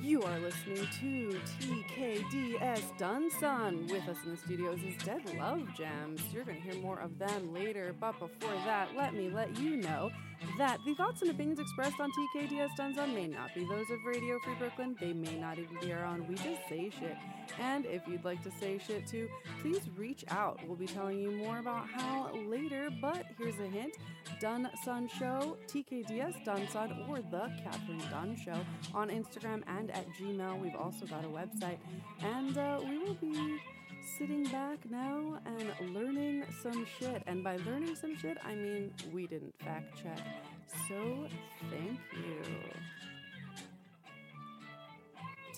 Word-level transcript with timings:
You 0.00 0.22
are 0.22 0.38
listening 0.38 0.86
to 1.00 1.40
TKDS 1.60 2.96
Dunsun. 2.98 3.90
With 3.90 4.08
us 4.08 4.16
in 4.24 4.30
the 4.30 4.36
studios 4.36 4.78
is 4.84 4.96
Dead 5.02 5.20
Love 5.36 5.66
Gems. 5.76 6.20
You're 6.32 6.44
going 6.44 6.62
to 6.62 6.62
hear 6.62 6.80
more 6.80 7.00
of 7.00 7.18
them 7.18 7.52
later, 7.52 7.92
but 7.98 8.12
before 8.20 8.54
that, 8.64 8.90
let 8.96 9.12
me 9.14 9.28
let 9.28 9.58
you 9.58 9.76
know 9.76 10.10
that 10.56 10.78
the 10.86 10.94
thoughts 10.94 11.22
and 11.22 11.32
opinions 11.32 11.58
expressed 11.58 11.98
on 11.98 12.10
TKDS 12.12 12.70
Dunsun 12.78 13.12
may 13.12 13.26
not 13.26 13.52
be 13.56 13.62
those 13.62 13.90
of 13.90 13.98
Radio 14.06 14.38
Free 14.44 14.54
Brooklyn. 14.54 14.94
They 15.00 15.12
may 15.12 15.36
not 15.36 15.58
even 15.58 15.76
be 15.80 15.92
our 15.92 16.04
own. 16.04 16.28
We 16.28 16.36
just 16.36 16.60
say 16.68 16.90
shit. 16.96 17.16
And 17.60 17.86
if 17.86 18.06
you'd 18.06 18.24
like 18.24 18.42
to 18.44 18.50
say 18.50 18.78
shit 18.78 19.06
too, 19.06 19.28
please 19.62 19.80
reach 19.96 20.24
out. 20.28 20.60
We'll 20.66 20.76
be 20.76 20.86
telling 20.86 21.18
you 21.18 21.30
more 21.30 21.58
about 21.58 21.88
how 21.88 22.30
later, 22.46 22.88
but 23.00 23.26
here's 23.36 23.58
a 23.58 23.66
hint 23.66 23.94
Dun 24.40 24.68
Sun 24.84 25.08
Show, 25.18 25.56
TKDS 25.66 26.44
Dun 26.44 26.68
Sun, 26.68 27.04
or 27.08 27.16
The 27.16 27.50
Catherine 27.62 28.02
Dunn 28.10 28.36
Show 28.36 28.58
on 28.94 29.08
Instagram 29.08 29.62
and 29.66 29.90
at 29.90 30.06
Gmail. 30.14 30.60
We've 30.60 30.76
also 30.76 31.06
got 31.06 31.24
a 31.24 31.28
website. 31.28 31.78
And 32.20 32.56
uh, 32.56 32.80
we 32.88 32.98
will 32.98 33.14
be 33.14 33.58
sitting 34.18 34.44
back 34.44 34.78
now 34.90 35.40
and 35.44 35.94
learning 35.94 36.44
some 36.62 36.86
shit. 36.98 37.22
And 37.26 37.42
by 37.42 37.56
learning 37.66 37.96
some 37.96 38.16
shit, 38.16 38.38
I 38.44 38.54
mean 38.54 38.92
we 39.12 39.26
didn't 39.26 39.54
fact 39.60 40.02
check. 40.02 40.20
So 40.88 41.28
thank 41.70 41.98
you. 42.12 42.42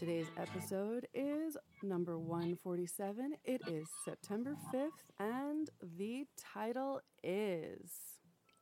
Today's 0.01 0.31
episode 0.39 1.07
is 1.13 1.59
number 1.83 2.19
147. 2.19 3.35
It 3.45 3.61
is 3.67 3.87
September 4.03 4.57
5th, 4.73 4.89
and 5.19 5.69
the 5.99 6.25
title 6.39 7.03
is 7.23 7.91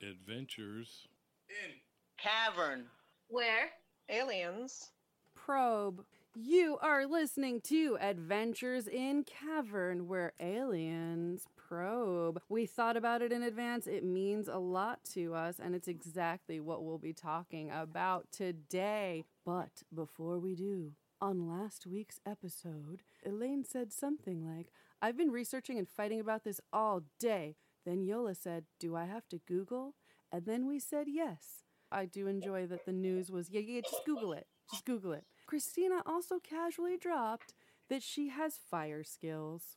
Adventures. 0.03 1.06
In 1.48 1.77
Cavern. 2.20 2.86
Where? 3.28 3.70
Aliens. 4.08 4.91
Probe. 5.36 6.03
You 6.34 6.77
are 6.83 7.06
listening 7.06 7.61
to 7.69 7.97
Adventures 8.00 8.89
in 8.89 9.23
Cavern, 9.23 10.08
where 10.08 10.33
aliens 10.41 11.47
probe. 11.56 12.42
We 12.48 12.67
thought 12.67 12.97
about 12.97 13.23
it 13.23 13.30
in 13.30 13.45
advance. 13.45 13.86
It 13.86 14.02
means 14.02 14.48
a 14.48 14.58
lot 14.58 15.05
to 15.14 15.36
us, 15.36 15.61
and 15.62 15.77
it's 15.77 15.86
exactly 15.86 16.58
what 16.58 16.83
we'll 16.83 16.98
be 16.98 17.12
talking 17.12 17.70
about 17.70 18.27
today. 18.33 19.23
But 19.47 19.84
before 19.95 20.41
we 20.41 20.56
do, 20.56 20.95
on 21.20 21.48
last 21.48 21.86
week's 21.86 22.20
episode, 22.27 23.02
Elaine 23.24 23.64
said 23.64 23.92
something 23.92 24.47
like, 24.47 24.69
I've 25.00 25.16
been 25.16 25.30
researching 25.30 25.78
and 25.78 25.88
fighting 25.88 26.20
about 26.20 26.44
this 26.44 26.61
all 26.72 27.02
day. 27.19 27.56
Then 27.84 28.02
Yola 28.02 28.34
said, 28.34 28.64
Do 28.78 28.97
I 28.97 29.05
have 29.06 29.28
to 29.28 29.41
Google? 29.46 29.94
And 30.33 30.44
then 30.44 30.66
we 30.66 30.78
said 30.78 31.06
yes. 31.08 31.62
I 31.91 32.05
do 32.05 32.27
enjoy 32.27 32.66
that 32.66 32.84
the 32.84 32.92
news 32.92 33.30
was, 33.30 33.48
yeah, 33.50 33.61
yeah, 33.61 33.80
just 33.80 34.05
Google 34.05 34.33
it. 34.33 34.46
Just 34.70 34.84
Google 34.84 35.12
it. 35.12 35.24
Christina 35.46 36.02
also 36.05 36.39
casually 36.39 36.98
dropped 36.98 37.55
that 37.89 38.02
she 38.02 38.28
has 38.28 38.58
fire 38.70 39.02
skills. 39.02 39.77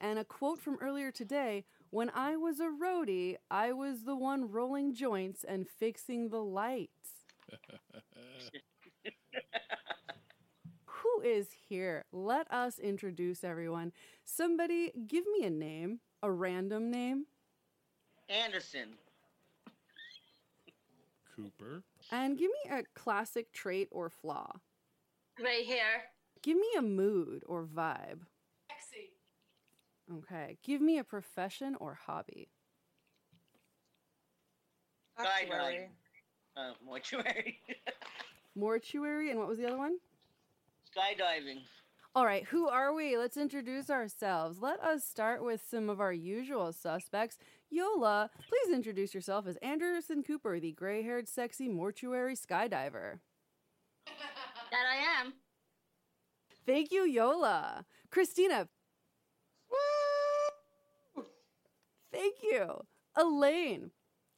And 0.00 0.18
a 0.18 0.24
quote 0.24 0.58
from 0.60 0.78
earlier 0.80 1.10
today 1.10 1.66
When 1.90 2.10
I 2.14 2.36
was 2.36 2.60
a 2.60 2.70
roadie, 2.70 3.36
I 3.50 3.72
was 3.72 4.04
the 4.04 4.16
one 4.16 4.50
rolling 4.50 4.94
joints 4.94 5.44
and 5.44 5.68
fixing 5.68 6.30
the 6.30 6.42
lights. 6.42 7.26
Who 11.20 11.26
is 11.26 11.48
here? 11.68 12.04
Let 12.12 12.50
us 12.50 12.78
introduce 12.78 13.44
everyone. 13.44 13.92
Somebody 14.24 14.90
give 15.06 15.24
me 15.26 15.44
a 15.44 15.50
name, 15.50 16.00
a 16.22 16.30
random 16.30 16.90
name, 16.90 17.26
Anderson. 18.30 18.94
Cooper. 21.36 21.82
and 22.10 22.38
give 22.38 22.50
me 22.50 22.70
a 22.70 22.84
classic 22.94 23.52
trait 23.52 23.88
or 23.90 24.08
flaw. 24.08 24.60
Gray 25.36 25.64
hair. 25.64 26.04
Give 26.42 26.56
me 26.56 26.68
a 26.78 26.82
mood 26.82 27.42
or 27.46 27.64
vibe. 27.64 28.20
Sexy. 28.70 29.10
Okay. 30.10 30.56
Give 30.62 30.80
me 30.80 30.98
a 30.98 31.04
profession 31.04 31.76
or 31.80 31.98
hobby. 32.06 32.48
Skydiving. 35.18 35.88
Uh, 36.56 36.72
mortuary. 36.84 37.60
Mortuary, 38.56 39.30
and 39.30 39.38
what 39.38 39.46
was 39.46 39.56
the 39.56 39.66
other 39.66 39.78
one? 39.78 39.98
Skydiving. 41.00 41.62
All 42.14 42.26
right, 42.26 42.44
who 42.44 42.68
are 42.68 42.92
we? 42.92 43.16
Let's 43.16 43.36
introduce 43.36 43.88
ourselves. 43.88 44.60
Let 44.60 44.80
us 44.80 45.04
start 45.04 45.44
with 45.44 45.62
some 45.68 45.88
of 45.88 46.00
our 46.00 46.12
usual 46.12 46.72
suspects. 46.72 47.38
Yola, 47.70 48.30
please 48.48 48.74
introduce 48.74 49.14
yourself 49.14 49.46
as 49.46 49.56
Anderson 49.56 50.24
Cooper, 50.24 50.58
the 50.58 50.72
gray 50.72 51.02
haired, 51.02 51.28
sexy 51.28 51.68
mortuary 51.68 52.34
skydiver. 52.34 53.20
That 54.06 54.86
I 54.90 55.20
am. 55.20 55.34
Thank 56.66 56.90
you, 56.90 57.04
Yola. 57.04 57.86
Christina. 58.10 58.68
Thank 62.12 62.34
you. 62.42 62.84
Elaine. 63.16 63.92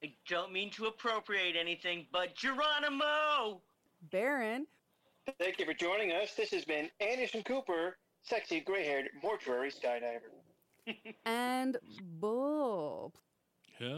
I 0.05 0.13
don't 0.29 0.53
mean 0.53 0.71
to 0.73 0.87
appropriate 0.87 1.57
anything, 1.59 2.07
but 2.13 2.35
Geronimo! 2.35 3.63
Baron. 4.11 4.67
Thank 5.39 5.59
you 5.59 5.67
for 5.67 5.75
joining 5.75 6.13
us. 6.13 6.35
This 6.37 6.51
has 6.51 6.65
been 6.65 6.89
Anderson 7.01 7.43
Cooper, 7.43 7.97
sexy 8.23 8.61
gray 8.61 8.85
haired 8.85 9.09
mortuary 9.23 9.71
skydiver. 9.71 10.33
And 11.25 11.77
Bull. 12.19 13.15
Help. 13.79 13.93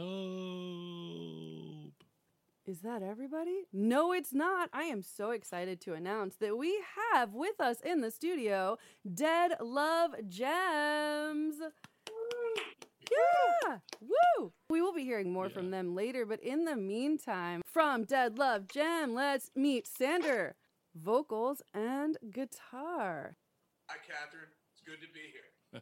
Is 2.67 2.81
that 2.81 3.01
everybody? 3.01 3.63
No, 3.73 4.11
it's 4.11 4.33
not. 4.33 4.69
I 4.71 4.83
am 4.83 5.01
so 5.01 5.31
excited 5.31 5.81
to 5.81 5.93
announce 5.93 6.35
that 6.37 6.57
we 6.57 6.79
have 7.13 7.33
with 7.33 7.59
us 7.59 7.77
in 7.81 8.01
the 8.01 8.11
studio 8.11 8.77
Dead 9.11 9.53
Love 9.59 10.15
Gems. 10.27 11.55
Yeah! 13.11 13.77
Woo! 14.01 14.51
We 14.69 14.81
will 14.81 14.93
be 14.93 15.03
hearing 15.03 15.31
more 15.31 15.49
from 15.49 15.71
them 15.71 15.95
later, 15.95 16.25
but 16.25 16.39
in 16.41 16.65
the 16.65 16.75
meantime, 16.75 17.61
from 17.65 18.03
Dead 18.03 18.37
Love 18.37 18.67
Gem, 18.67 19.13
let's 19.13 19.51
meet 19.55 19.87
Sander, 19.87 20.55
vocals 20.95 21.61
and 21.73 22.17
guitar. 22.31 23.37
Hi, 23.89 23.97
Catherine. 24.07 24.49
It's 24.73 24.81
good 24.81 25.01
to 25.01 25.13
be 25.13 25.31
here. 25.31 25.81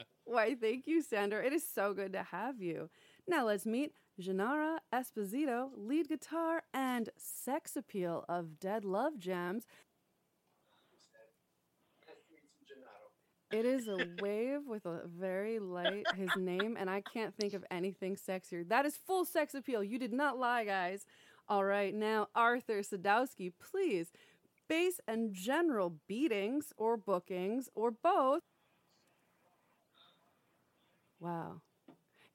Why, 0.24 0.54
thank 0.54 0.86
you, 0.86 1.02
Sander. 1.02 1.40
It 1.40 1.52
is 1.52 1.64
so 1.66 1.94
good 1.94 2.12
to 2.12 2.22
have 2.22 2.60
you. 2.60 2.90
Now 3.26 3.46
let's 3.46 3.64
meet 3.64 3.92
Janara 4.20 4.78
Esposito, 4.92 5.70
lead 5.76 6.08
guitar 6.08 6.62
and 6.72 7.10
sex 7.16 7.76
appeal 7.76 8.24
of 8.28 8.58
Dead 8.58 8.84
Love 8.84 9.18
Gems. 9.18 9.66
It 13.54 13.64
is 13.64 13.86
a 13.86 13.98
wave 14.20 14.66
with 14.66 14.84
a 14.84 15.02
very 15.06 15.60
light 15.60 16.06
his 16.16 16.30
name, 16.36 16.76
and 16.78 16.90
I 16.90 17.00
can't 17.00 17.34
think 17.36 17.54
of 17.54 17.64
anything 17.70 18.16
sexier. 18.16 18.68
That 18.68 18.84
is 18.84 18.96
full 18.96 19.24
sex 19.24 19.54
appeal. 19.54 19.84
You 19.84 19.98
did 19.98 20.12
not 20.12 20.38
lie, 20.38 20.64
guys. 20.64 21.06
All 21.48 21.64
right, 21.64 21.94
now 21.94 22.28
Arthur 22.34 22.80
Sadowski, 22.80 23.52
please. 23.60 24.12
Bass 24.68 25.00
and 25.06 25.34
general 25.34 25.96
beatings 26.08 26.72
or 26.76 26.96
bookings 26.96 27.68
or 27.74 27.90
both. 27.90 28.42
Wow. 31.20 31.60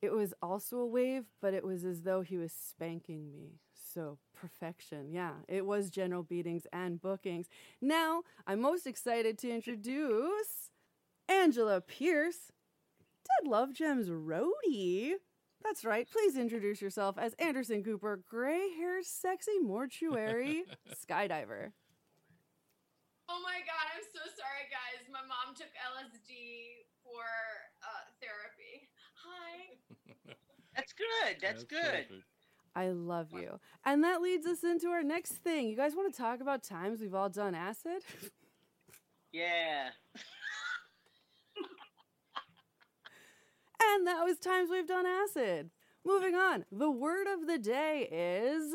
It 0.02 0.14
was 0.14 0.34
also 0.42 0.78
a 0.78 0.86
wave, 0.86 1.26
but 1.42 1.54
it 1.54 1.64
was 1.64 1.84
as 1.84 2.04
though 2.04 2.22
he 2.22 2.38
was 2.38 2.54
spanking 2.54 3.32
me. 3.32 3.60
So, 3.74 4.18
perfection. 4.34 5.12
Yeah, 5.12 5.34
it 5.48 5.66
was 5.66 5.90
general 5.90 6.24
beatings 6.24 6.68
and 6.72 7.02
bookings. 7.02 7.48
Now, 7.82 8.24
I'm 8.48 8.62
most 8.62 8.88
excited 8.88 9.38
to 9.40 9.50
introduce 9.50 10.70
Angela 11.28 11.82
Pierce, 11.82 12.52
Dead 13.26 13.50
Love 13.50 13.74
Gems 13.74 14.10
roadie. 14.10 15.16
That's 15.64 15.84
right. 15.86 16.08
Please 16.10 16.38
introduce 16.38 16.82
yourself 16.82 17.18
as 17.18 17.34
Anderson 17.36 17.84
Cooper, 17.84 18.22
gray 18.30 18.70
haired, 18.78 19.06
sexy 19.06 19.60
mortuary 19.60 20.64
skydiver. 20.94 21.72
Oh 23.32 23.40
my 23.44 23.60
god, 23.60 23.86
I'm 23.96 24.04
so 24.12 24.22
sorry, 24.36 24.66
guys. 24.72 25.06
My 25.12 25.20
mom 25.22 25.54
took 25.56 25.68
LSD 25.68 26.86
for 27.04 27.22
uh, 27.84 28.10
therapy. 28.20 28.90
Hi. 29.24 30.34
That's 30.76 30.94
good. 30.94 31.38
That's, 31.42 31.64
good. 31.64 31.82
perfect. 31.84 32.14
I 32.76 32.90
love 32.90 33.34
you. 33.34 33.60
And 33.86 34.04
that 34.04 34.22
leads 34.22 34.46
us 34.48 34.64
into 34.64 34.88
our 34.88 35.04
next 35.04 35.34
thing. 35.34 35.68
You 35.68 35.76
guys 35.76 35.96
want 35.96 36.14
to 36.14 36.18
talk 36.18 36.40
about 36.40 36.64
times 36.64 37.02
we've 37.02 37.14
all 37.14 37.30
done 37.30 37.54
acid? 37.54 38.04
Yeah. 39.32 39.90
and 43.82 44.08
that 44.08 44.24
was 44.24 44.38
times 44.40 44.70
we've 44.70 44.88
done 44.88 45.06
acid. 45.06 45.70
Moving 46.06 46.36
on. 46.36 46.66
The 46.72 46.90
word 46.92 47.28
of 47.28 47.48
the 47.48 47.58
day 47.58 48.08
is 48.12 48.74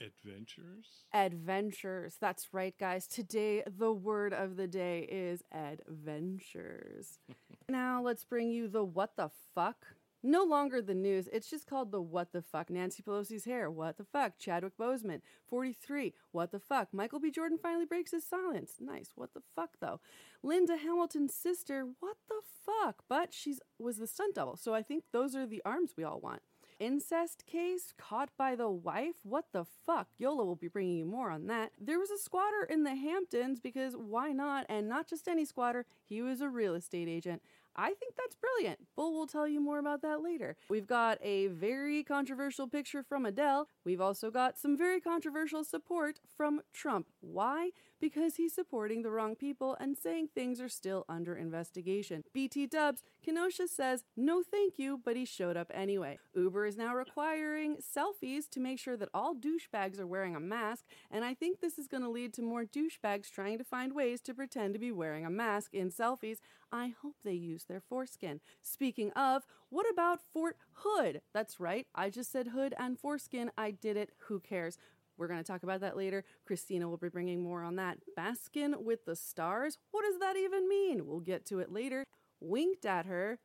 Adventures. 0.00 1.04
adventures. 1.12 2.16
That's 2.20 2.48
right, 2.52 2.74
guys. 2.78 3.06
Today, 3.06 3.62
the 3.66 3.92
word 3.92 4.32
of 4.32 4.56
the 4.56 4.66
day 4.66 5.00
is 5.10 5.42
adventures. 5.52 7.18
now, 7.68 8.02
let's 8.02 8.24
bring 8.24 8.50
you 8.50 8.66
the 8.68 8.82
what 8.84 9.16
the 9.16 9.30
fuck 9.54 9.86
No 10.22 10.44
longer 10.44 10.82
the 10.82 10.94
news. 10.94 11.28
It's 11.32 11.48
just 11.48 11.66
called 11.66 11.90
the 11.90 12.00
What 12.02 12.32
the 12.32 12.42
Fuck. 12.42 12.68
Nancy 12.68 13.02
Pelosi's 13.02 13.46
hair. 13.46 13.70
What 13.70 13.96
the 13.96 14.04
fuck? 14.04 14.38
Chadwick 14.38 14.76
Boseman. 14.76 15.22
43. 15.48 16.12
What 16.32 16.52
the 16.52 16.60
fuck? 16.60 16.88
Michael 16.92 17.20
B. 17.20 17.30
Jordan 17.30 17.58
finally 17.60 17.86
breaks 17.86 18.10
his 18.10 18.26
silence. 18.26 18.74
Nice. 18.78 19.12
What 19.14 19.32
the 19.32 19.42
fuck, 19.56 19.70
though? 19.80 20.00
Linda 20.42 20.76
Hamilton's 20.76 21.34
sister. 21.34 21.86
What 22.00 22.18
the 22.28 22.42
fuck? 22.66 23.04
But 23.08 23.32
she's 23.32 23.60
was 23.78 23.96
the 23.96 24.06
stunt 24.06 24.34
double. 24.34 24.56
So 24.56 24.74
I 24.74 24.82
think 24.82 25.04
those 25.12 25.34
are 25.34 25.46
the 25.46 25.62
arms 25.64 25.94
we 25.96 26.04
all 26.04 26.20
want. 26.20 26.42
Incest 26.80 27.44
case 27.44 27.92
caught 27.98 28.30
by 28.38 28.56
the 28.56 28.70
wife? 28.70 29.16
What 29.22 29.46
the 29.52 29.66
fuck? 29.84 30.08
Yola 30.16 30.46
will 30.46 30.56
be 30.56 30.68
bringing 30.68 30.96
you 30.96 31.04
more 31.04 31.30
on 31.30 31.46
that. 31.48 31.72
There 31.78 31.98
was 31.98 32.10
a 32.10 32.16
squatter 32.16 32.64
in 32.64 32.84
the 32.84 32.94
Hamptons 32.94 33.60
because 33.60 33.94
why 33.94 34.32
not? 34.32 34.64
And 34.70 34.88
not 34.88 35.06
just 35.06 35.28
any 35.28 35.44
squatter, 35.44 35.84
he 36.06 36.22
was 36.22 36.40
a 36.40 36.48
real 36.48 36.74
estate 36.74 37.06
agent. 37.06 37.42
I 37.76 37.94
think 37.94 38.14
that's 38.16 38.36
brilliant. 38.36 38.80
Bull 38.96 39.12
will 39.12 39.26
tell 39.26 39.46
you 39.46 39.60
more 39.60 39.78
about 39.78 40.02
that 40.02 40.22
later. 40.22 40.56
We've 40.68 40.86
got 40.86 41.18
a 41.22 41.46
very 41.48 42.02
controversial 42.02 42.68
picture 42.68 43.02
from 43.02 43.24
Adele. 43.24 43.68
We've 43.84 44.00
also 44.00 44.30
got 44.30 44.58
some 44.58 44.76
very 44.76 45.00
controversial 45.00 45.64
support 45.64 46.20
from 46.36 46.62
Trump. 46.72 47.06
Why? 47.20 47.70
Because 48.00 48.36
he's 48.36 48.54
supporting 48.54 49.02
the 49.02 49.10
wrong 49.10 49.36
people 49.36 49.76
and 49.78 49.96
saying 49.96 50.28
things 50.34 50.60
are 50.60 50.68
still 50.68 51.04
under 51.08 51.34
investigation. 51.34 52.24
BT 52.32 52.66
Dubs, 52.66 53.02
Kenosha 53.22 53.68
says 53.68 54.04
no 54.16 54.42
thank 54.42 54.78
you, 54.78 55.00
but 55.04 55.16
he 55.16 55.24
showed 55.24 55.56
up 55.56 55.70
anyway. 55.74 56.18
Uber 56.34 56.66
is 56.66 56.76
now 56.76 56.94
requiring 56.94 57.76
selfies 57.76 58.48
to 58.50 58.60
make 58.60 58.78
sure 58.78 58.96
that 58.96 59.10
all 59.12 59.34
douchebags 59.34 60.00
are 60.00 60.06
wearing 60.06 60.34
a 60.34 60.40
mask, 60.40 60.84
and 61.10 61.24
I 61.24 61.34
think 61.34 61.60
this 61.60 61.78
is 61.78 61.86
going 61.86 62.02
to 62.02 62.08
lead 62.08 62.32
to 62.34 62.42
more 62.42 62.64
douchebags 62.64 63.30
trying 63.30 63.58
to 63.58 63.64
find 63.64 63.94
ways 63.94 64.20
to 64.22 64.34
pretend 64.34 64.72
to 64.74 64.80
be 64.80 64.92
wearing 64.92 65.26
a 65.26 65.30
mask 65.30 65.74
in 65.74 65.90
selfies. 65.90 66.38
I 66.72 66.94
hope 67.02 67.16
they 67.24 67.34
use 67.34 67.64
their 67.64 67.80
foreskin. 67.80 68.40
Speaking 68.62 69.10
of, 69.12 69.44
what 69.68 69.86
about 69.90 70.20
Fort 70.32 70.56
Hood? 70.72 71.20
That's 71.34 71.60
right, 71.60 71.86
I 71.94 72.10
just 72.10 72.32
said 72.32 72.48
hood 72.48 72.74
and 72.78 72.98
foreskin. 72.98 73.50
I 73.58 73.72
did 73.72 73.96
it. 73.96 74.10
Who 74.28 74.40
cares? 74.40 74.78
We're 75.20 75.28
going 75.28 75.38
to 75.38 75.44
talk 75.44 75.62
about 75.62 75.82
that 75.82 75.98
later. 75.98 76.24
Christina 76.46 76.88
will 76.88 76.96
be 76.96 77.10
bringing 77.10 77.42
more 77.42 77.62
on 77.62 77.76
that. 77.76 77.98
Baskin 78.18 78.82
with 78.82 79.04
the 79.04 79.14
stars? 79.14 79.76
What 79.90 80.02
does 80.02 80.18
that 80.18 80.38
even 80.38 80.66
mean? 80.66 81.06
We'll 81.06 81.20
get 81.20 81.44
to 81.46 81.58
it 81.58 81.70
later. 81.70 82.06
Winked 82.40 82.86
at 82.86 83.04
her. 83.04 83.38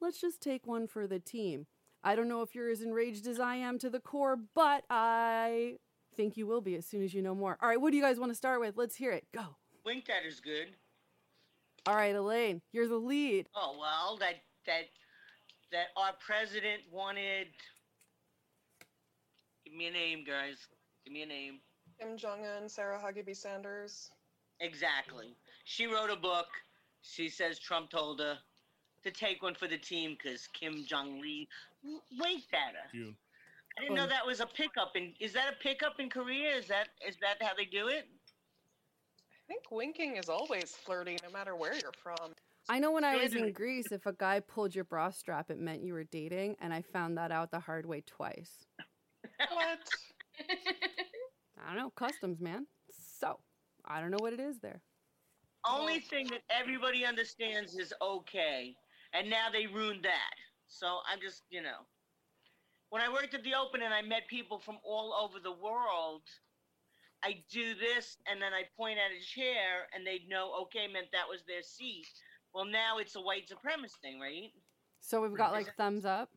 Let's 0.00 0.20
just 0.20 0.40
take 0.40 0.66
one 0.66 0.88
for 0.88 1.06
the 1.06 1.20
team. 1.20 1.66
I 2.02 2.16
don't 2.16 2.28
know 2.28 2.42
if 2.42 2.56
you're 2.56 2.68
as 2.68 2.82
enraged 2.82 3.28
as 3.28 3.38
I 3.38 3.54
am 3.54 3.78
to 3.78 3.88
the 3.88 4.00
core, 4.00 4.36
but 4.56 4.82
I 4.90 5.76
think 6.16 6.36
you 6.36 6.48
will 6.48 6.60
be 6.60 6.74
as 6.74 6.84
soon 6.84 7.04
as 7.04 7.14
you 7.14 7.22
know 7.22 7.36
more. 7.36 7.56
All 7.62 7.68
right, 7.68 7.80
what 7.80 7.92
do 7.92 7.96
you 7.96 8.02
guys 8.02 8.18
want 8.18 8.32
to 8.32 8.36
start 8.36 8.58
with? 8.58 8.76
Let's 8.76 8.96
hear 8.96 9.12
it. 9.12 9.24
Go. 9.32 9.56
Winked 9.86 10.10
at 10.10 10.26
is 10.26 10.40
good. 10.40 10.74
All 11.86 11.94
right, 11.94 12.14
Elaine, 12.14 12.60
you're 12.72 12.88
the 12.88 12.96
lead. 12.96 13.48
Oh 13.54 13.76
well, 13.78 14.16
that 14.18 14.42
that 14.66 14.86
that 15.70 15.86
our 15.96 16.12
president 16.18 16.82
wanted. 16.90 17.46
Give 19.72 19.78
me 19.78 19.86
a 19.86 19.90
name, 19.90 20.22
guys. 20.22 20.58
Give 21.02 21.14
me 21.14 21.22
a 21.22 21.26
name. 21.26 21.54
Kim 21.98 22.18
Jong 22.18 22.40
Un, 22.44 22.68
Sarah 22.68 23.00
Huckabee 23.02 23.34
Sanders. 23.34 24.10
Exactly. 24.60 25.34
She 25.64 25.86
wrote 25.86 26.10
a 26.10 26.16
book. 26.16 26.46
She 27.00 27.30
says 27.30 27.58
Trump 27.58 27.88
told 27.88 28.20
her 28.20 28.36
to 29.02 29.10
take 29.10 29.42
one 29.42 29.54
for 29.54 29.66
the 29.66 29.78
team 29.78 30.18
because 30.22 30.46
Kim 30.48 30.84
Jong 30.86 31.22
Lee 31.22 31.48
winked 32.20 32.52
at 32.52 32.74
her. 32.74 32.90
You. 32.92 33.14
I 33.78 33.80
didn't 33.80 33.96
know 33.96 34.04
Oh. 34.04 34.08
that 34.08 34.26
was 34.26 34.40
a 34.40 34.46
pickup 34.46 34.94
in. 34.94 35.14
Is 35.20 35.32
that 35.32 35.54
a 35.54 35.56
pickup 35.62 35.98
in 35.98 36.10
Korea? 36.10 36.54
Is 36.54 36.66
that 36.68 36.90
is 37.08 37.16
that 37.22 37.42
how 37.42 37.54
they 37.54 37.64
do 37.64 37.88
it? 37.88 38.06
I 39.16 39.46
think 39.48 39.70
winking 39.70 40.16
is 40.18 40.28
always 40.28 40.72
flirty, 40.84 41.16
no 41.22 41.30
matter 41.30 41.56
where 41.56 41.72
you're 41.74 41.92
from. 42.02 42.34
I 42.68 42.78
know 42.78 42.92
when 42.92 43.04
I 43.04 43.16
was 43.16 43.34
in 43.34 43.52
Greece, 43.52 43.90
if 43.90 44.04
a 44.04 44.12
guy 44.12 44.40
pulled 44.40 44.74
your 44.74 44.84
bra 44.84 45.10
strap, 45.10 45.50
it 45.50 45.58
meant 45.58 45.82
you 45.82 45.94
were 45.94 46.04
dating, 46.04 46.56
and 46.60 46.74
I 46.74 46.82
found 46.82 47.16
that 47.16 47.32
out 47.32 47.50
the 47.50 47.58
hard 47.60 47.86
way 47.86 48.02
twice. 48.06 48.66
What? 49.50 49.78
I 51.64 51.68
don't 51.68 51.76
know, 51.76 51.90
customs, 51.90 52.40
man. 52.40 52.66
So, 53.18 53.38
I 53.84 54.00
don't 54.00 54.10
know 54.10 54.18
what 54.20 54.32
it 54.32 54.40
is 54.40 54.58
there. 54.60 54.80
Only 55.68 56.00
thing 56.00 56.26
that 56.28 56.42
everybody 56.50 57.06
understands 57.06 57.76
is 57.76 57.92
okay, 58.02 58.74
and 59.12 59.30
now 59.30 59.46
they 59.52 59.66
ruined 59.66 60.04
that. 60.04 60.34
So 60.66 60.98
I'm 61.10 61.20
just, 61.20 61.42
you 61.50 61.62
know, 61.62 61.86
when 62.90 63.02
I 63.02 63.08
worked 63.08 63.34
at 63.34 63.44
the 63.44 63.54
Open 63.54 63.82
and 63.82 63.94
I 63.94 64.02
met 64.02 64.26
people 64.28 64.58
from 64.58 64.78
all 64.84 65.14
over 65.14 65.38
the 65.38 65.52
world, 65.52 66.22
I 67.24 67.42
do 67.50 67.74
this 67.74 68.16
and 68.26 68.42
then 68.42 68.52
I 68.52 68.64
point 68.76 68.98
at 68.98 69.12
a 69.16 69.24
chair 69.24 69.88
and 69.94 70.06
they'd 70.06 70.28
know 70.28 70.52
okay 70.62 70.88
meant 70.92 71.06
that 71.12 71.28
was 71.28 71.42
their 71.46 71.62
seat. 71.62 72.06
Well, 72.52 72.64
now 72.64 72.98
it's 72.98 73.14
a 73.16 73.20
white 73.20 73.48
supremacist 73.48 74.00
thing, 74.02 74.18
right? 74.20 74.50
So 75.00 75.20
we've 75.20 75.36
got 75.36 75.52
like 75.52 75.74
thumbs 75.76 76.04
up. 76.04 76.30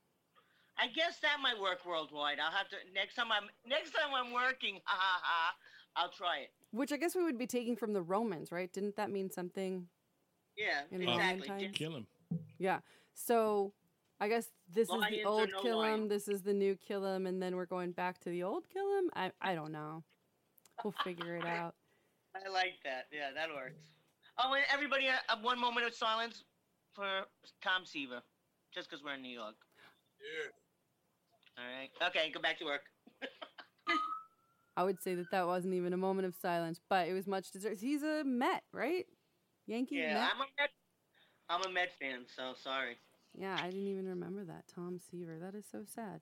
I 0.78 0.88
guess 0.88 1.20
that 1.22 1.38
might 1.42 1.60
work 1.60 1.86
worldwide. 1.86 2.38
I'll 2.40 2.52
have 2.52 2.68
to 2.70 2.76
next 2.94 3.16
time 3.16 3.32
I'm 3.32 3.50
next 3.66 3.92
time 3.92 4.14
I'm 4.14 4.34
working. 4.34 4.80
Ha 4.86 4.98
ha 4.98 5.22
ha! 5.24 5.56
I'll 5.96 6.12
try 6.12 6.40
it. 6.40 6.52
Which 6.72 6.92
I 6.92 6.98
guess 6.98 7.16
we 7.16 7.24
would 7.24 7.38
be 7.38 7.48
taking 7.48 7.76
from 7.76 7.94
the 7.94 8.02
Romans, 8.02 8.52
right? 8.52 8.72
Didn't 8.72 8.98
that 8.98 9.10
mean 9.10 9.30
something? 9.30 9.88
Yeah, 10.58 10.82
In 10.92 11.06
Roman 11.06 11.40
exactly. 11.40 11.70
Kill 11.74 11.96
him. 11.96 12.08
Yeah. 12.58 12.80
So 13.14 13.74
I 14.20 14.28
guess 14.28 14.50
this 14.74 14.90
is 14.90 15.04
the 15.10 15.24
old 15.24 15.50
no 15.52 15.62
Killam, 15.62 15.76
lions? 15.76 16.10
this 16.10 16.28
is 16.28 16.42
the 16.42 16.54
new 16.54 16.78
Killam, 16.90 17.28
and 17.28 17.42
then 17.42 17.56
we're 17.56 17.66
going 17.66 17.92
back 17.92 18.20
to 18.22 18.30
the 18.30 18.44
old 18.44 18.64
Killam. 18.74 19.08
I 19.14 19.32
I 19.42 19.56
don't 19.56 19.72
know. 19.72 20.04
We'll 20.84 20.96
figure 21.04 21.36
it 21.36 21.46
out. 21.46 21.76
I 22.36 22.50
like 22.50 22.76
that. 22.84 23.08
Yeah, 23.12 23.32
that 23.34 23.50
works. 23.50 23.80
Oh, 24.38 24.54
and 24.54 24.66
everybody, 24.74 25.08
uh, 25.08 25.14
uh, 25.30 25.38
one 25.42 25.60
moment 25.60 25.88
of 25.88 25.94
silence 25.94 26.44
for 26.94 27.08
Tom 27.62 27.86
Seaver, 27.86 28.22
just 28.74 28.90
because 28.90 29.04
we're 29.04 29.14
in 29.14 29.22
New 29.22 29.34
York. 29.34 29.56
Yeah. 30.20 30.52
All 31.58 31.64
right. 31.64 31.90
Okay, 32.10 32.32
go 32.32 32.42
back 32.42 32.60
to 32.60 32.66
work. 32.66 32.82
I 34.78 34.84
would 34.84 35.02
say 35.02 35.16
that 35.16 35.32
that 35.32 35.48
wasn't 35.48 35.74
even 35.74 35.94
a 35.94 35.98
moment 35.98 36.28
of 36.28 36.36
silence, 36.36 36.82
but 36.90 37.08
it 37.08 37.14
was 37.14 37.28
much 37.28 37.52
deserved. 37.52 37.80
He's 37.80 38.04
a 38.04 38.24
Met, 38.26 38.64
right? 38.74 39.06
Yankee 39.68 39.96
Yeah, 39.96 40.16
Met. 40.16 40.32
I'm 40.34 40.42
a 40.42 40.46
Met. 40.60 40.70
I'm 41.50 41.62
a 41.66 41.74
Met 41.74 41.90
fan, 42.00 42.26
so 42.36 42.54
sorry. 42.62 42.98
Yeah, 43.38 43.58
I 43.60 43.66
didn't 43.70 43.88
even 43.88 44.08
remember 44.08 44.44
that. 44.46 44.64
Tom 44.74 45.00
Seaver. 45.00 45.38
That 45.40 45.56
is 45.56 45.66
so 45.72 45.84
sad. 45.86 46.20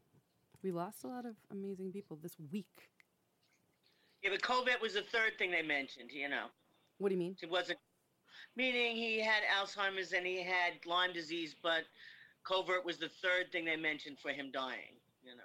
We 0.63 0.71
lost 0.71 1.03
a 1.03 1.07
lot 1.07 1.25
of 1.25 1.35
amazing 1.51 1.91
people 1.91 2.17
this 2.21 2.35
week. 2.51 2.89
Yeah, 4.21 4.29
but 4.31 4.41
COVID 4.41 4.79
was 4.81 4.93
the 4.93 5.01
third 5.01 5.33
thing 5.37 5.51
they 5.51 5.61
mentioned. 5.63 6.11
You 6.11 6.29
know, 6.29 6.45
What 6.99 7.09
do 7.09 7.15
you 7.15 7.19
mean? 7.19 7.35
it 7.41 7.49
wasn't 7.49 7.79
meaning 8.55 8.95
he 8.95 9.19
had 9.19 9.41
Alzheimer's 9.59 10.13
and 10.13 10.25
he 10.25 10.43
had 10.43 10.73
Lyme 10.85 11.11
disease, 11.11 11.55
but 11.61 11.83
COVID 12.45 12.85
was 12.85 12.97
the 12.97 13.09
third 13.09 13.51
thing 13.51 13.65
they 13.65 13.75
mentioned 13.75 14.17
for 14.21 14.29
him 14.29 14.51
dying. 14.51 14.95
You 15.23 15.35
know, 15.35 15.43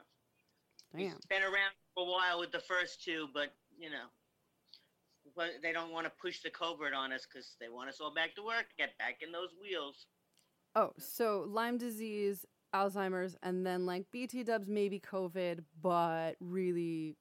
Damn. 0.92 1.16
he's 1.16 1.26
been 1.28 1.42
around 1.42 1.72
for 1.94 2.06
a 2.06 2.10
while 2.10 2.40
with 2.40 2.52
the 2.52 2.60
first 2.60 3.02
two, 3.04 3.28
but 3.32 3.54
you 3.78 3.90
know. 3.90 4.06
But 5.36 5.50
they 5.62 5.72
don't 5.72 5.92
want 5.92 6.06
to 6.06 6.12
push 6.20 6.40
the 6.42 6.50
COVID 6.50 6.94
on 6.96 7.12
us 7.12 7.26
because 7.30 7.54
they 7.60 7.68
want 7.68 7.88
us 7.90 8.00
all 8.00 8.12
back 8.12 8.34
to 8.36 8.42
work, 8.42 8.66
get 8.76 8.96
back 8.98 9.18
in 9.22 9.30
those 9.30 9.50
wheels. 9.60 10.06
Oh, 10.74 10.92
so 10.98 11.44
Lyme 11.48 11.76
disease, 11.78 12.44
Alzheimer's, 12.74 13.36
and 13.42 13.64
then 13.64 13.84
like 13.86 14.06
BT 14.10 14.42
dubs, 14.42 14.68
maybe 14.68 14.98
COVID, 15.00 15.60
but 15.82 16.32
really 16.40 17.16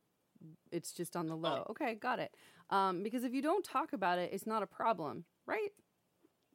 it's 0.72 0.94
just 0.94 1.16
on 1.16 1.28
the 1.28 1.36
low. 1.36 1.66
Okay, 1.70 1.96
got 1.96 2.20
it. 2.20 2.32
Um, 2.70 3.04
because 3.04 3.24
if 3.24 3.34
you 3.34 3.42
don't 3.42 3.64
talk 3.64 3.94
about 3.94 4.20
it, 4.20 4.32
it's 4.34 4.48
not 4.48 4.64
a 4.64 4.68
problem, 4.68 5.26
right? 5.46 5.70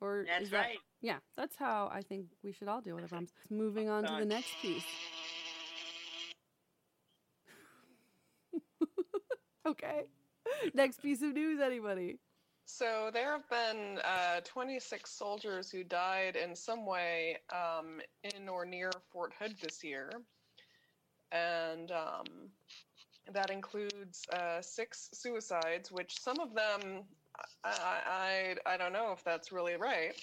Or 0.01 0.25
That's 0.27 0.51
that- 0.51 0.57
right. 0.67 0.79
yeah, 1.01 1.19
that's 1.37 1.57
how 1.57 1.91
I 1.93 2.03
think 2.03 2.27
we 2.43 2.53
should 2.53 2.67
all 2.69 2.81
deal 2.81 2.95
with 2.95 3.05
the 3.05 3.09
problems. 3.09 3.33
Moving 3.51 3.89
on 3.89 4.05
to 4.05 4.17
the 4.19 4.25
next 4.25 4.53
piece. 4.61 4.85
okay. 9.67 10.05
Next 10.75 11.03
piece 11.03 11.23
of 11.23 11.35
news, 11.35 11.61
anybody? 11.61 12.19
So 12.65 13.11
there 13.13 13.33
have 13.33 13.49
been 13.49 13.99
uh, 14.05 14.41
26 14.45 15.11
soldiers 15.11 15.71
who 15.71 15.85
died 15.85 16.37
in 16.37 16.55
some 16.55 16.87
way 16.87 17.39
um, 17.53 18.01
in 18.23 18.49
or 18.49 18.65
near 18.65 18.91
Fort 19.13 19.33
Hood 19.39 19.57
this 19.61 19.83
year, 19.83 20.11
and 21.33 21.91
um, 21.91 22.25
that 23.33 23.51
includes 23.51 24.23
uh, 24.33 24.61
six 24.61 25.11
suicides, 25.13 25.91
which 25.91 26.19
some 26.21 26.39
of 26.41 26.55
them 26.55 27.03
I, 27.65 27.71
I, 27.71 28.55
I 28.67 28.75
I 28.75 28.77
don't 28.77 28.93
know 28.93 29.13
if 29.13 29.25
that's 29.25 29.53
really 29.53 29.77
right. 29.77 30.15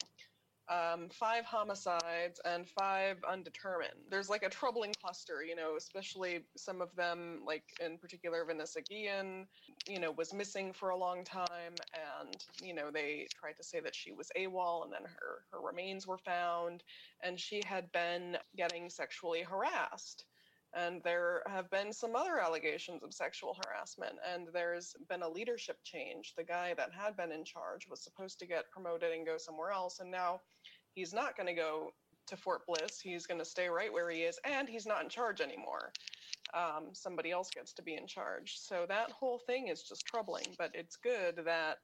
Um, 0.70 1.10
five 1.10 1.46
homicides 1.46 2.40
and 2.46 2.70
five 2.70 3.18
undetermined. 3.28 4.06
There's 4.12 4.30
like 4.30 4.44
a 4.44 4.50
troubling 4.50 4.94
cluster, 5.02 5.44
you 5.44 5.56
know, 5.56 5.76
especially 5.76 6.42
some 6.56 6.80
of 6.80 6.96
them, 6.96 7.42
like 7.44 7.64
in 7.84 7.98
particular 7.98 8.46
Vanessa 8.46 8.82
Guillen, 8.82 9.48
you 9.88 10.00
know, 10.00 10.12
was 10.12 10.32
missing 10.32 10.72
for 10.72 10.90
a 10.90 10.96
long 10.98 11.24
time, 11.24 11.74
and 12.22 12.46
you 12.62 12.76
know 12.76 12.92
they 12.92 13.28
tried 13.34 13.58
to 13.58 13.64
say 13.64 13.80
that 13.80 13.96
she 13.96 14.12
was 14.12 14.30
AWOL, 14.38 14.84
and 14.84 14.94
then 14.94 15.06
her 15.06 15.44
her 15.52 15.60
remains 15.60 16.06
were 16.06 16.20
found, 16.20 16.84
and 17.24 17.40
she 17.40 17.64
had 17.66 17.92
been 17.92 18.38
getting 18.56 18.92
sexually 18.92 19.42
harassed. 19.42 20.26
And 20.72 21.02
there 21.04 21.42
have 21.48 21.72
been 21.72 21.92
some 21.92 22.16
other 22.16 22.40
allegations 22.40 23.02
of 23.02 23.12
sexual 23.12 23.58
harassment, 23.66 24.14
and 24.32 24.48
there's 24.54 24.96
been 25.10 25.24
a 25.24 25.30
leadership 25.30 25.78
change. 25.84 26.36
The 26.38 26.44
guy 26.44 26.76
that 26.76 26.92
had 26.94 27.18
been 27.18 27.32
in 27.32 27.44
charge 27.44 27.88
was 27.90 28.04
supposed 28.04 28.38
to 28.38 28.46
get 28.46 28.70
promoted 28.70 29.12
and 29.12 29.26
go 29.26 29.38
somewhere 29.40 29.72
else, 29.72 30.00
and 30.00 30.12
now 30.12 30.42
he's 30.96 31.14
not 31.14 31.36
going 31.36 31.48
to 31.48 31.54
go 31.54 31.92
to 32.28 32.38
Fort 32.38 32.62
Bliss. 32.68 33.00
He's 33.00 33.26
going 33.26 33.40
to 33.40 33.46
stay 33.46 33.68
right 33.70 33.92
where 33.92 34.10
he 34.10 34.22
is, 34.22 34.40
and 34.44 34.68
he's 34.70 34.86
not 34.86 35.04
in 35.04 35.10
charge 35.10 35.42
anymore. 35.42 35.92
Um, 36.54 36.90
somebody 36.94 37.32
else 37.32 37.50
gets 37.52 37.74
to 37.74 37.82
be 37.84 37.96
in 37.96 38.08
charge. 38.08 38.58
So 38.58 38.86
that 38.88 39.12
whole 39.12 39.40
thing 39.46 39.68
is 39.68 39.84
just 39.84 40.06
troubling. 40.06 40.46
But 40.58 40.72
it's 40.74 40.96
good 40.96 41.42
that 41.46 41.78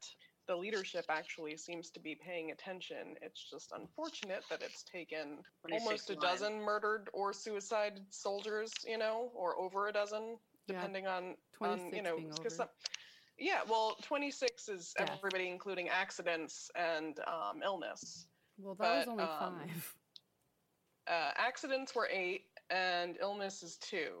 the 0.48 0.56
leadership 0.56 1.04
actually 1.08 1.56
seems 1.56 1.90
to 1.90 2.00
be 2.00 2.14
paying 2.16 2.50
attention. 2.52 3.14
It's 3.22 3.48
just 3.50 3.72
unfortunate 3.76 4.42
that 4.50 4.62
it's 4.62 4.82
taken 4.84 5.38
almost 5.72 6.10
a 6.10 6.14
lives. 6.14 6.22
dozen 6.40 6.60
murdered 6.60 7.08
or 7.12 7.32
suicide 7.32 8.00
soldiers, 8.10 8.72
you 8.86 8.98
know, 8.98 9.30
or 9.34 9.58
over 9.58 9.88
a 9.88 9.92
dozen, 9.92 10.36
Yeah. 10.68 10.74
depending 10.76 11.06
on, 11.08 11.24
on 11.60 11.78
26 11.78 11.96
you 11.96 12.02
know, 12.02 12.16
being 12.16 12.30
'cause 12.30 12.38
over. 12.40 12.50
some- 12.50 12.68
yeah, 13.38 13.62
well, 13.68 13.96
26 14.02 14.68
is 14.68 14.94
Death. 14.96 15.10
everybody, 15.18 15.48
including 15.48 15.88
accidents 15.88 16.70
and 16.76 17.18
um, 17.26 17.62
illness. 17.64 18.26
Well, 18.58 18.74
that 18.76 18.98
was 18.98 19.08
only 19.08 19.24
um, 19.24 19.30
five. 19.38 19.94
Uh, 21.08 21.30
accidents 21.36 21.94
were 21.94 22.08
eight, 22.12 22.44
and 22.70 23.16
illness 23.20 23.62
is 23.62 23.76
two, 23.76 24.12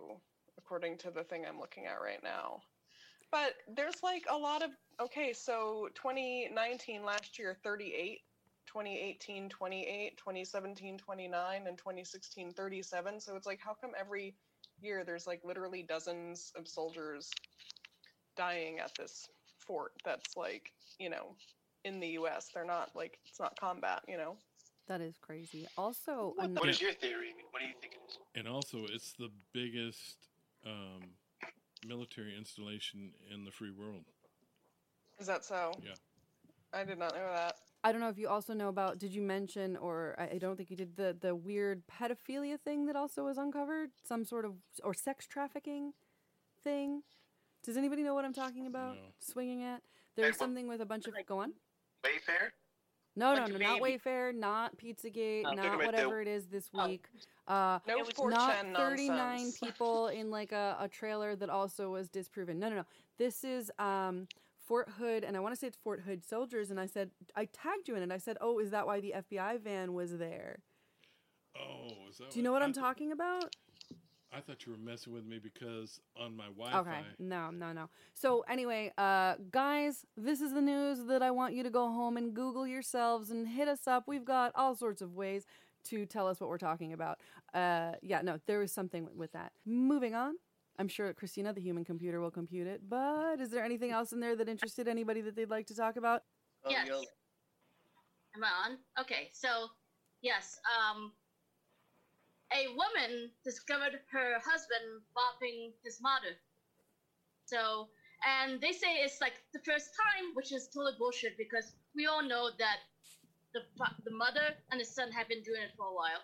according 0.58 0.98
to 0.98 1.10
the 1.10 1.24
thing 1.24 1.44
I'm 1.48 1.58
looking 1.58 1.86
at 1.86 2.00
right 2.00 2.22
now. 2.22 2.60
But 3.32 3.54
there's 3.74 4.02
like 4.02 4.24
a 4.30 4.36
lot 4.36 4.62
of 4.62 4.70
okay, 5.00 5.32
so 5.32 5.88
2019 5.94 7.04
last 7.04 7.38
year 7.38 7.56
38, 7.64 8.20
2018 8.66 9.48
28, 9.48 10.16
2017 10.16 10.98
29, 10.98 11.66
and 11.66 11.78
2016 11.78 12.52
37. 12.52 13.20
So 13.20 13.36
it's 13.36 13.46
like 13.46 13.60
how 13.60 13.74
come 13.74 13.90
every 13.98 14.34
year 14.80 15.04
there's 15.04 15.26
like 15.26 15.40
literally 15.44 15.82
dozens 15.82 16.52
of 16.56 16.68
soldiers 16.68 17.30
dying 18.36 18.78
at 18.78 18.92
this 18.98 19.28
fort 19.58 19.92
that's 20.04 20.36
like, 20.36 20.72
you 20.98 21.10
know, 21.10 21.34
in 21.86 22.00
the 22.00 22.08
US. 22.20 22.50
They're 22.52 22.64
not 22.64 22.90
like 22.94 23.18
it's 23.26 23.40
not 23.40 23.58
combat, 23.58 24.02
you 24.08 24.16
know. 24.16 24.36
That 24.88 25.00
is 25.00 25.16
crazy. 25.18 25.66
Also, 25.76 26.32
What, 26.36 26.44
ano- 26.44 26.60
what 26.60 26.68
is 26.68 26.80
your 26.80 26.92
theory? 26.92 27.34
What 27.50 27.60
do 27.60 27.66
you 27.66 27.74
think 27.80 27.94
it 27.94 28.00
is? 28.08 28.18
And 28.36 28.46
also, 28.46 28.84
it's 28.92 29.12
the 29.18 29.30
biggest 29.52 30.16
um, 30.64 31.02
military 31.86 32.36
installation 32.36 33.10
in 33.32 33.44
the 33.44 33.50
free 33.50 33.70
world. 33.72 34.04
Is 35.18 35.26
that 35.26 35.44
so? 35.44 35.72
Yeah. 35.82 35.94
I 36.72 36.84
did 36.84 36.98
not 36.98 37.14
know 37.14 37.28
that. 37.34 37.56
I 37.82 37.92
don't 37.92 38.00
know 38.00 38.08
if 38.08 38.18
you 38.18 38.28
also 38.28 38.52
know 38.52 38.68
about. 38.68 38.98
Did 38.98 39.12
you 39.12 39.22
mention, 39.22 39.76
or 39.76 40.14
I, 40.18 40.34
I 40.34 40.38
don't 40.38 40.56
think 40.56 40.70
you 40.70 40.76
did, 40.76 40.96
the 40.96 41.16
the 41.20 41.34
weird 41.34 41.82
pedophilia 41.86 42.58
thing 42.60 42.86
that 42.86 42.96
also 42.96 43.24
was 43.24 43.38
uncovered? 43.38 43.90
Some 44.04 44.24
sort 44.24 44.44
of 44.44 44.54
or 44.84 44.92
sex 44.94 45.26
trafficking 45.26 45.92
thing. 46.62 47.02
Does 47.64 47.76
anybody 47.76 48.02
know 48.02 48.14
what 48.14 48.24
I'm 48.24 48.32
talking 48.34 48.66
about? 48.66 48.96
No. 48.96 49.00
Swinging 49.20 49.62
at. 49.62 49.82
There's 50.16 50.32
what- 50.34 50.38
something 50.38 50.68
with 50.68 50.80
a 50.80 50.86
bunch 50.86 51.06
of. 51.06 51.14
Go 51.26 51.38
on. 51.38 51.52
Wayfair? 52.06 52.50
No, 53.18 53.34
no, 53.34 53.46
no, 53.46 53.56
not 53.56 53.80
babies. 53.80 54.00
Wayfair, 54.02 54.34
not 54.34 54.76
Pizzagate, 54.76 55.40
Oh. 55.46 55.54
Talking 55.54 55.56
not 55.56 55.66
about 55.66 55.78
the- 55.80 55.86
whatever 55.86 56.20
it 56.20 56.28
is 56.28 56.46
this 56.48 56.68
Oh. 56.74 56.86
week. 56.86 57.06
Uh, 57.48 57.78
No 57.86 57.98
It 57.98 58.06
was 58.06 58.30
not 58.30 58.66
39 58.76 59.16
nonsense. 59.16 59.58
people 59.58 60.08
in 60.08 60.30
like 60.30 60.52
a, 60.52 60.76
a 60.80 60.88
trailer 60.88 61.34
that 61.36 61.48
also 61.48 61.90
was 61.90 62.08
disproven. 62.10 62.58
No, 62.58 62.68
no, 62.68 62.76
no. 62.76 62.84
This 63.16 63.42
is 63.44 63.72
um, 63.78 64.28
Fort 64.58 64.90
Hood, 64.98 65.24
and 65.24 65.36
I 65.36 65.40
want 65.40 65.54
to 65.54 65.58
say 65.58 65.66
it's 65.68 65.76
Fort 65.78 66.00
Hood 66.00 66.24
soldiers. 66.24 66.70
And 66.70 66.78
I 66.78 66.86
said, 66.86 67.10
I 67.34 67.46
tagged 67.46 67.88
you 67.88 67.94
in 67.94 68.02
it. 68.02 68.12
I 68.12 68.18
said, 68.18 68.36
oh, 68.40 68.58
is 68.58 68.70
that 68.72 68.86
why 68.86 69.00
the 69.00 69.14
FBI 69.16 69.58
van 69.62 69.94
was 69.94 70.18
there? 70.18 70.58
Oh, 71.56 72.08
is 72.10 72.18
that 72.18 72.30
Do 72.30 72.38
you 72.38 72.42
know 72.42 72.52
what 72.52 72.60
I 72.62 72.66
I'm 72.66 72.72
talking 72.74 73.12
about? 73.12 73.54
I 74.32 74.40
thought 74.40 74.66
you 74.66 74.72
were 74.72 74.78
messing 74.78 75.12
with 75.12 75.24
me 75.24 75.38
because 75.38 76.00
on 76.18 76.36
my 76.36 76.46
Wi-Fi. 76.46 76.78
Okay. 76.78 77.00
No, 77.18 77.50
no, 77.50 77.72
no. 77.72 77.88
So 78.14 78.44
anyway, 78.48 78.92
uh, 78.98 79.36
guys, 79.50 80.04
this 80.16 80.40
is 80.40 80.52
the 80.52 80.60
news 80.60 81.04
that 81.06 81.22
I 81.22 81.30
want 81.30 81.54
you 81.54 81.62
to 81.62 81.70
go 81.70 81.86
home 81.86 82.16
and 82.16 82.34
Google 82.34 82.66
yourselves 82.66 83.30
and 83.30 83.46
hit 83.46 83.68
us 83.68 83.86
up. 83.86 84.04
We've 84.06 84.24
got 84.24 84.52
all 84.54 84.74
sorts 84.74 85.00
of 85.00 85.14
ways 85.14 85.46
to 85.84 86.04
tell 86.06 86.26
us 86.26 86.40
what 86.40 86.50
we're 86.50 86.58
talking 86.58 86.92
about. 86.92 87.20
Uh, 87.54 87.92
yeah, 88.02 88.20
no, 88.20 88.38
there 88.46 88.58
was 88.58 88.72
something 88.72 89.08
with 89.16 89.32
that. 89.32 89.52
Moving 89.64 90.14
on. 90.14 90.34
I'm 90.78 90.88
sure 90.88 91.12
Christina, 91.14 91.52
the 91.52 91.60
human 91.60 91.84
computer, 91.84 92.20
will 92.20 92.30
compute 92.30 92.66
it. 92.66 92.82
But 92.88 93.40
is 93.40 93.50
there 93.50 93.64
anything 93.64 93.92
else 93.92 94.12
in 94.12 94.20
there 94.20 94.36
that 94.36 94.48
interested 94.48 94.88
anybody 94.88 95.22
that 95.22 95.34
they'd 95.34 95.48
like 95.48 95.66
to 95.68 95.74
talk 95.74 95.96
about? 95.96 96.22
Yes. 96.68 96.88
Am 98.34 98.44
I 98.44 98.70
on? 98.70 98.78
Okay, 99.00 99.30
so 99.32 99.68
yes, 100.20 100.58
um, 100.76 101.12
a 102.52 102.68
woman 102.68 103.30
discovered 103.44 103.98
her 104.12 104.38
husband 104.44 105.02
bopping 105.16 105.72
his 105.84 106.00
mother. 106.00 106.36
So, 107.46 107.88
and 108.26 108.60
they 108.60 108.72
say 108.72 109.02
it's 109.04 109.20
like 109.20 109.34
the 109.52 109.60
first 109.60 109.90
time, 109.96 110.32
which 110.34 110.52
is 110.52 110.68
totally 110.68 110.94
bullshit 110.98 111.36
because 111.36 111.74
we 111.94 112.06
all 112.06 112.22
know 112.22 112.50
that 112.58 112.78
the 113.54 113.60
the 114.04 114.10
mother 114.10 114.54
and 114.70 114.80
the 114.80 114.84
son 114.84 115.10
have 115.12 115.28
been 115.28 115.42
doing 115.42 115.62
it 115.62 115.72
for 115.76 115.86
a 115.86 115.94
while. 115.94 116.22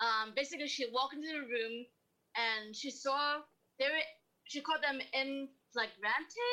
Um, 0.00 0.32
basically, 0.34 0.68
she 0.68 0.86
walked 0.92 1.14
into 1.14 1.28
the 1.28 1.44
room 1.44 1.84
and 2.36 2.74
she 2.74 2.90
saw 2.90 3.40
they 3.78 3.86
were. 3.86 4.06
She 4.44 4.60
called 4.60 4.82
them 4.82 4.98
in 5.14 5.48
flagrante, 5.72 6.50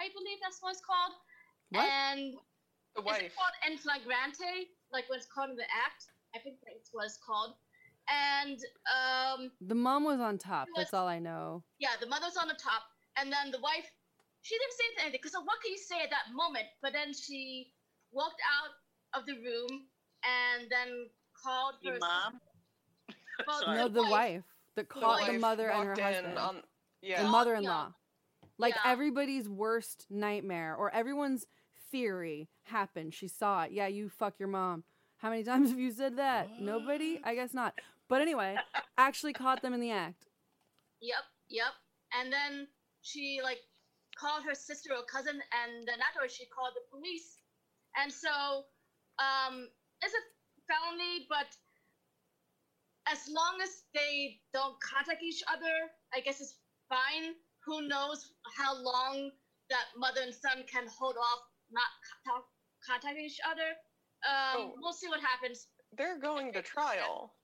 I 0.00 0.08
believe 0.16 0.38
that's 0.40 0.58
what 0.60 0.72
it's 0.72 0.80
called. 0.80 1.12
What? 1.70 1.84
And 1.84 2.34
The 2.96 3.02
is 3.02 3.06
wife. 3.06 3.22
it 3.22 3.36
called 3.36 3.56
en 3.68 3.76
flagrante? 3.78 4.68
Like 4.92 5.08
when 5.10 5.18
it's 5.18 5.28
called 5.28 5.50
in 5.50 5.56
the 5.56 5.68
act? 5.68 6.08
I 6.34 6.38
think 6.40 6.56
that's 6.64 6.88
what 6.92 7.04
it's 7.06 7.18
called. 7.20 7.54
And 8.08 8.58
um, 8.92 9.50
The 9.66 9.74
mom 9.74 10.04
was 10.04 10.20
on 10.20 10.38
top. 10.38 10.68
Was- 10.74 10.84
That's 10.84 10.94
all 10.94 11.08
I 11.08 11.18
know. 11.18 11.62
yeah, 11.78 11.90
the 12.00 12.06
mother's 12.06 12.36
on 12.36 12.48
the 12.48 12.54
top, 12.54 12.82
and 13.16 13.32
then 13.32 13.50
the 13.50 13.60
wife, 13.60 13.90
she 14.42 14.54
didn't 14.56 14.72
say 14.72 14.84
anything 15.04 15.12
because 15.22 15.32
what 15.42 15.60
can 15.62 15.72
you 15.72 15.78
say 15.78 16.02
at 16.02 16.10
that 16.10 16.34
moment? 16.34 16.66
But 16.82 16.92
then 16.92 17.12
she 17.14 17.72
walked 18.12 18.40
out 18.60 19.18
of 19.20 19.26
the 19.26 19.32
room 19.34 19.86
and 20.24 20.68
then 20.70 21.06
called 21.42 21.74
Your 21.82 21.94
her 21.94 21.98
mom? 22.00 22.40
Well, 23.46 23.60
Sorry. 23.64 23.76
No, 23.78 23.88
the 23.88 24.02
wife 24.02 24.44
that 24.76 24.88
The 24.88 24.94
caught 25.00 25.26
the 25.26 25.38
mother 25.38 25.70
and 25.70 25.82
her 25.84 25.88
walked 25.90 25.98
in 25.98 26.04
husband. 26.14 26.38
on- 26.38 26.62
yeah. 27.02 27.22
the 27.22 27.28
mother-in-law. 27.28 27.92
Like 28.58 28.74
Yeah. 28.76 28.92
everybody's 28.92 29.48
worst 29.48 30.06
nightmare 30.10 30.74
or 30.76 30.92
everyone's 30.94 31.46
theory 31.90 32.48
happened. 32.64 33.14
She 33.14 33.28
saw 33.28 33.62
it. 33.64 33.72
Yeah, 33.72 33.86
you 33.88 34.08
fuck 34.08 34.38
your 34.38 34.48
mom. 34.48 34.84
How 35.18 35.30
many 35.30 35.42
times 35.50 35.70
have 35.70 35.78
you 35.78 35.90
said 35.90 36.16
that? 36.18 36.60
Nobody? 36.60 37.20
I 37.24 37.34
guess 37.34 37.52
not. 37.54 37.74
But 38.08 38.20
anyway, 38.20 38.56
actually 38.98 39.32
caught 39.32 39.62
them 39.62 39.72
in 39.74 39.80
the 39.80 39.90
act. 39.90 40.26
Yep, 41.00 41.24
yep. 41.48 41.72
And 42.18 42.32
then 42.32 42.66
she 43.02 43.40
like 43.42 43.58
called 44.18 44.44
her 44.44 44.54
sister 44.54 44.90
or 44.94 45.04
cousin, 45.04 45.34
and 45.34 45.86
then 45.88 45.98
afterwards 46.06 46.34
she 46.34 46.46
called 46.46 46.72
the 46.74 46.84
police. 46.90 47.38
And 47.96 48.12
so, 48.12 48.64
um, 49.18 49.68
it's 50.02 50.14
a 50.14 50.22
felony, 50.68 51.26
but 51.28 51.46
as 53.10 53.20
long 53.28 53.58
as 53.62 53.84
they 53.94 54.40
don't 54.52 54.74
contact 54.80 55.22
each 55.22 55.42
other, 55.52 55.74
I 56.14 56.20
guess 56.20 56.40
it's 56.40 56.56
fine. 56.88 57.34
Who 57.66 57.86
knows 57.88 58.32
how 58.56 58.74
long 58.74 59.30
that 59.70 59.86
mother 59.96 60.20
and 60.22 60.34
son 60.34 60.64
can 60.70 60.84
hold 60.98 61.16
off 61.16 61.40
not 61.70 61.88
co- 62.26 62.44
contacting 62.86 63.24
each 63.24 63.40
other? 63.48 63.68
Um, 64.28 64.56
Oh. 64.56 64.74
we'll 64.80 64.92
see 64.92 65.08
what 65.08 65.20
happens. 65.20 65.68
They're 65.96 66.18
going 66.18 66.52
to 66.54 66.62
trial. 66.74 67.34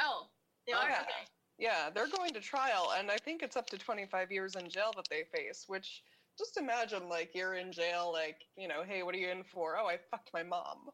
Oh, 0.00 0.28
they 0.66 0.72
oh, 0.72 0.78
are 0.78 0.88
Yeah. 0.88 1.00
okay. 1.02 1.28
Yeah, 1.56 1.90
they're 1.94 2.08
going 2.08 2.32
to 2.34 2.40
trial, 2.40 2.92
and 2.98 3.10
I 3.10 3.16
think 3.16 3.42
it's 3.42 3.56
up 3.56 3.66
to 3.68 3.78
25 3.78 4.32
years 4.32 4.56
in 4.56 4.68
jail 4.68 4.92
that 4.96 5.06
they 5.08 5.22
face, 5.32 5.64
which 5.68 6.02
just 6.36 6.56
imagine 6.56 7.08
like 7.08 7.30
you're 7.32 7.54
in 7.54 7.70
jail, 7.70 8.10
like, 8.12 8.38
you 8.56 8.66
know, 8.66 8.82
hey, 8.84 9.04
what 9.04 9.14
are 9.14 9.18
you 9.18 9.28
in 9.28 9.44
for? 9.44 9.76
Oh, 9.78 9.86
I 9.86 9.98
fucked 10.10 10.30
my 10.32 10.42
mom. 10.42 10.90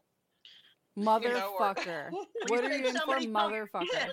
know, 0.95 1.55
or- 1.59 1.73
Motherfucker. 1.73 2.11
what 2.47 2.63
are 2.63 2.77
you 2.77 2.87
in 2.87 2.93
for, 2.93 3.17
told- 3.17 3.27
motherfucker? 3.27 4.11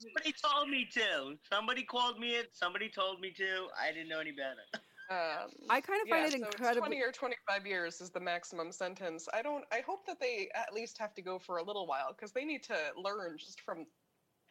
Somebody 0.00 0.34
told 0.44 0.68
me 0.68 0.88
to. 0.94 1.36
Somebody 1.48 1.84
called 1.84 2.18
me 2.18 2.30
it. 2.30 2.50
Somebody 2.52 2.88
told 2.88 3.20
me 3.20 3.30
to. 3.36 3.68
I 3.80 3.92
didn't 3.92 4.08
know 4.08 4.18
any 4.18 4.32
better. 4.32 4.66
Um, 5.12 5.50
I 5.68 5.80
kind 5.80 6.00
of 6.00 6.08
yeah, 6.08 6.22
find 6.22 6.26
it 6.26 6.40
so 6.40 6.46
it's 6.46 6.54
incredibly. 6.54 6.88
20 6.96 7.02
or 7.02 7.12
25 7.12 7.66
years 7.66 8.00
is 8.00 8.10
the 8.10 8.20
maximum 8.20 8.72
sentence. 8.72 9.28
I 9.32 9.42
don't. 9.42 9.64
I 9.72 9.82
hope 9.86 10.06
that 10.06 10.20
they 10.20 10.48
at 10.54 10.72
least 10.72 10.98
have 10.98 11.12
to 11.14 11.22
go 11.22 11.38
for 11.38 11.58
a 11.58 11.62
little 11.62 11.86
while 11.86 12.14
because 12.16 12.32
they 12.32 12.44
need 12.44 12.62
to 12.64 12.76
learn 12.96 13.36
just 13.38 13.60
from, 13.60 13.86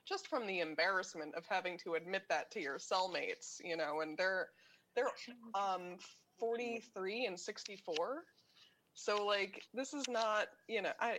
just 0.07 0.27
from 0.27 0.45
the 0.45 0.59
embarrassment 0.59 1.33
of 1.35 1.45
having 1.49 1.77
to 1.79 1.95
admit 1.95 2.23
that 2.29 2.51
to 2.51 2.61
your 2.61 2.77
cellmates. 2.77 3.59
You 3.63 3.77
know, 3.77 4.01
and 4.01 4.17
they're 4.17 4.49
they're 4.95 5.09
um 5.55 5.97
43 6.39 7.25
and 7.25 7.39
64, 7.39 8.23
so 8.93 9.25
like 9.25 9.63
this 9.73 9.93
is 9.93 10.05
not. 10.07 10.47
You 10.67 10.83
know, 10.83 10.91
I. 10.99 11.17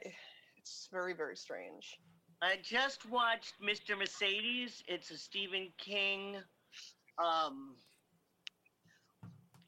It's 0.59 0.89
very 0.93 1.15
very 1.15 1.37
strange. 1.37 1.99
I 2.43 2.59
just 2.63 3.09
watched 3.09 3.55
Mr. 3.61 3.99
Mercedes. 3.99 4.83
It's 4.87 5.11
a 5.11 5.17
Stephen 5.17 5.73
King. 5.79 6.37
Um, 7.19 7.77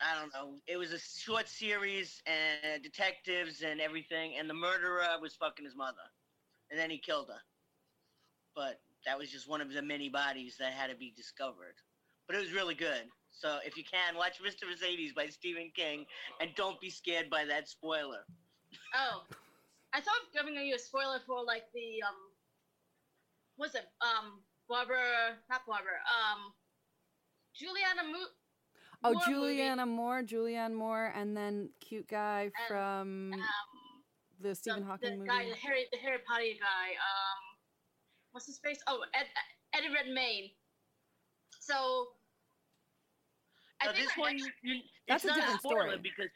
I 0.04 0.20
don't 0.20 0.32
know. 0.34 0.58
It 0.66 0.76
was 0.76 0.92
a 0.92 0.98
short 0.98 1.48
series 1.48 2.20
and 2.26 2.82
detectives 2.82 3.62
and 3.62 3.80
everything, 3.80 4.32
and 4.38 4.48
the 4.48 4.54
murderer 4.54 5.06
was 5.20 5.34
fucking 5.34 5.64
his 5.64 5.74
mother, 5.74 6.04
and 6.70 6.78
then 6.78 6.90
he 6.90 6.98
killed 6.98 7.28
her. 7.28 7.40
But 8.54 8.80
that 9.06 9.18
was 9.18 9.30
just 9.30 9.48
one 9.48 9.62
of 9.62 9.72
the 9.72 9.82
many 9.82 10.10
bodies 10.10 10.56
that 10.60 10.72
had 10.72 10.90
to 10.90 10.96
be 10.96 11.12
discovered. 11.16 11.74
But 12.26 12.36
it 12.36 12.40
was 12.40 12.52
really 12.52 12.74
good. 12.74 13.04
So 13.32 13.58
if 13.64 13.76
you 13.76 13.84
can, 13.84 14.16
watch 14.16 14.40
Mr. 14.42 14.68
Mercedes 14.68 15.12
by 15.14 15.26
Stephen 15.28 15.72
King, 15.74 16.04
and 16.40 16.50
don't 16.54 16.80
be 16.80 16.90
scared 16.90 17.30
by 17.30 17.44
that 17.46 17.68
spoiler. 17.68 18.24
Oh, 18.94 19.22
I 19.94 20.00
thought 20.00 20.20
giving 20.34 20.54
you 20.54 20.74
a 20.74 20.78
spoiler 20.78 21.20
for 21.26 21.42
like 21.44 21.64
the 21.74 22.02
um 22.06 22.14
what's 23.56 23.74
it? 23.74 23.86
Um, 24.02 24.40
Barbara, 24.68 25.36
not 25.48 25.66
Barbara. 25.66 25.98
Um, 26.08 26.52
Juliana 27.54 28.02
Mo- 28.10 28.34
Oh, 29.04 29.12
Moore 29.12 29.22
movie. 29.26 29.32
Juliana 29.56 29.86
Moore, 29.86 30.22
Julianne 30.22 30.74
Moore, 30.74 31.12
and 31.14 31.36
then 31.36 31.68
cute 31.80 32.08
guy 32.08 32.50
from 32.68 33.32
Um, 33.34 33.40
the 34.40 34.48
the, 34.48 34.54
Stephen 34.54 34.82
Hawking 34.82 35.10
the 35.10 35.16
movie. 35.18 35.28
guy, 35.28 35.48
the 35.48 35.54
Harry, 35.56 35.86
the 35.92 35.98
Harry 35.98 36.18
Potter 36.26 36.44
guy. 36.58 36.90
Um, 36.92 37.58
what's 38.32 38.46
his 38.46 38.58
face? 38.58 38.78
Oh, 38.86 39.04
Ed, 39.14 39.26
Eddie 39.74 39.92
Redmayne. 39.92 40.50
So. 41.60 42.08
I 43.80 43.86
Now, 43.86 43.92
think 43.92 44.04
this 44.06 44.16
my 44.16 44.20
one, 44.22 44.34
ex- 44.36 44.44
you, 44.62 44.80
That's 45.08 45.24
it's 45.24 45.24
a 45.24 45.28
not 45.28 45.36
different 45.36 45.56
a 45.56 45.58
spoiler 45.62 45.82
story. 45.90 45.98
because 46.02 46.30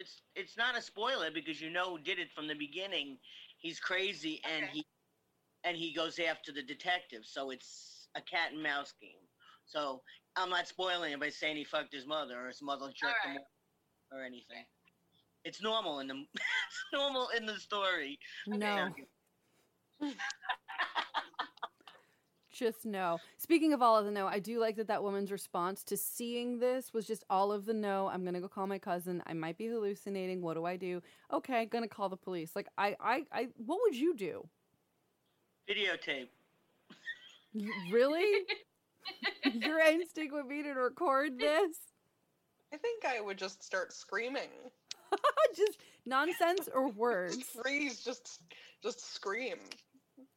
it's 0.00 0.22
it's 0.34 0.56
not 0.56 0.76
a 0.76 0.82
spoiler 0.82 1.30
because 1.30 1.60
you 1.60 1.70
know 1.70 1.96
who 1.96 1.98
did 2.02 2.18
it 2.18 2.28
from 2.34 2.46
the 2.46 2.54
beginning. 2.54 3.18
He's 3.58 3.80
crazy 3.80 4.40
and 4.44 4.64
Okay. 4.64 4.72
he 4.74 4.86
and 5.64 5.76
he 5.76 5.92
goes 5.94 6.18
after 6.18 6.52
the 6.52 6.62
detective. 6.62 7.22
So 7.24 7.50
it's 7.50 8.08
a 8.14 8.20
cat 8.22 8.52
and 8.52 8.62
mouse 8.62 8.92
game. 9.00 9.22
So 9.64 10.02
I'm 10.38 10.50
not 10.50 10.68
spoiling 10.68 11.12
it 11.12 11.20
by 11.20 11.30
saying 11.30 11.56
he 11.56 11.64
fucked 11.64 11.92
his 11.92 12.06
mother 12.06 12.40
or 12.44 12.48
his 12.48 12.62
mother 12.62 12.86
jerked 12.94 13.26
him 13.26 13.36
off 13.36 14.12
or 14.12 14.22
anything. 14.22 14.64
It's 15.44 15.62
normal 15.62 16.00
in 16.00 16.08
the 16.08 16.14
it's 16.34 16.84
normal 16.92 17.28
in 17.36 17.44
the 17.44 17.58
story. 17.58 18.18
no, 18.46 18.90
just 22.52 22.86
no. 22.86 23.18
Speaking 23.36 23.72
of 23.72 23.82
all 23.82 23.96
of 23.96 24.04
the 24.04 24.10
no, 24.10 24.26
I 24.26 24.38
do 24.38 24.60
like 24.60 24.76
that 24.76 24.88
that 24.88 25.02
woman's 25.02 25.32
response 25.32 25.82
to 25.84 25.96
seeing 25.96 26.58
this 26.58 26.92
was 26.92 27.06
just 27.06 27.24
all 27.28 27.50
of 27.52 27.66
the 27.66 27.74
no. 27.74 28.08
I'm 28.08 28.24
gonna 28.24 28.40
go 28.40 28.48
call 28.48 28.66
my 28.66 28.78
cousin. 28.78 29.22
I 29.26 29.32
might 29.32 29.58
be 29.58 29.66
hallucinating. 29.66 30.40
What 30.40 30.54
do 30.54 30.64
I 30.64 30.76
do? 30.76 31.02
Okay, 31.32 31.66
gonna 31.66 31.88
call 31.88 32.08
the 32.08 32.16
police. 32.16 32.54
Like 32.54 32.68
I, 32.76 32.96
I, 33.00 33.22
I. 33.32 33.48
What 33.64 33.78
would 33.82 33.96
you 33.96 34.14
do? 34.14 34.48
Videotape. 35.68 36.28
Really? 37.90 38.44
Your 39.44 39.80
instinct 39.80 40.32
would 40.32 40.48
be 40.48 40.62
to 40.62 40.72
record 40.72 41.38
this? 41.38 41.76
I 42.72 42.76
think 42.76 43.04
I 43.04 43.20
would 43.20 43.38
just 43.38 43.62
start 43.62 43.92
screaming. 43.92 44.50
just 45.56 45.78
nonsense 46.06 46.68
or 46.74 46.88
words? 46.88 47.38
Freeze, 47.62 48.04
just 48.04 48.40
just 48.82 49.14
scream. 49.14 49.56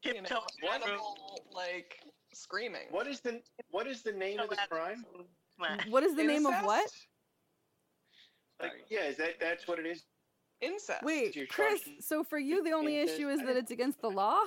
You 0.04 0.22
know, 0.22 0.42
animal, 0.72 1.18
like 1.54 2.00
screaming. 2.34 2.88
What 2.92 3.08
is 3.08 3.20
the 3.20 3.42
what 3.70 3.88
is 3.88 4.04
the 4.04 4.12
name 4.12 4.40
of 4.40 4.50
the 4.50 4.58
crime? 4.70 5.06
What 5.90 6.04
is 6.04 6.16
the 6.16 6.24
name 6.24 6.46
of 6.46 6.54
what? 6.63 6.90
Like, 8.62 8.86
yeah, 8.90 9.06
is 9.06 9.18
that 9.18 9.40
that's 9.40 9.68
what 9.68 9.80
it 9.80 9.86
is? 9.86 10.04
Incest. 10.62 11.04
Wait, 11.04 11.36
you're 11.36 11.48
Chris. 11.48 11.82
So 12.00 12.24
for 12.24 12.38
you, 12.38 12.63
the 12.63 12.72
only 12.72 13.00
incest. 13.00 13.20
issue 13.20 13.30
is 13.30 13.40
that 13.42 13.58
it's 13.58 13.72
against 13.72 14.01
the 14.01 14.10
law. 14.10 14.40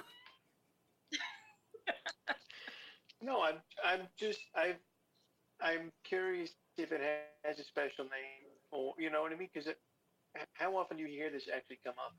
No, 3.25 3.43
I'm 3.43 3.57
I'm 3.83 4.07
just 4.19 4.41
I 4.55 4.75
I'm 5.61 5.91
curious 6.05 6.53
if 6.77 6.93
it 6.93 7.01
has 7.43 7.59
a 7.59 7.65
special 7.65 8.05
name 8.05 8.53
or 8.71 8.93
you 8.99 9.09
know 9.09 9.23
what 9.23 9.33
I 9.33 9.37
mean? 9.37 9.49
Because 9.53 9.73
how 10.53 10.77
often 10.77 10.99
do 10.99 11.03
you 11.05 11.09
hear 11.09 11.31
this 11.31 11.49
actually 11.49 11.79
come 11.85 11.95
up? 11.97 12.13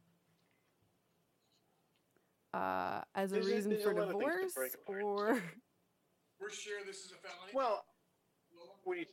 Uh, 2.56 3.04
as 3.14 3.34
a 3.34 3.36
There's 3.36 3.48
reason 3.48 3.74
a 3.74 3.78
for 3.78 3.94
lot 3.94 4.10
of 4.10 4.18
things 4.18 4.54
to 4.56 4.70
divorce, 4.72 4.76
or 4.88 5.44
We're 6.40 6.50
sure 6.50 6.80
this 6.88 7.04
is 7.04 7.12
a 7.12 7.20
felony. 7.20 7.52
Well, 7.54 7.86
Lola? 8.56 8.72
what 8.84 8.98
you 8.98 9.06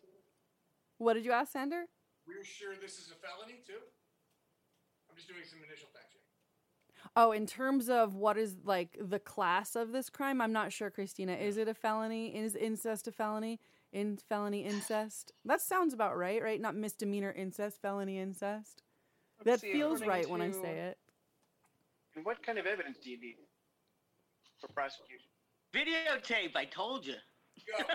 what 0.99 1.15
did 1.15 1.25
you 1.25 1.33
ask, 1.33 1.53
Sander? 1.53 1.85
We're 2.27 2.45
sure 2.45 2.75
this 2.81 2.99
is 2.99 3.11
a 3.11 3.19
felony 3.19 3.61
too. 3.67 3.83
I'm 5.11 5.17
just 5.17 5.29
doing 5.29 5.43
some 5.45 5.59
initial 5.67 5.89
fact 5.93 6.12
checking. 6.12 6.12
Oh, 7.15 7.33
in 7.33 7.47
terms 7.47 7.91
of 7.91 8.15
what 8.15 8.39
is 8.39 8.57
like 8.65 8.97
the 9.01 9.19
class 9.19 9.77
of 9.77 9.93
this 9.93 10.09
crime, 10.09 10.41
I'm 10.41 10.53
not 10.53 10.73
sure, 10.73 10.91
Christina. 10.91 11.35
Is 11.35 11.59
it 11.59 11.69
a 11.69 11.75
felony? 11.75 12.35
Is 12.35 12.57
incest 12.57 13.07
a 13.07 13.13
felony? 13.13 13.61
In 13.93 14.17
felony 14.29 14.65
incest? 14.65 15.33
That 15.45 15.61
sounds 15.61 15.93
about 15.93 16.17
right, 16.17 16.43
right? 16.43 16.59
Not 16.61 16.75
misdemeanor 16.75 17.31
incest, 17.33 17.83
felony 17.83 18.19
incest. 18.19 18.83
Let's 19.45 19.61
That 19.61 19.67
see, 19.67 19.73
feels 19.73 20.01
according 20.01 20.09
right 20.23 20.31
when 20.31 20.41
I 20.41 20.51
say 20.53 20.79
it. 20.79 20.99
and 22.17 22.25
what 22.25 22.43
kind 22.43 22.59
of 22.59 22.65
evidence 22.67 22.97
do 23.03 23.11
you 23.11 23.21
need 23.21 23.37
for 24.59 24.69
prosecution? 24.69 25.27
Videotape, 25.75 26.57
I 26.57 26.65
told 26.65 27.05
you. 27.07 27.15
Go. 27.79 27.85
Go. 27.85 27.95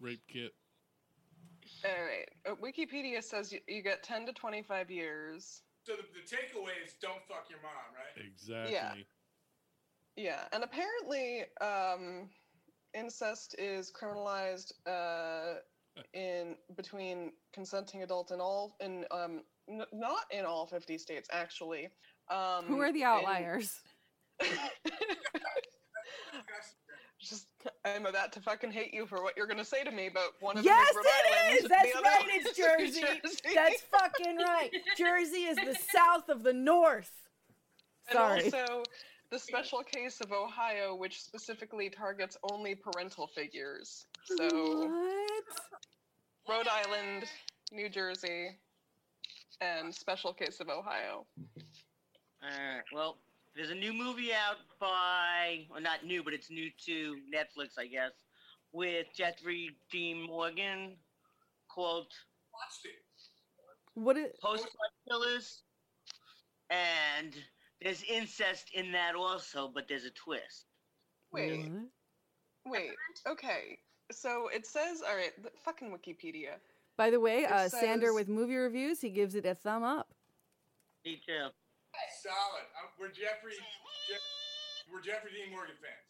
Rape 0.00 0.22
kit. 0.32 0.52
All 1.84 1.90
right. 1.90 2.28
Uh, 2.50 2.54
Wikipedia 2.56 3.22
says 3.22 3.52
you, 3.52 3.60
you 3.68 3.82
get 3.82 4.02
10 4.02 4.24
to 4.26 4.32
25 4.32 4.90
years. 4.90 5.62
So 5.86 5.92
the, 5.94 6.02
the 6.02 6.26
takeaway 6.26 6.74
is 6.84 6.94
don't 7.00 7.22
fuck 7.28 7.46
your 7.48 7.60
mom, 7.62 7.94
right? 7.94 8.26
Exactly. 8.26 8.72
Yeah, 8.72 8.94
Yeah, 10.16 10.48
and 10.52 10.64
apparently, 10.64 11.44
um, 11.60 12.28
incest 12.92 13.54
is 13.56 13.92
criminalized 13.92 14.72
uh, 14.84 15.60
in 16.12 16.56
between 16.76 17.34
consenting 17.52 18.02
adults 18.02 18.32
in 18.32 18.40
all 18.40 18.76
in 18.80 19.04
um, 19.12 19.44
n- 19.68 19.86
not 19.92 20.24
in 20.32 20.44
all 20.44 20.66
50 20.66 20.98
states 20.98 21.28
actually. 21.30 21.88
Um, 22.30 22.64
Who 22.66 22.80
are 22.80 22.92
the 22.92 23.02
in- 23.02 23.06
outliers? 23.06 23.80
Just, 27.28 27.46
I'm 27.84 28.06
about 28.06 28.32
to 28.32 28.40
fucking 28.40 28.70
hate 28.70 28.94
you 28.94 29.06
for 29.06 29.22
what 29.22 29.36
you're 29.36 29.46
gonna 29.46 29.64
say 29.64 29.82
to 29.82 29.90
me, 29.90 30.08
but 30.12 30.34
one 30.40 30.56
of 30.58 30.64
Yes, 30.64 30.92
them 30.92 31.00
is 31.00 31.06
Rhode 31.06 31.06
it 31.06 31.38
Island, 31.42 31.56
is! 31.56 31.68
That's 31.68 31.94
right, 32.04 32.24
it's 32.28 32.50
is 32.50 32.58
New 32.58 32.64
Jersey. 32.64 33.52
That's 33.54 33.82
fucking 33.82 34.36
right. 34.38 34.70
Jersey 34.96 35.44
is 35.44 35.56
the 35.56 35.76
south 35.92 36.28
of 36.28 36.42
the 36.42 36.52
north. 36.52 37.10
Sorry. 38.12 38.44
And 38.44 38.54
also, 38.54 38.82
the 39.30 39.38
special 39.38 39.82
case 39.82 40.20
of 40.20 40.30
Ohio, 40.32 40.94
which 40.94 41.20
specifically 41.20 41.90
targets 41.90 42.36
only 42.52 42.74
parental 42.74 43.26
figures. 43.26 44.06
So, 44.24 44.88
what? 44.88 45.44
Rhode 46.48 46.68
Island, 46.68 47.24
New 47.72 47.88
Jersey, 47.88 48.56
and 49.60 49.92
special 49.92 50.32
case 50.32 50.60
of 50.60 50.68
Ohio. 50.68 51.26
Alright, 52.42 52.84
well, 52.92 53.16
there's 53.56 53.70
a 53.70 53.74
new 53.74 53.92
movie 53.92 54.32
out 54.32 54.58
by, 54.78 55.66
well, 55.70 55.80
not 55.80 56.04
new, 56.04 56.22
but 56.22 56.34
it's 56.34 56.50
new 56.50 56.70
to 56.84 57.16
Netflix, 57.34 57.78
I 57.78 57.86
guess, 57.86 58.12
with 58.72 59.06
Jeffrey 59.16 59.70
Dean 59.90 60.22
Morgan 60.22 60.96
called 61.68 62.12
Watched 62.52 62.84
it. 62.84 62.90
What 63.94 64.16
is? 64.18 64.32
Postcard 64.42 64.90
Killers. 65.08 65.62
And 66.68 67.34
there's 67.80 68.02
incest 68.02 68.70
in 68.74 68.92
that 68.92 69.14
also, 69.14 69.70
but 69.72 69.88
there's 69.88 70.04
a 70.04 70.10
twist. 70.10 70.66
Wait, 71.32 71.70
what? 72.64 72.72
wait, 72.72 72.90
okay. 73.26 73.78
So 74.10 74.48
it 74.54 74.66
says, 74.66 75.02
all 75.08 75.16
right, 75.16 75.32
the 75.42 75.50
fucking 75.64 75.90
Wikipedia. 75.90 76.54
By 76.96 77.10
the 77.10 77.20
way, 77.20 77.44
It 77.44 77.50
uh, 77.50 77.68
Sander 77.68 78.12
with 78.12 78.28
movie 78.28 78.56
reviews, 78.56 79.00
he 79.00 79.10
gives 79.10 79.34
it 79.34 79.46
a 79.46 79.54
thumb 79.54 79.82
up. 79.82 80.08
Me 81.04 81.20
too. 81.26 81.48
Solid. 82.22 82.66
Um, 82.82 82.88
we're 82.98 83.08
Jeffrey. 83.08 83.52
Jeff, 84.08 84.20
we're 84.92 85.00
Jeffrey 85.02 85.30
Dean 85.32 85.52
Morgan 85.52 85.74
fans. 85.80 86.06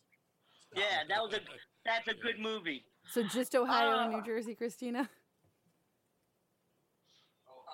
Yeah, 0.75 1.05
that 1.09 1.23
was 1.23 1.35
a 1.35 1.41
that's 1.85 2.09
a 2.09 2.15
good 2.15 2.39
movie. 2.41 2.85
So 3.11 3.23
just 3.23 3.55
Ohio 3.55 3.99
and 4.01 4.15
Uh, 4.15 4.19
New 4.19 4.25
Jersey, 4.25 4.55
Christina. 4.55 5.09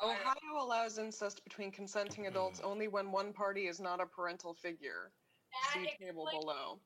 Ohio. 0.03 0.13
Ohio 0.21 0.65
allows 0.65 0.99
incest 0.99 1.43
between 1.45 1.71
consenting 1.71 2.27
adults 2.27 2.61
only 2.61 2.89
when 2.89 3.13
one 3.13 3.33
party 3.33 3.67
is 3.69 3.81
not 3.81 4.01
a 4.01 4.07
parental 4.07 4.55
figure. 4.55 5.13
That 5.53 5.73
See 5.75 6.05
table 6.05 6.25
explains- 6.27 6.45
below. 6.45 6.81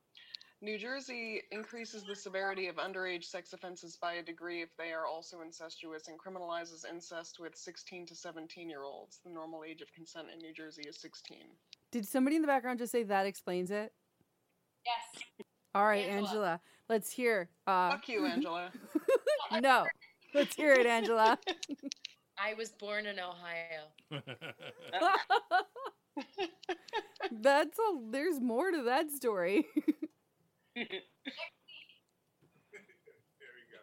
New 0.59 0.77
Jersey 0.79 1.43
increases 1.51 2.03
the 2.03 2.15
severity 2.15 2.67
of 2.67 2.77
underage 2.77 3.25
sex 3.25 3.53
offenses 3.53 3.95
by 3.95 4.13
a 4.13 4.23
degree 4.23 4.63
if 4.63 4.75
they 4.75 4.91
are 4.91 5.05
also 5.05 5.41
incestuous 5.41 6.07
and 6.07 6.17
criminalizes 6.17 6.83
incest 6.89 7.39
with 7.39 7.55
16 7.55 8.07
to 8.07 8.15
17 8.15 8.67
year 8.67 8.83
olds. 8.83 9.19
The 9.23 9.29
normal 9.29 9.63
age 9.63 9.81
of 9.81 9.93
consent 9.93 10.27
in 10.33 10.39
New 10.39 10.53
Jersey 10.53 10.81
is 10.87 10.99
16. 10.99 11.37
Did 11.91 12.07
somebody 12.07 12.37
in 12.37 12.41
the 12.41 12.47
background 12.47 12.79
just 12.79 12.91
say 12.91 13.03
that 13.03 13.27
explains 13.27 13.69
it? 13.69 13.93
Yes. 14.83 15.23
All 15.75 15.85
right, 15.85 16.05
Angela. 16.05 16.27
Angela, 16.27 16.59
let's 16.89 17.11
hear. 17.11 17.49
Uh, 17.67 17.91
Fuck 17.91 18.09
you, 18.09 18.25
Angela. 18.25 18.71
no, 19.61 19.85
let's 20.33 20.55
hear 20.55 20.73
it, 20.73 20.87
Angela. 20.87 21.37
I 22.39 22.55
was 22.55 22.69
born 22.69 23.05
in 23.05 23.17
Ohio. 23.19 23.91
That's 27.31 27.77
a. 27.77 27.99
There's 28.09 28.39
more 28.39 28.71
to 28.71 28.83
that 28.83 29.11
story. 29.11 29.67
There 30.77 31.01
we 33.55 33.65
go. 33.71 33.81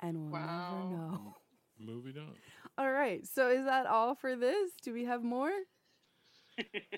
and 0.00 0.16
we'll 0.30 0.40
Wow. 0.40 0.88
never 0.88 0.96
know. 0.96 1.36
Moving 1.78 2.18
on. 2.18 2.36
All 2.78 2.90
right, 2.92 3.26
so 3.26 3.50
is 3.50 3.64
that 3.64 3.86
all 3.86 4.14
for 4.14 4.36
this? 4.36 4.72
Do 4.82 4.92
we 4.92 5.04
have 5.04 5.22
more? 5.22 5.52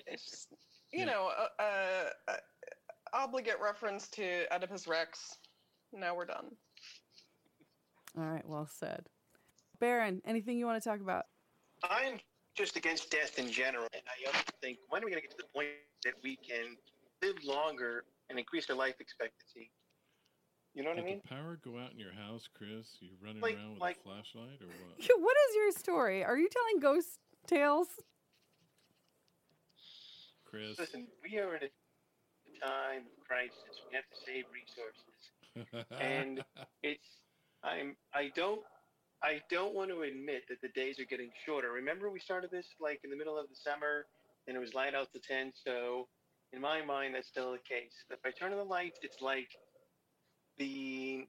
Just, 0.09 0.53
you 0.91 0.99
Yeah. 0.99 1.05
know, 1.05 1.27
uh, 1.27 1.49
uh, 1.59 2.09
uh, 2.27 2.37
obligate 3.13 3.59
reference 3.59 4.07
to 4.09 4.45
Oedipus 4.53 4.87
Rex. 4.87 5.37
Now 5.91 6.15
we're 6.15 6.25
done. 6.25 6.55
All 8.17 8.25
right, 8.25 8.45
well 8.47 8.67
said. 8.67 9.09
Baron, 9.79 10.21
anything 10.25 10.57
you 10.57 10.65
want 10.65 10.81
to 10.81 10.87
talk 10.89 10.99
about? 11.01 11.25
I'm 11.83 12.19
just 12.53 12.75
against 12.77 13.09
death 13.11 13.37
in 13.39 13.51
general, 13.51 13.87
and 13.93 14.03
I 14.07 14.27
also 14.27 14.43
think 14.61 14.79
when 14.89 15.03
are 15.03 15.05
we 15.05 15.11
going 15.11 15.21
to 15.21 15.27
get 15.27 15.37
to 15.37 15.43
the 15.43 15.49
point 15.53 15.69
that 16.03 16.13
we 16.23 16.35
can 16.37 16.77
live 17.21 17.35
longer 17.43 18.03
and 18.29 18.39
increase 18.39 18.69
our 18.69 18.75
life 18.75 18.95
expectancy. 18.99 19.71
You 20.73 20.83
know 20.83 20.89
what 20.89 20.99
I 20.99 21.03
mean? 21.03 21.21
the 21.23 21.29
power 21.35 21.57
go 21.63 21.79
out 21.79 21.91
in 21.93 21.99
your 21.99 22.11
house, 22.13 22.49
Chris? 22.53 22.97
You 22.99 23.11
running 23.23 23.41
Like- 23.41 23.55
around 23.55 23.73
with 23.73 23.81
like- 23.81 23.97
a 23.97 24.03
flashlight 24.03 24.61
or 24.61 24.67
what? 24.67 25.09
what 25.21 25.37
is 25.49 25.55
your 25.55 25.71
story? 25.71 26.23
Are 26.23 26.37
you 26.37 26.49
telling 26.49 26.79
ghost 26.79 27.19
tales? 27.47 27.87
Chris. 30.43 30.77
Listen, 30.77 31.07
we 31.23 31.37
are 31.39 31.55
in 31.55 31.63
a 31.63 32.65
time 32.65 33.03
of 33.17 33.27
crisis. 33.27 33.53
We 33.89 33.95
have 33.95 34.05
to 34.09 34.17
save 34.25 34.45
resources. 34.53 35.85
and 35.99 36.43
it's 36.83 37.07
I'm 37.63 37.95
I 38.13 38.31
don't 38.35 38.61
I 39.23 39.41
don't 39.49 39.73
want 39.73 39.89
to 39.91 40.01
admit 40.03 40.43
that 40.49 40.61
the 40.61 40.67
days 40.69 40.99
are 40.99 41.05
getting 41.05 41.31
shorter. 41.45 41.71
Remember 41.71 42.09
we 42.09 42.19
started 42.19 42.51
this 42.51 42.67
like 42.79 42.99
in 43.03 43.09
the 43.09 43.15
middle 43.15 43.37
of 43.37 43.47
the 43.49 43.55
summer 43.55 44.05
and 44.47 44.55
it 44.55 44.59
was 44.59 44.73
light 44.73 44.93
out 44.93 45.11
to 45.13 45.19
ten, 45.19 45.51
so 45.65 46.07
in 46.55 46.61
my 46.61 46.81
mind 46.81 47.13
that's 47.15 47.27
still 47.27 47.51
the 47.51 47.59
case. 47.59 48.05
If 48.09 48.19
I 48.25 48.31
turn 48.31 48.53
on 48.53 48.57
the 48.57 48.63
lights, 48.63 48.99
it's 49.03 49.21
like 49.21 49.49
the 50.57 51.27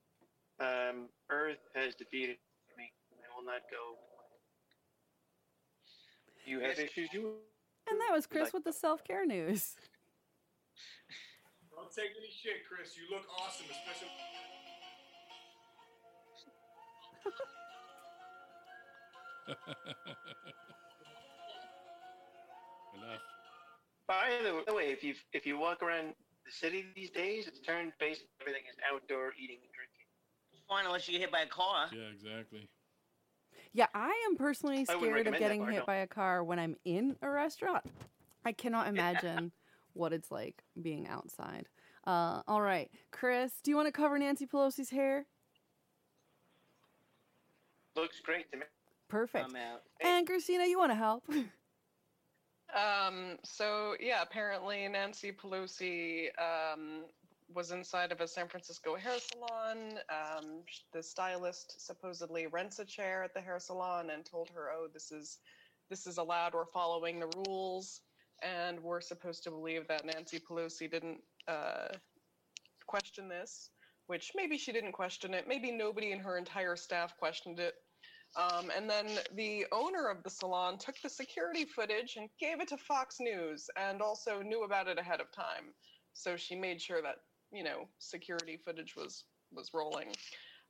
um, 0.61 1.09
earth 1.31 1.59
has 1.75 1.97
defeated 1.97 2.37
me. 2.79 2.93
I 3.13 3.37
will 3.37 3.45
not 3.45 3.63
go. 3.71 3.99
You 6.47 6.61
have 6.61 6.79
issues 6.79 7.13
you 7.13 7.33
And 7.91 8.01
that 8.01 8.15
was 8.15 8.27
Chris 8.27 8.53
with 8.53 8.63
the 8.63 8.73
self 8.73 9.03
care 9.03 9.27
news. 9.27 9.75
Don't 11.75 11.93
take 11.93 12.13
any 12.17 12.31
shit, 12.31 12.65
Chris. 12.69 12.97
You 12.97 13.09
look 13.15 13.27
awesome, 13.41 13.67
especially. 13.69 14.09
Enough. 22.95 23.36
By 24.07 24.31
the 24.67 24.75
way, 24.75 24.91
if 24.91 25.03
you 25.03 25.15
if 25.33 25.47
you 25.47 25.59
walk 25.59 25.83
around 25.83 26.15
the 26.45 26.53
city 26.53 26.87
these 26.95 27.11
days, 27.11 27.47
it's 27.47 27.61
turned 27.61 27.93
basically 27.99 28.29
everything 28.41 28.63
is 28.71 28.77
outdoor 28.93 29.33
eating 29.39 29.59
and 29.63 29.73
drinking. 29.73 30.07
Fine, 30.69 30.87
unless 30.87 31.09
you 31.09 31.13
get 31.13 31.23
hit 31.23 31.33
by 31.33 31.41
a 31.41 31.47
car. 31.47 31.87
Yeah, 31.93 32.09
exactly. 32.13 32.69
Yeah, 33.73 33.87
I 33.95 34.13
am 34.31 34.37
personally 34.37 34.85
scared 34.85 35.27
of 35.27 35.39
getting 35.39 35.61
bar, 35.61 35.71
hit 35.71 35.79
no. 35.81 35.85
by 35.87 35.97
a 35.97 36.07
car 36.07 36.43
when 36.43 36.59
I'm 36.59 36.77
in 36.85 37.17
a 37.21 37.29
restaurant. 37.29 37.85
I 38.45 38.53
cannot 38.53 38.89
imagine 38.89 39.53
what 39.93 40.13
it's 40.13 40.31
like 40.31 40.63
being 40.81 41.07
outside. 41.09 41.69
Uh, 42.07 42.43
all 42.47 42.63
right, 42.63 42.91
Chris, 43.11 43.53
do 43.63 43.71
you 43.71 43.77
want 43.77 43.87
to 43.87 43.93
cover 43.93 44.19
Nancy 44.19 44.47
Pelosi's 44.47 44.91
hair? 44.91 45.27
Looks 47.97 48.21
great 48.21 48.51
to 48.53 48.59
me. 48.59 48.65
Perfect. 49.09 49.49
I'm 49.49 49.57
out. 49.57 49.83
And 50.01 50.27
Christina, 50.27 50.65
you 50.67 50.79
want 50.79 50.93
to 50.93 50.97
help? 50.97 51.25
Um, 52.75 53.39
so 53.45 53.97
yeah, 54.01 54.23
apparently 54.23 54.89
Nancy 54.89 55.33
Pelosi 55.33 56.29
um, 56.39 57.05
was 57.55 57.71
inside 57.71 58.13
of 58.13 58.21
a 58.21 58.27
San 58.27 58.49
Francisco 58.49 58.97
hair 58.97 59.19
salon. 59.19 59.99
Um, 60.11 60.63
the 60.93 61.03
stylist 61.03 61.85
supposedly 61.85 62.47
rents 62.47 62.79
a 62.79 62.85
chair 62.85 63.23
at 63.23 63.35
the 63.35 63.41
hair 63.41 63.59
salon 63.61 64.11
and 64.11 64.25
told 64.25 64.51
her, 64.51 64.71
"Oh, 64.73 64.89
this 64.93 65.13
is 65.13 65.39
this 65.89 66.07
is 66.07 66.19
allowed. 66.19 66.55
We're 66.55 66.67
following 66.67 67.21
the 67.21 67.31
rules." 67.47 68.01
And 68.43 68.81
we're 68.81 69.01
supposed 69.01 69.45
to 69.45 69.51
believe 69.51 69.89
that 69.89 70.05
Nancy 70.05 70.39
Pelosi 70.39 70.91
didn't 70.91 71.21
uh, 71.49 71.89
question 72.87 73.29
this, 73.29 73.71
which 74.09 74.33
maybe 74.37 74.59
she 74.59 74.73
didn't 74.73 74.93
question 74.93 75.33
it. 75.33 75.49
Maybe 75.49 75.73
nobody 75.73 76.13
in 76.13 76.19
her 76.19 76.37
entire 76.37 76.77
staff 76.77 77.17
questioned 77.17 77.59
it. 77.61 77.75
Um, 78.37 78.71
and 78.77 78.89
then 78.89 79.07
the 79.35 79.67
owner 79.73 80.09
of 80.09 80.23
the 80.23 80.31
salon 80.31 80.77
took 80.79 81.01
the 81.03 81.09
security 81.09 81.65
footage 81.65 82.17
and 82.17 82.29
gave 82.39 82.61
it 82.61 82.69
to 82.69 82.77
Fox 82.77 83.17
News 83.19 83.69
and 83.79 84.03
also 84.03 84.43
knew 84.43 84.65
about 84.65 84.89
it 84.89 84.99
ahead 84.99 85.21
of 85.21 85.33
time. 85.33 85.73
So 86.13 86.37
she 86.37 86.55
made 86.55 86.81
sure 86.81 87.01
that, 87.03 87.17
you 87.51 87.65
know, 87.65 87.89
security 87.99 88.59
footage 88.63 88.95
was, 88.95 89.25
was 89.53 89.71
rolling. 89.73 90.09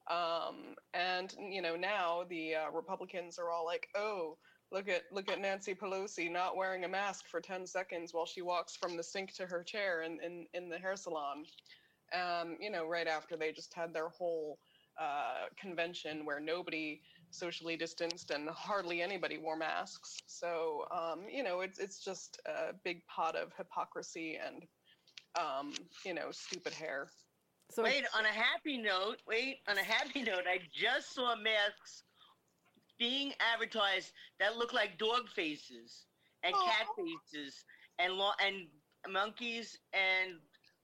Um, 0.08 0.76
and, 0.94 1.34
you 1.38 1.60
know, 1.60 1.74
now 1.74 2.24
the 2.28 2.54
uh, 2.54 2.70
Republicans 2.72 3.38
are 3.38 3.50
all 3.50 3.64
like, 3.64 3.88
oh, 3.96 4.36
look 4.72 4.88
at 4.88 5.02
look 5.12 5.30
at 5.30 5.40
Nancy 5.40 5.74
Pelosi 5.74 6.30
not 6.30 6.56
wearing 6.56 6.84
a 6.84 6.88
mask 6.88 7.26
for 7.28 7.40
10 7.40 7.66
seconds 7.66 8.12
while 8.12 8.26
she 8.26 8.42
walks 8.42 8.76
from 8.76 8.96
the 8.96 9.02
sink 9.02 9.32
to 9.34 9.46
her 9.46 9.62
chair 9.62 10.02
in, 10.02 10.18
in, 10.24 10.46
in 10.54 10.68
the 10.68 10.78
hair 10.78 10.96
salon. 10.96 11.44
Um, 12.14 12.56
you 12.60 12.70
know, 12.70 12.86
right 12.86 13.08
after 13.08 13.36
they 13.36 13.52
just 13.52 13.74
had 13.74 13.92
their 13.92 14.08
whole 14.08 14.58
uh, 15.00 15.46
convention 15.60 16.24
where 16.24 16.40
nobody 16.40 17.00
socially 17.36 17.76
distanced 17.76 18.30
and 18.30 18.48
hardly 18.48 19.02
anybody 19.02 19.38
wore 19.38 19.56
masks. 19.56 20.18
So 20.26 20.86
um, 20.90 21.26
you 21.30 21.42
know, 21.42 21.60
it's 21.60 21.78
it's 21.78 22.02
just 22.04 22.40
a 22.46 22.72
big 22.84 23.06
pot 23.06 23.36
of 23.36 23.52
hypocrisy 23.56 24.38
and 24.44 24.64
um, 25.38 25.72
you 26.04 26.14
know, 26.14 26.30
stupid 26.30 26.72
hair. 26.72 27.08
So 27.70 27.82
wait, 27.82 28.04
on 28.16 28.24
a 28.24 28.28
happy 28.28 28.78
note, 28.78 29.16
wait, 29.26 29.58
on 29.68 29.76
a 29.76 29.82
happy 29.82 30.22
note, 30.22 30.44
I 30.48 30.60
just 30.72 31.14
saw 31.14 31.34
masks 31.36 32.04
being 32.98 33.32
advertised 33.54 34.12
that 34.40 34.56
look 34.56 34.72
like 34.72 34.98
dog 34.98 35.28
faces 35.34 36.06
and 36.42 36.54
cat 36.54 36.86
faces 36.96 37.64
and 37.98 38.14
lo- 38.14 38.38
and 38.44 38.66
monkeys 39.12 39.78
and 39.92 40.36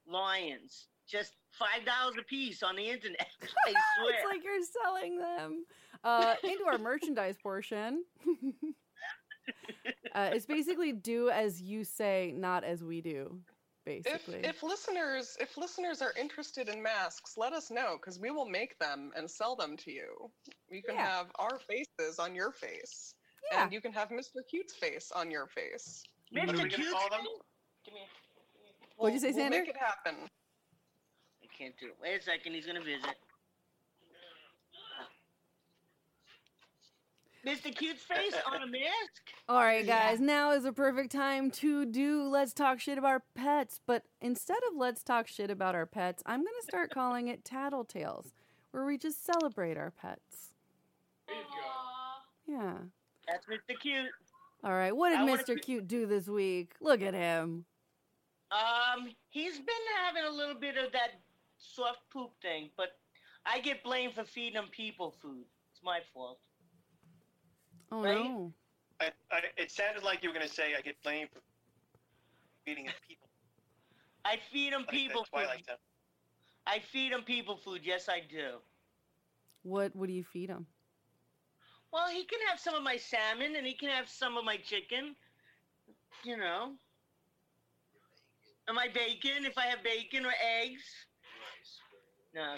lions. 0.07 0.89
Just 1.09 1.33
five 1.53 1.85
dollars 1.87 2.17
a 2.19 2.25
piece 2.25 2.63
on 2.63 2.77
the 2.77 2.89
internet. 2.89 3.29
I 3.43 3.73
swear. 3.99 4.15
it's 4.15 4.27
like 4.29 4.45
you're 4.45 4.61
selling 4.85 5.19
them. 5.19 5.65
Uh, 6.05 6.35
into 6.43 6.65
our 6.67 6.79
merchandise 6.79 7.37
portion. 7.43 8.05
uh, 10.15 10.31
it's 10.33 10.47
basically 10.47 10.93
do 10.93 11.31
as 11.31 11.61
you 11.61 11.85
say, 11.85 12.33
not 12.37 12.65
as 12.65 12.83
we 12.83 13.01
do. 13.01 13.39
If 13.85 14.05
Basically, 14.05 14.41
if 14.45 14.63
listeners 14.63 15.37
if 15.41 15.57
listeners 15.57 16.03
are 16.03 16.13
interested 16.19 16.69
in 16.69 16.81
masks, 16.81 17.37
let 17.37 17.53
us 17.53 17.69
know 17.71 17.97
because 18.01 18.21
we 18.21 18.31
will 18.31 18.49
make 18.49 18.79
them 18.79 19.11
and 19.17 19.29
sell 19.29 19.57
them 19.57 19.77
to 19.79 19.91
you. 19.91 20.31
You 20.71 20.83
can 20.83 20.95
Yeah. 20.95 21.07
have 21.07 21.33
our 21.37 21.59
faces 21.59 22.21
on 22.21 22.33
your 22.33 22.53
face, 22.53 23.15
Yeah. 23.51 23.65
and 23.65 23.73
you 23.73 23.81
can 23.81 23.93
have 23.93 24.11
Mr. 24.11 24.47
Cute's 24.49 24.75
face 24.75 25.11
on 25.11 25.33
your 25.33 25.49
face. 25.49 26.05
What 26.31 26.49
are 26.49 26.53
we 26.53 26.69
gonna 26.69 26.91
call 26.93 27.11
them? 27.11 27.27
Give 27.85 27.95
me. 27.95 28.09
What'd 28.97 29.15
you 29.15 29.21
say, 29.21 29.33
we'll 29.33 29.43
Sander? 29.43 29.59
Make 29.59 29.69
it 29.71 29.77
happen. 29.77 30.15
I 31.43 31.47
can't 31.47 31.77
do 31.79 31.89
it. 31.89 31.97
Wait 32.01 32.21
a 32.21 32.23
second, 32.23 32.55
he's 32.55 32.67
gonna 32.67 32.81
visit. 32.85 33.17
Mr. 37.47 37.75
Cute's 37.75 38.03
face 38.03 38.35
on 38.47 38.63
a 38.63 38.67
mask? 38.67 39.23
All 39.49 39.61
right, 39.61 39.85
guys, 39.85 40.21
now 40.21 40.53
is 40.53 40.65
a 40.65 40.73
perfect 40.73 41.11
time 41.11 41.51
to 41.53 41.85
do 41.85 42.23
Let's 42.29 42.53
Talk 42.53 42.79
Shit 42.79 42.99
About 42.99 43.09
Our 43.09 43.23
Pets. 43.35 43.81
But 43.85 44.05
instead 44.21 44.59
of 44.71 44.77
Let's 44.77 45.03
Talk 45.03 45.27
Shit 45.27 45.51
About 45.51 45.75
Our 45.75 45.87
Pets, 45.87 46.23
I'm 46.25 46.41
going 46.41 46.55
to 46.61 46.67
start 46.67 46.95
calling 46.95 47.29
it 47.29 47.45
Tattletales, 47.45 48.33
where 48.71 48.85
we 48.85 48.97
just 48.97 49.25
celebrate 49.25 49.77
our 49.77 49.91
pets. 49.91 50.53
Yeah. 52.47 52.75
That's 53.29 53.47
Mr. 53.47 53.79
Cute. 53.81 54.11
All 54.63 54.73
right, 54.73 54.95
what 54.97 55.11
did 55.11 55.19
I 55.19 55.27
Mr. 55.27 55.57
be- 55.57 55.61
Cute 55.61 55.89
do 55.89 56.07
this 56.07 56.29
week? 56.29 56.75
Look 56.81 57.03
at 57.03 57.15
him. 57.15 57.65
Um, 58.53 59.09
he's 59.31 59.57
been 59.59 59.85
having 60.05 60.25
a 60.25 60.31
little 60.31 60.55
bit 60.55 60.77
of 60.77 60.93
that 60.93 61.21
soft 61.59 62.01
poop 62.13 62.31
thing, 62.41 62.71
but 62.77 62.99
I 63.47 63.61
get 63.61 63.83
blamed 63.83 64.15
for 64.15 64.25
feeding 64.25 64.55
him 64.61 64.69
people 64.71 65.15
food. 65.21 65.45
It's 65.73 65.83
my 65.83 66.01
fault. 66.15 66.39
Oh, 67.93 68.03
Right? 68.03 68.15
no. 68.25 68.55
I, 69.01 69.11
I, 69.31 69.41
it 69.59 69.71
sounded 69.71 70.03
like 70.03 70.23
you 70.23 70.31
were 70.31 70.35
going 70.35 70.47
to 70.49 70.53
say 70.53 70.75
I 70.77 70.81
get 70.81 70.97
blamed 71.03 71.31
for 71.33 71.41
feeding 72.65 72.87
him 72.87 72.95
people. 73.09 73.29
I 74.25 74.39
feed 74.53 74.73
him 74.73 74.83
Like 74.83 74.91
people 74.91 75.25
food. 75.25 75.31
Twilight 75.31 75.67
Zone. 75.67 75.77
I 76.67 76.79
feed 76.81 77.13
him 77.13 77.23
people 77.23 77.57
food. 77.57 77.83
Yes, 77.85 78.09
I 78.09 78.21
do. 78.21 78.59
What, 79.63 79.95
what 79.95 80.07
do 80.09 80.13
you 80.15 80.25
feed 80.25 80.49
him? 80.51 80.67
Well, 81.93 82.09
he 82.09 82.25
can 82.25 82.39
have 82.49 82.59
some 82.59 82.75
of 82.75 82.83
my 82.83 82.97
salmon 82.97 83.57
and 83.57 83.67
he 83.67 83.75
can 83.75 83.91
have 83.91 84.09
some 84.09 84.37
of 84.39 84.45
my 84.45 84.57
chicken. 84.57 85.15
You 86.25 86.37
know. 86.39 86.73
And 88.69 88.77
my 88.77 88.89
bacon, 88.89 89.45
if 89.45 89.59
I 89.59 89.67
have 89.67 89.83
bacon 89.83 90.25
or 90.25 90.33
eggs. 90.41 90.83
No. 92.35 92.57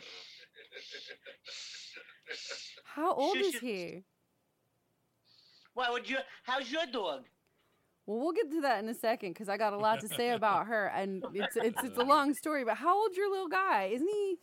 How 2.84 3.12
old 3.14 3.36
Shush 3.36 3.54
is 3.54 3.58
he? 3.58 4.04
Why 5.74 5.90
would 5.90 6.08
you? 6.08 6.18
How's 6.44 6.70
your 6.70 6.86
dog? 6.90 7.24
Well, 8.06 8.20
we'll 8.20 8.32
get 8.32 8.50
to 8.50 8.60
that 8.62 8.82
in 8.82 8.88
a 8.88 8.94
second 8.94 9.30
because 9.30 9.48
I 9.48 9.56
got 9.56 9.72
a 9.72 9.78
lot 9.78 10.00
to 10.00 10.08
say 10.08 10.30
about 10.30 10.66
her, 10.66 10.86
and 10.86 11.24
it's 11.34 11.56
it's 11.56 11.82
it's 11.82 11.98
a 11.98 12.02
long 12.04 12.34
story. 12.34 12.64
But 12.64 12.76
how 12.76 12.96
old's 13.02 13.16
your 13.16 13.30
little 13.30 13.48
guy? 13.48 13.90
Isn't 13.92 14.08
he? 14.08 14.36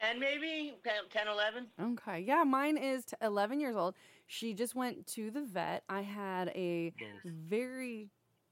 And 0.00 0.20
maybe 0.20 0.74
10, 0.84 0.92
10 1.10 1.26
11? 1.26 1.66
Okay, 1.82 2.20
yeah, 2.20 2.44
mine 2.44 2.76
is 2.76 3.06
t- 3.06 3.16
11 3.22 3.60
years 3.60 3.74
old. 3.76 3.94
She 4.26 4.52
just 4.52 4.74
went 4.74 5.06
to 5.14 5.30
the 5.30 5.40
vet. 5.40 5.84
I 5.88 6.02
had 6.02 6.48
a 6.48 6.90
Both. 7.00 7.32
very 7.32 8.10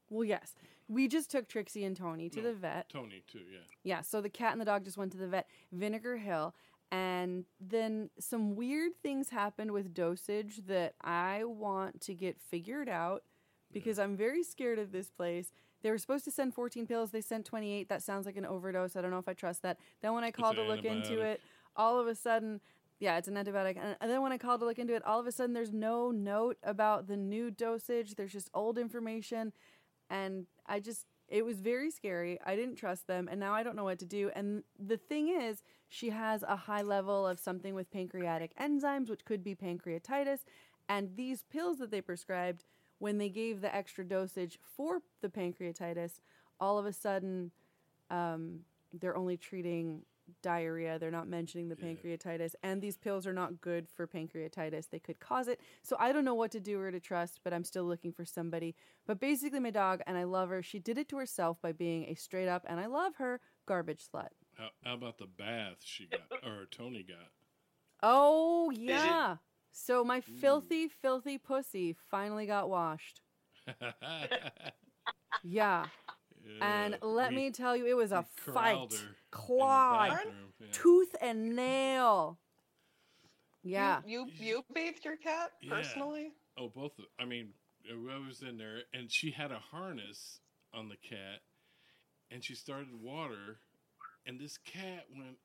well, 0.09 0.23
yes, 0.23 0.55
we 0.87 1.07
just 1.07 1.29
took 1.29 1.47
Trixie 1.47 1.83
and 1.85 1.95
Tony 1.95 2.29
to 2.29 2.41
No, 2.41 2.47
the 2.47 2.53
vet. 2.55 2.89
Tony 2.89 3.23
too. 3.31 3.41
Yeah. 3.51 3.59
Yeah, 3.83 4.01
so 4.01 4.21
the 4.21 4.29
cat 4.29 4.53
and 4.53 4.61
the 4.61 4.65
dog 4.65 4.85
just 4.85 4.97
went 4.97 5.11
to 5.11 5.19
the 5.19 5.27
vet, 5.27 5.47
Vinegar 5.71 6.17
Hill, 6.17 6.55
and 6.91 7.45
then 7.59 8.09
some 8.19 8.55
weird 8.55 8.91
things 9.01 9.29
happened 9.29 9.71
with 9.71 9.93
dosage 9.93 10.61
that 10.67 10.93
I 11.01 11.43
want 11.43 12.01
to 12.01 12.13
get 12.13 12.39
figured 12.39 12.87
out 12.89 13.23
because 13.71 13.99
I'm 13.99 14.15
very 14.15 14.43
scared 14.43 14.79
of 14.79 14.91
this 14.91 15.09
place. 15.09 15.51
They 15.81 15.91
were 15.91 15.97
supposed 15.97 16.25
to 16.25 16.31
send 16.31 16.53
14 16.53 16.87
pills. 16.87 17.11
They 17.11 17.21
sent 17.21 17.45
28. 17.45 17.89
That 17.89 18.01
sounds 18.01 18.25
like 18.25 18.37
an 18.37 18.45
overdose. 18.45 18.95
I 18.95 19.01
don't 19.01 19.11
know 19.11 19.19
if 19.19 19.27
I 19.27 19.33
trust 19.33 19.61
that. 19.63 19.77
Then 20.01 20.13
when 20.13 20.23
I 20.23 20.31
called 20.31 20.55
to 20.55 20.63
look 20.63 20.85
into 20.85 21.21
it, 21.21 21.41
all 21.75 21.99
of 21.99 22.07
a 22.07 22.15
sudden, 22.15 22.61
yeah, 22.99 23.17
it's 23.17 23.27
an 23.27 23.35
antibiotic. 23.35 23.77
And 23.99 24.09
then 24.09 24.21
when 24.21 24.31
I 24.31 24.37
called 24.37 24.61
to 24.61 24.65
look 24.65 24.79
into 24.79 24.95
it, 24.95 25.05
all 25.05 25.19
of 25.19 25.27
a 25.27 25.31
sudden 25.31 25.53
there's 25.53 25.73
no 25.73 26.11
note 26.11 26.57
about 26.63 27.07
the 27.07 27.17
new 27.17 27.51
dosage. 27.51 28.15
There's 28.15 28.31
just 28.31 28.49
old 28.53 28.77
information. 28.77 29.51
And 30.09 30.47
I 30.65 30.79
just, 30.79 31.05
it 31.27 31.45
was 31.45 31.59
very 31.59 31.89
scary. 31.89 32.39
I 32.45 32.55
didn't 32.55 32.75
trust 32.75 33.07
them. 33.07 33.27
And 33.29 33.39
now 33.39 33.53
I 33.53 33.63
don't 33.63 33.75
know 33.75 33.83
what 33.83 33.99
to 33.99 34.05
do. 34.05 34.31
And 34.35 34.63
the 34.79 34.97
thing 34.97 35.29
is, 35.29 35.63
she 35.89 36.09
has 36.09 36.43
a 36.43 36.55
high 36.55 36.81
level 36.81 37.25
of 37.27 37.39
something 37.39 37.73
with 37.73 37.91
pancreatic 37.91 38.55
enzymes, 38.57 39.09
which 39.09 39.25
could 39.25 39.43
be 39.43 39.55
pancreatitis. 39.55 40.39
And 40.87 41.15
these 41.15 41.43
pills 41.43 41.79
that 41.79 41.91
they 41.91 42.01
prescribed, 42.01 42.63
when 42.99 43.17
they 43.17 43.29
gave 43.29 43.61
the 43.61 43.75
extra 43.75 44.05
dosage 44.05 44.59
for 44.75 45.01
the 45.21 45.29
pancreatitis, 45.29 46.19
all 46.59 46.77
of 46.77 46.85
a 46.85 46.93
sudden 46.93 47.51
um, 48.09 48.59
they're 48.93 49.17
only 49.17 49.37
treating 49.37 50.03
diarrhea. 50.41 50.99
They're 50.99 51.11
not 51.11 51.27
mentioning 51.27 51.69
the 51.69 51.75
Yeah. 51.75 51.85
pancreatitis. 51.85 52.55
And 52.63 52.81
these 52.81 52.97
pills 52.97 53.25
are 53.27 53.33
not 53.33 53.61
good 53.61 53.87
for 53.89 54.07
pancreatitis. 54.07 54.89
They 54.89 54.99
could 54.99 55.19
cause 55.19 55.47
it. 55.47 55.59
So 55.83 55.95
I 55.99 56.11
don't 56.11 56.25
know 56.25 56.35
what 56.35 56.51
to 56.51 56.59
do 56.59 56.79
or 56.79 56.91
to 56.91 56.99
trust, 56.99 57.41
but 57.43 57.53
I'm 57.53 57.63
still 57.63 57.85
looking 57.85 58.11
for 58.11 58.25
somebody. 58.25 58.75
But 59.05 59.19
basically, 59.19 59.59
my 59.59 59.71
dog, 59.71 60.01
and 60.07 60.17
I 60.17 60.23
love 60.23 60.49
her, 60.49 60.61
she 60.61 60.79
did 60.79 60.97
it 60.97 61.07
to 61.09 61.17
herself 61.17 61.61
by 61.61 61.71
being 61.71 62.05
a 62.05 62.15
straight 62.15 62.47
up, 62.47 62.65
and 62.67 62.79
I 62.79 62.85
love 62.87 63.15
her, 63.15 63.41
garbage 63.65 64.07
slut. 64.07 64.29
How, 64.57 64.69
how 64.83 64.93
about 64.93 65.17
the 65.17 65.27
bath 65.27 65.77
she 65.83 66.07
got 66.07 66.31
or 66.43 66.65
Tony 66.65 67.03
got? 67.03 67.31
Oh, 68.01 68.69
yeah. 68.71 69.37
So 69.71 70.03
my 70.03 70.19
hmm. 70.21 70.35
filthy, 70.37 70.87
filthy 70.87 71.37
pussy 71.37 71.93
finally 72.09 72.45
got 72.45 72.69
washed. 72.69 73.21
Yeah. 75.43 75.85
And 76.61 76.97
let 77.01 77.29
we- 77.31 77.35
me 77.35 77.51
tell 77.51 77.75
you, 77.75 77.85
it 77.87 77.95
was 77.95 78.11
a 78.11 78.23
fight. 78.23 78.75
corralled 78.75 78.93
her 78.93 78.99
in 78.99 79.07
the 79.09 79.15
Clawed, 79.31 80.33
yeah. 80.59 80.67
tooth 80.71 81.15
and 81.21 81.55
nail. 81.55 82.37
Yeah. 83.63 84.01
You, 84.05 84.25
you 84.37 84.45
you 84.45 84.65
bathed 84.73 85.03
your 85.05 85.17
cat 85.17 85.51
Yeah. 85.61 85.71
personally? 85.71 86.33
Oh, 86.57 86.69
both. 86.69 86.97
of- 86.99 87.05
I 87.19 87.25
mean, 87.25 87.53
I 87.89 87.95
was 88.27 88.41
in 88.41 88.57
there, 88.57 88.83
and 88.93 89.11
she 89.11 89.31
had 89.31 89.51
a 89.51 89.59
harness 89.59 90.39
on 90.73 90.89
the 90.89 90.97
cat, 90.97 91.41
and 92.31 92.43
she 92.43 92.55
started 92.55 93.01
water, 93.01 93.59
and 94.25 94.39
this 94.39 94.57
cat 94.57 95.05
went 95.15 95.37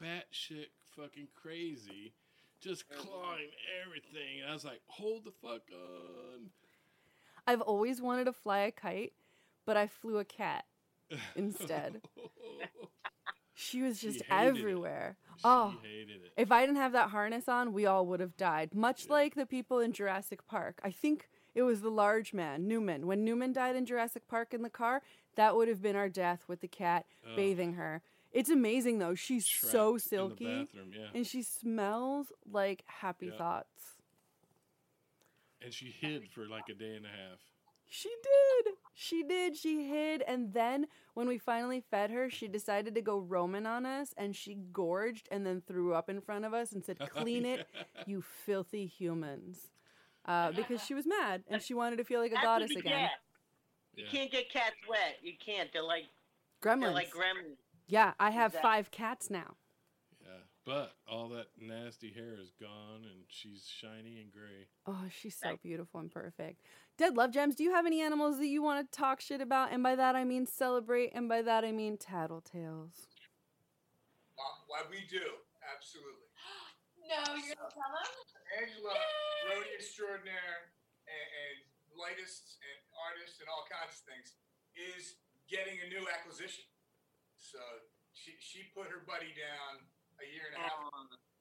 batshit 0.00 0.68
fucking 0.96 1.28
crazy, 1.34 2.14
just 2.60 2.88
clawing 2.88 3.50
everything. 3.84 4.40
And 4.40 4.50
I 4.50 4.52
was 4.52 4.64
like, 4.64 4.82
"Hold 4.86 5.24
the 5.24 5.32
fuck 5.32 5.62
on!" 5.72 6.50
I've 7.46 7.60
always 7.60 8.00
wanted 8.00 8.24
to 8.24 8.32
fly 8.32 8.58
a 8.60 8.72
kite, 8.72 9.12
but 9.66 9.76
I 9.76 9.86
flew 9.88 10.16
a 10.18 10.24
cat 10.24 10.64
instead. 11.34 12.00
She 13.58 13.80
was 13.80 13.98
just 14.02 14.20
it. 14.20 14.26
everywhere. 14.28 15.16
She 15.38 15.42
Oh, 15.44 15.74
hated 15.82 16.16
it. 16.26 16.32
if 16.36 16.52
I 16.52 16.66
didn't 16.66 16.76
have 16.76 16.92
that 16.92 17.08
harness 17.08 17.48
on, 17.48 17.72
we 17.72 17.86
all 17.86 18.04
would 18.06 18.20
have 18.20 18.36
died. 18.36 18.74
Much 18.74 19.08
like 19.08 19.34
the 19.34 19.46
people 19.46 19.78
in 19.78 19.92
Jurassic 19.92 20.46
Park. 20.46 20.78
I 20.84 20.90
think 20.90 21.30
it 21.54 21.62
was 21.62 21.80
the 21.80 21.88
large 21.90 22.34
man, 22.34 22.68
Newman. 22.68 23.06
When 23.06 23.24
Newman 23.24 23.54
died 23.54 23.74
in 23.74 23.86
Jurassic 23.86 24.28
Park 24.28 24.52
in 24.52 24.60
the 24.60 24.68
car, 24.68 25.00
that 25.36 25.56
would 25.56 25.68
have 25.68 25.80
been 25.80 25.96
our 25.96 26.10
death 26.10 26.44
with 26.48 26.60
the 26.60 26.68
cat 26.68 27.06
Ugh. 27.26 27.34
bathing 27.34 27.72
her. 27.74 28.02
It's 28.30 28.50
amazing 28.50 28.98
though. 28.98 29.14
She's 29.14 29.46
Trapped 29.46 29.72
so 29.72 29.96
silky 29.96 30.44
bathroom, 30.66 30.90
yeah. 30.94 31.06
and 31.14 31.26
she 31.26 31.42
smells 31.42 32.26
like 32.52 32.82
happy 32.84 33.28
Yeah. 33.28 33.38
thoughts. 33.38 33.96
And 35.62 35.72
she 35.72 35.94
hid 35.98 36.28
for 36.34 36.46
like 36.46 36.68
a 36.68 36.74
day 36.74 36.94
and 36.94 37.06
a 37.06 37.08
half. 37.08 37.38
She 37.88 38.08
did. 38.22 38.74
She 38.94 39.22
did. 39.22 39.56
She 39.56 39.88
hid. 39.88 40.22
And 40.26 40.52
then 40.52 40.86
when 41.14 41.28
we 41.28 41.38
finally 41.38 41.80
fed 41.90 42.10
her, 42.10 42.28
she 42.28 42.48
decided 42.48 42.94
to 42.94 43.00
go 43.00 43.18
roaming 43.18 43.66
on 43.66 43.86
us 43.86 44.12
and 44.16 44.34
she 44.34 44.56
gorged 44.72 45.28
and 45.30 45.46
then 45.46 45.62
threw 45.66 45.94
up 45.94 46.08
in 46.10 46.20
front 46.20 46.44
of 46.44 46.52
us 46.54 46.72
and 46.72 46.84
said, 46.84 46.98
Clean 47.10 47.44
it, 47.46 47.66
you 48.06 48.22
filthy 48.22 48.86
humans. 48.86 49.70
Uh, 50.24 50.50
because 50.52 50.82
she 50.84 50.92
was 50.94 51.06
mad 51.06 51.44
and 51.48 51.62
she 51.62 51.72
wanted 51.74 51.96
to 51.96 52.04
feel 52.04 52.20
like 52.20 52.32
a 52.32 52.34
That's 52.34 52.44
goddess 52.44 52.68
what 52.70 52.84
you 52.84 52.90
again. 52.90 53.02
get. 53.04 53.10
Yeah. 53.94 54.04
You 54.04 54.10
can't 54.10 54.30
get 54.32 54.50
cats 54.52 54.74
wet. 54.88 55.16
You 55.22 55.32
can't. 55.44 55.72
They're 55.72 55.82
like 55.84 56.04
Gremlins. 56.62 56.80
they're 56.80 56.90
like 56.90 57.10
gremlins. 57.12 57.56
yeah, 57.86 58.12
I 58.18 58.30
have 58.30 58.50
Exactly. 58.52 58.68
five 58.68 58.90
cats 58.90 59.30
now. 59.30 59.54
Yeah, 60.66 60.74
but 60.74 60.92
all 61.08 61.28
that 61.30 61.46
nasty 61.60 62.12
hair 62.12 62.34
is 62.40 62.52
gone, 62.60 63.02
and 63.04 63.22
she's 63.28 63.66
shiny 63.66 64.20
and 64.20 64.32
gray. 64.32 64.66
Oh, 64.86 65.04
she's 65.10 65.36
so 65.36 65.56
beautiful 65.62 66.00
and 66.00 66.10
perfect. 66.10 66.62
Dead 66.98 67.16
Love 67.16 67.30
Gems, 67.30 67.54
do 67.54 67.62
you 67.62 67.72
have 67.72 67.86
any 67.86 68.00
animals 68.00 68.38
that 68.38 68.46
you 68.48 68.62
want 68.62 68.90
to 68.90 68.98
talk 68.98 69.20
shit 69.20 69.40
about? 69.40 69.72
And 69.72 69.82
by 69.82 69.94
that 69.94 70.16
I 70.16 70.24
mean 70.24 70.46
celebrate, 70.46 71.12
and 71.14 71.28
by 71.28 71.42
that 71.42 71.64
I 71.64 71.72
mean 71.72 71.96
tattletales. 71.96 73.06
Uh, 74.38 74.42
why 74.66 74.82
we 74.90 75.06
do, 75.10 75.24
absolutely. 75.74 76.26
No, 77.06 77.22
you're 77.38 77.54
gonna 77.54 77.70
tell 77.70 77.86
them? 77.86 78.02
Angela, 78.58 78.98
roadie 79.46 79.78
extraordinaire, 79.78 80.74
and, 81.06 81.26
and 81.38 81.56
lightest, 81.94 82.58
and 82.58 82.78
artist, 82.98 83.38
and 83.38 83.46
all 83.46 83.62
kinds 83.70 83.94
of 83.94 84.02
things, 84.10 84.34
is 84.74 85.14
getting 85.46 85.78
a 85.86 85.88
new 85.94 86.02
acquisition. 86.10 86.66
So 87.38 87.62
she 88.10 88.34
she 88.42 88.66
put 88.74 88.90
her 88.90 89.06
buddy 89.06 89.30
down 89.38 89.86
a 90.20 90.26
year 90.26 90.46
and 90.52 90.56
a 90.56 90.60
half. 90.64 90.78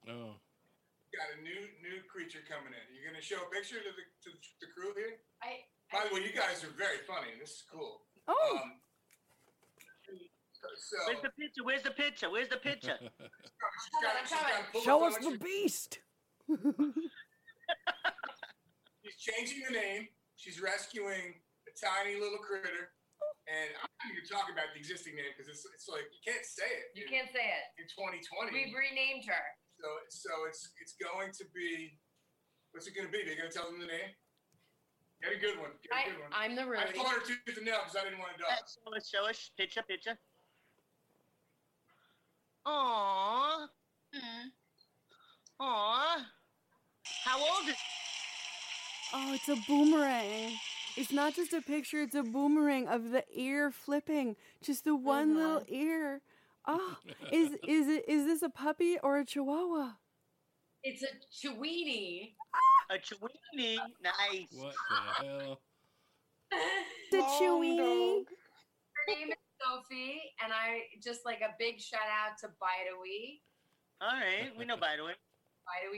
Oh, 0.10 0.36
Got 1.16 1.32
a 1.32 1.40
new 1.40 1.72
new 1.80 2.04
creature 2.12 2.44
coming 2.44 2.76
in. 2.76 2.86
You're 2.92 3.08
gonna 3.08 3.24
show 3.24 3.40
a 3.40 3.48
picture 3.48 3.80
to 3.80 3.92
the 3.96 4.04
to 4.28 4.30
the 4.60 4.68
crew 4.76 4.92
here. 5.00 5.22
I. 5.40 5.64
By 5.94 6.04
the 6.10 6.16
way, 6.16 6.22
you 6.28 6.34
guys 6.36 6.64
are 6.66 6.74
very 6.76 6.98
funny, 7.08 7.32
and 7.32 7.40
this 7.40 7.62
is 7.62 7.64
cool. 7.72 8.02
Oh, 8.28 8.60
Um, 8.60 8.82
so 10.76 10.98
Where's 11.08 11.22
the 11.22 11.30
picture? 11.30 11.64
Where's 11.64 11.84
the 11.84 11.92
picture? 11.92 12.30
Where's 12.32 12.50
the 12.50 12.58
picture? 12.58 12.98
she's 13.00 13.98
got, 14.02 14.14
she's 14.28 14.32
got 14.32 14.50
a 14.50 14.72
bullet 14.74 14.84
show 14.84 15.06
us 15.06 15.16
the 15.18 15.38
beast. 15.38 16.00
She's 19.06 19.16
changing 19.18 19.62
the 19.70 19.74
name. 19.74 20.08
She's 20.36 20.60
rescuing 20.62 21.36
a 21.70 21.72
tiny 21.78 22.20
little 22.20 22.40
critter. 22.40 22.90
And 23.46 23.70
I'm 23.78 23.92
not 24.02 24.08
even 24.10 24.26
talking 24.26 24.58
about 24.58 24.74
the 24.74 24.82
existing 24.82 25.14
name 25.14 25.30
because 25.38 25.46
it's, 25.46 25.62
it's 25.70 25.86
like 25.86 26.10
you 26.10 26.22
can't 26.26 26.42
say 26.42 26.66
it. 26.66 26.90
You 26.98 27.06
in- 27.06 27.14
can't 27.14 27.30
say 27.30 27.46
it. 27.46 27.66
in 27.78 27.86
2020. 27.86 28.50
We've 28.50 28.74
renamed 28.74 29.30
her. 29.30 29.46
so 29.78 29.86
so 30.10 30.32
it's 30.50 30.74
it's 30.82 30.98
going 30.98 31.30
to 31.38 31.46
be 31.54 31.94
what's 32.74 32.90
it 32.90 32.98
going 32.98 33.06
to 33.06 33.14
be? 33.14 33.22
They're 33.22 33.38
going 33.38 33.52
to 33.52 33.54
tell 33.54 33.70
them 33.70 33.78
the 33.78 33.86
name. 33.86 34.12
Get 35.22 35.38
a 35.38 35.40
good 35.40 35.58
one. 35.62 35.78
Get 35.86 35.94
a 35.94 35.96
I, 35.96 36.04
good 36.10 36.20
one. 36.26 36.32
I'm 36.34 36.54
the 36.58 36.66
I 36.66 36.90
roadie. 36.90 36.98
fought 36.98 37.14
her 37.14 37.22
tooth 37.22 37.56
and 37.58 37.66
nail 37.70 37.86
because 37.86 37.96
I 37.96 38.04
didn't 38.10 38.20
want 38.20 38.34
a 38.34 38.42
dog. 38.42 38.50
show 38.66 38.90
us, 38.98 39.06
show 39.10 39.24
us. 39.30 39.40
Picture, 39.58 39.82
picture. 39.86 40.18
Aww. 42.66 43.68
Hmm. 44.14 44.48
Aww. 45.62 46.18
How 47.24 47.38
old 47.40 47.70
is 47.70 47.76
Oh, 49.14 49.34
it's 49.34 49.48
a 49.50 49.56
boomerang. 49.68 50.52
It's 50.98 51.12
not 51.12 51.36
just 51.36 51.54
a 51.54 51.62
picture, 51.62 52.02
it's 52.02 52.16
a 52.16 52.24
boomerang 52.24 52.88
of 52.88 53.12
the 53.12 53.24
ear 53.34 53.72
flipping. 53.72 54.36
Just 54.62 54.86
the 54.86 54.96
one 54.96 55.32
uh-huh. 55.32 55.40
little 55.40 55.64
ear. 55.68 56.22
Oh, 56.68 56.98
is 57.32 57.52
is 57.68 57.88
it 57.88 58.06
is 58.08 58.26
this 58.26 58.42
a 58.42 58.50
puppy 58.50 58.98
or 59.04 59.20
a 59.20 59.26
chihuahua? 59.26 59.92
It's 60.84 61.04
a 61.04 61.08
Chiweenie. 61.34 62.34
Ah! 62.54 62.96
a 62.96 62.98
Chiweenie? 63.00 63.78
Nice. 64.04 64.48
what 64.52 64.74
the 64.90 65.26
hell? 65.26 65.62
The 67.12 67.20
Long 67.20 67.40
chewy. 67.40 68.26
Her 68.26 69.06
name 69.08 69.30
is 69.30 69.38
Sophie, 69.62 70.22
and 70.44 70.54
I 70.54 70.84
just 71.02 71.26
like 71.26 71.42
a 71.42 71.54
big 71.60 71.80
shout 71.80 72.10
out 72.10 72.38
to 72.40 72.48
Bideawee. 72.48 73.42
All 74.02 74.14
right. 74.14 74.52
We 74.58 74.66
know 74.66 74.78
by 74.78 74.96
the 74.98 75.04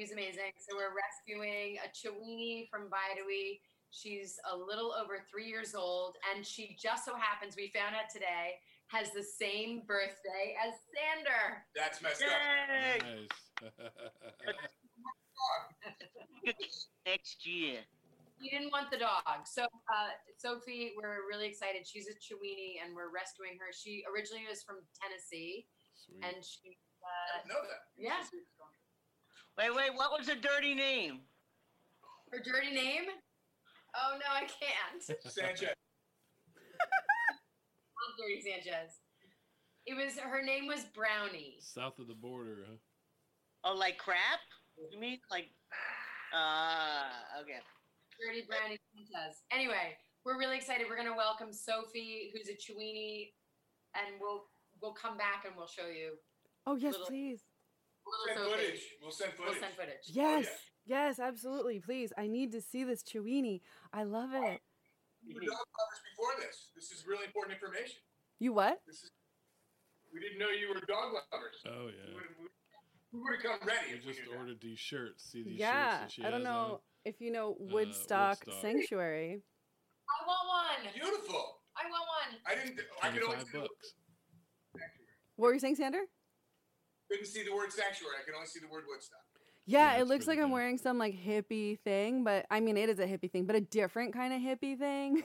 is 0.01 0.11
amazing. 0.11 0.55
So 0.57 0.75
we're 0.75 0.95
rescuing 0.95 1.77
a 1.83 1.89
Chiweenie 1.91 2.69
from 2.69 2.83
Bideawee. 2.83 3.59
She's 3.91 4.39
a 4.51 4.55
little 4.55 4.93
over 4.93 5.19
three 5.29 5.47
years 5.47 5.73
old, 5.75 6.17
and 6.35 6.45
she 6.45 6.75
just 6.79 7.05
so 7.05 7.15
happens, 7.15 7.55
we 7.55 7.71
found 7.73 7.95
out 7.95 8.09
today, 8.11 8.59
has 8.87 9.11
the 9.11 9.23
same 9.23 9.81
birthday 9.87 10.55
as 10.65 10.73
Sander. 10.93 11.63
That's 11.75 12.01
messed 12.01 12.23
up. 12.23 12.29
Yay! 12.69 13.27
Nice. 13.65 13.73
Next 17.05 17.45
year. 17.47 17.79
He 18.39 18.49
didn't 18.49 18.71
want 18.71 18.91
the 18.91 18.97
dog. 18.97 19.45
So, 19.45 19.63
uh, 19.63 20.13
Sophie, 20.37 20.93
we're 20.95 21.25
really 21.27 21.47
excited. 21.47 21.87
She's 21.87 22.07
a 22.07 22.13
Chiweenie, 22.13 22.77
and 22.85 22.95
we're 22.95 23.09
rescuing 23.09 23.57
her. 23.59 23.73
She 23.73 24.03
originally 24.13 24.45
was 24.47 24.61
from 24.61 24.77
Tennessee, 25.01 25.65
Sweet. 25.95 26.21
and 26.23 26.45
she, 26.45 26.77
I 27.01 27.07
uh, 27.07 27.41
didn't 27.41 27.49
know 27.49 27.63
that. 27.65 27.81
yeah, 27.97 28.21
Wait, 29.57 29.73
wait. 29.75 29.95
What 29.97 30.11
was 30.17 30.27
her 30.29 30.35
dirty 30.35 30.75
name? 30.75 31.21
her 32.31 32.39
dirty 32.39 32.71
name. 32.75 33.05
Oh 33.97 34.17
no, 34.17 34.25
I 34.33 34.41
can't. 34.41 35.01
Sanchez. 35.03 35.61
Not 37.97 38.11
Dirty 38.19 38.41
Sanchez. 38.41 38.91
It 39.85 39.95
was 39.95 40.17
her 40.19 40.43
name 40.43 40.67
was 40.67 40.85
Brownie. 40.93 41.57
South 41.59 41.97
of 41.99 42.07
the 42.07 42.13
border, 42.13 42.65
huh? 42.69 42.75
Oh, 43.63 43.75
like 43.75 43.97
crap? 43.97 44.39
You 44.91 44.99
mean 44.99 45.19
like? 45.31 45.47
Ah, 46.33 47.09
okay. 47.41 47.59
Dirty 48.19 48.43
Brownie 48.47 48.77
Sanchez. 48.93 49.43
Anyway, 49.51 49.95
we're 50.25 50.37
really 50.37 50.57
excited. 50.57 50.85
We're 50.89 50.97
gonna 50.97 51.15
welcome 51.15 51.51
Sophie, 51.53 52.31
who's 52.33 52.49
a 52.49 52.53
Chiweenie, 52.53 53.31
and 53.95 54.15
we'll 54.19 54.45
we'll 54.81 54.93
come 54.93 55.17
back 55.17 55.45
and 55.45 55.55
we'll 55.57 55.67
show 55.67 55.87
you 55.87 56.11
Oh 56.65 56.75
yes, 56.75 56.93
Little- 56.93 57.07
please. 57.07 57.39
We'll 58.05 58.35
send 58.35 58.39
Sophie. 58.39 58.51
footage. 58.65 58.81
We'll 59.01 59.11
send 59.11 59.31
footage. 59.33 59.51
We'll 59.51 59.61
send 59.61 59.73
footage. 59.75 60.03
Yes, 60.07 60.47
yes, 60.85 61.19
absolutely. 61.19 61.79
Please, 61.79 62.13
I 62.17 62.27
need 62.27 62.51
to 62.53 62.61
see 62.61 62.83
this 62.85 63.03
Chiweenie. 63.03 63.59
I 63.93 64.03
love 64.03 64.29
it. 64.33 64.59
We 65.25 65.33
were 65.33 65.41
dog 65.41 65.65
lovers 65.65 66.01
before 66.11 66.33
this. 66.39 66.71
This 66.75 66.91
is 66.91 67.05
really 67.07 67.25
important 67.25 67.55
information. 67.57 67.99
You 68.39 68.53
what? 68.53 68.79
This 68.87 69.03
is. 69.03 69.11
We 70.13 70.19
didn't 70.21 70.39
know 70.39 70.49
you 70.49 70.69
were 70.69 70.79
dog 70.87 71.13
lovers. 71.13 71.57
Oh 71.67 71.87
yeah. 71.91 72.15
we- 72.15 72.47
we 73.15 73.23
would 73.23 73.39
have 73.39 73.59
come 73.59 73.67
ready. 73.67 73.95
We 73.95 73.97
if 73.99 74.05
we 74.05 74.11
just 74.13 74.27
knew 74.27 74.35
that. 74.35 74.39
ordered 74.39 74.59
these 74.61 74.77
shirts. 74.79 75.31
See 75.31 75.41
these 75.41 75.57
yeah, 75.57 76.03
shirts 76.03 76.03
that 76.03 76.11
she 76.11 76.21
I 76.27 76.29
don't 76.29 76.43
has 76.43 76.47
on? 76.51 76.69
know 76.69 76.81
if 77.05 77.21
you 77.23 77.31
know 77.31 77.55
uh, 77.55 77.71
Woodstock, 77.71 78.43
Woodstock. 78.45 78.61
Sanctuary. 78.61 79.39
I 79.39 80.17
want 80.27 80.43
one. 80.83 80.91
Beautiful. 80.93 81.63
I 81.79 81.87
want 81.87 82.03
one. 82.03 82.29
I 82.45 82.51
didn't. 82.59 82.75
I 83.01 83.09
could 83.15 83.23
only 83.23 83.39
Twenty-five 83.39 83.47
see 83.47 83.51
the 83.53 83.59
word 83.63 83.71
bucks. 83.79 83.93
What 85.39 85.47
were 85.47 85.53
you 85.55 85.59
saying, 85.63 85.75
Sander? 85.79 86.03
Couldn't 87.09 87.25
see 87.31 87.43
the 87.47 87.55
word 87.55 87.71
sanctuary. 87.71 88.15
I 88.19 88.23
could 88.27 88.35
only 88.35 88.47
see 88.51 88.59
the 88.59 88.67
word 88.67 88.83
Woodstock. 88.91 89.23
Yeah, 89.67 89.95
Yeah, 89.95 90.01
it 90.01 90.07
looks 90.07 90.27
like 90.27 90.39
I'm 90.39 90.51
wearing 90.51 90.77
some 90.77 90.97
like 90.97 91.15
hippie 91.15 91.79
thing, 91.79 92.23
but 92.23 92.45
I 92.49 92.59
mean 92.61 92.77
it 92.77 92.89
is 92.89 92.99
a 92.99 93.05
hippie 93.05 93.31
thing, 93.31 93.45
but 93.45 93.55
a 93.55 93.61
different 93.61 94.13
kind 94.13 94.33
of 94.33 94.41
hippie 94.41 94.77
thing. 94.77 95.23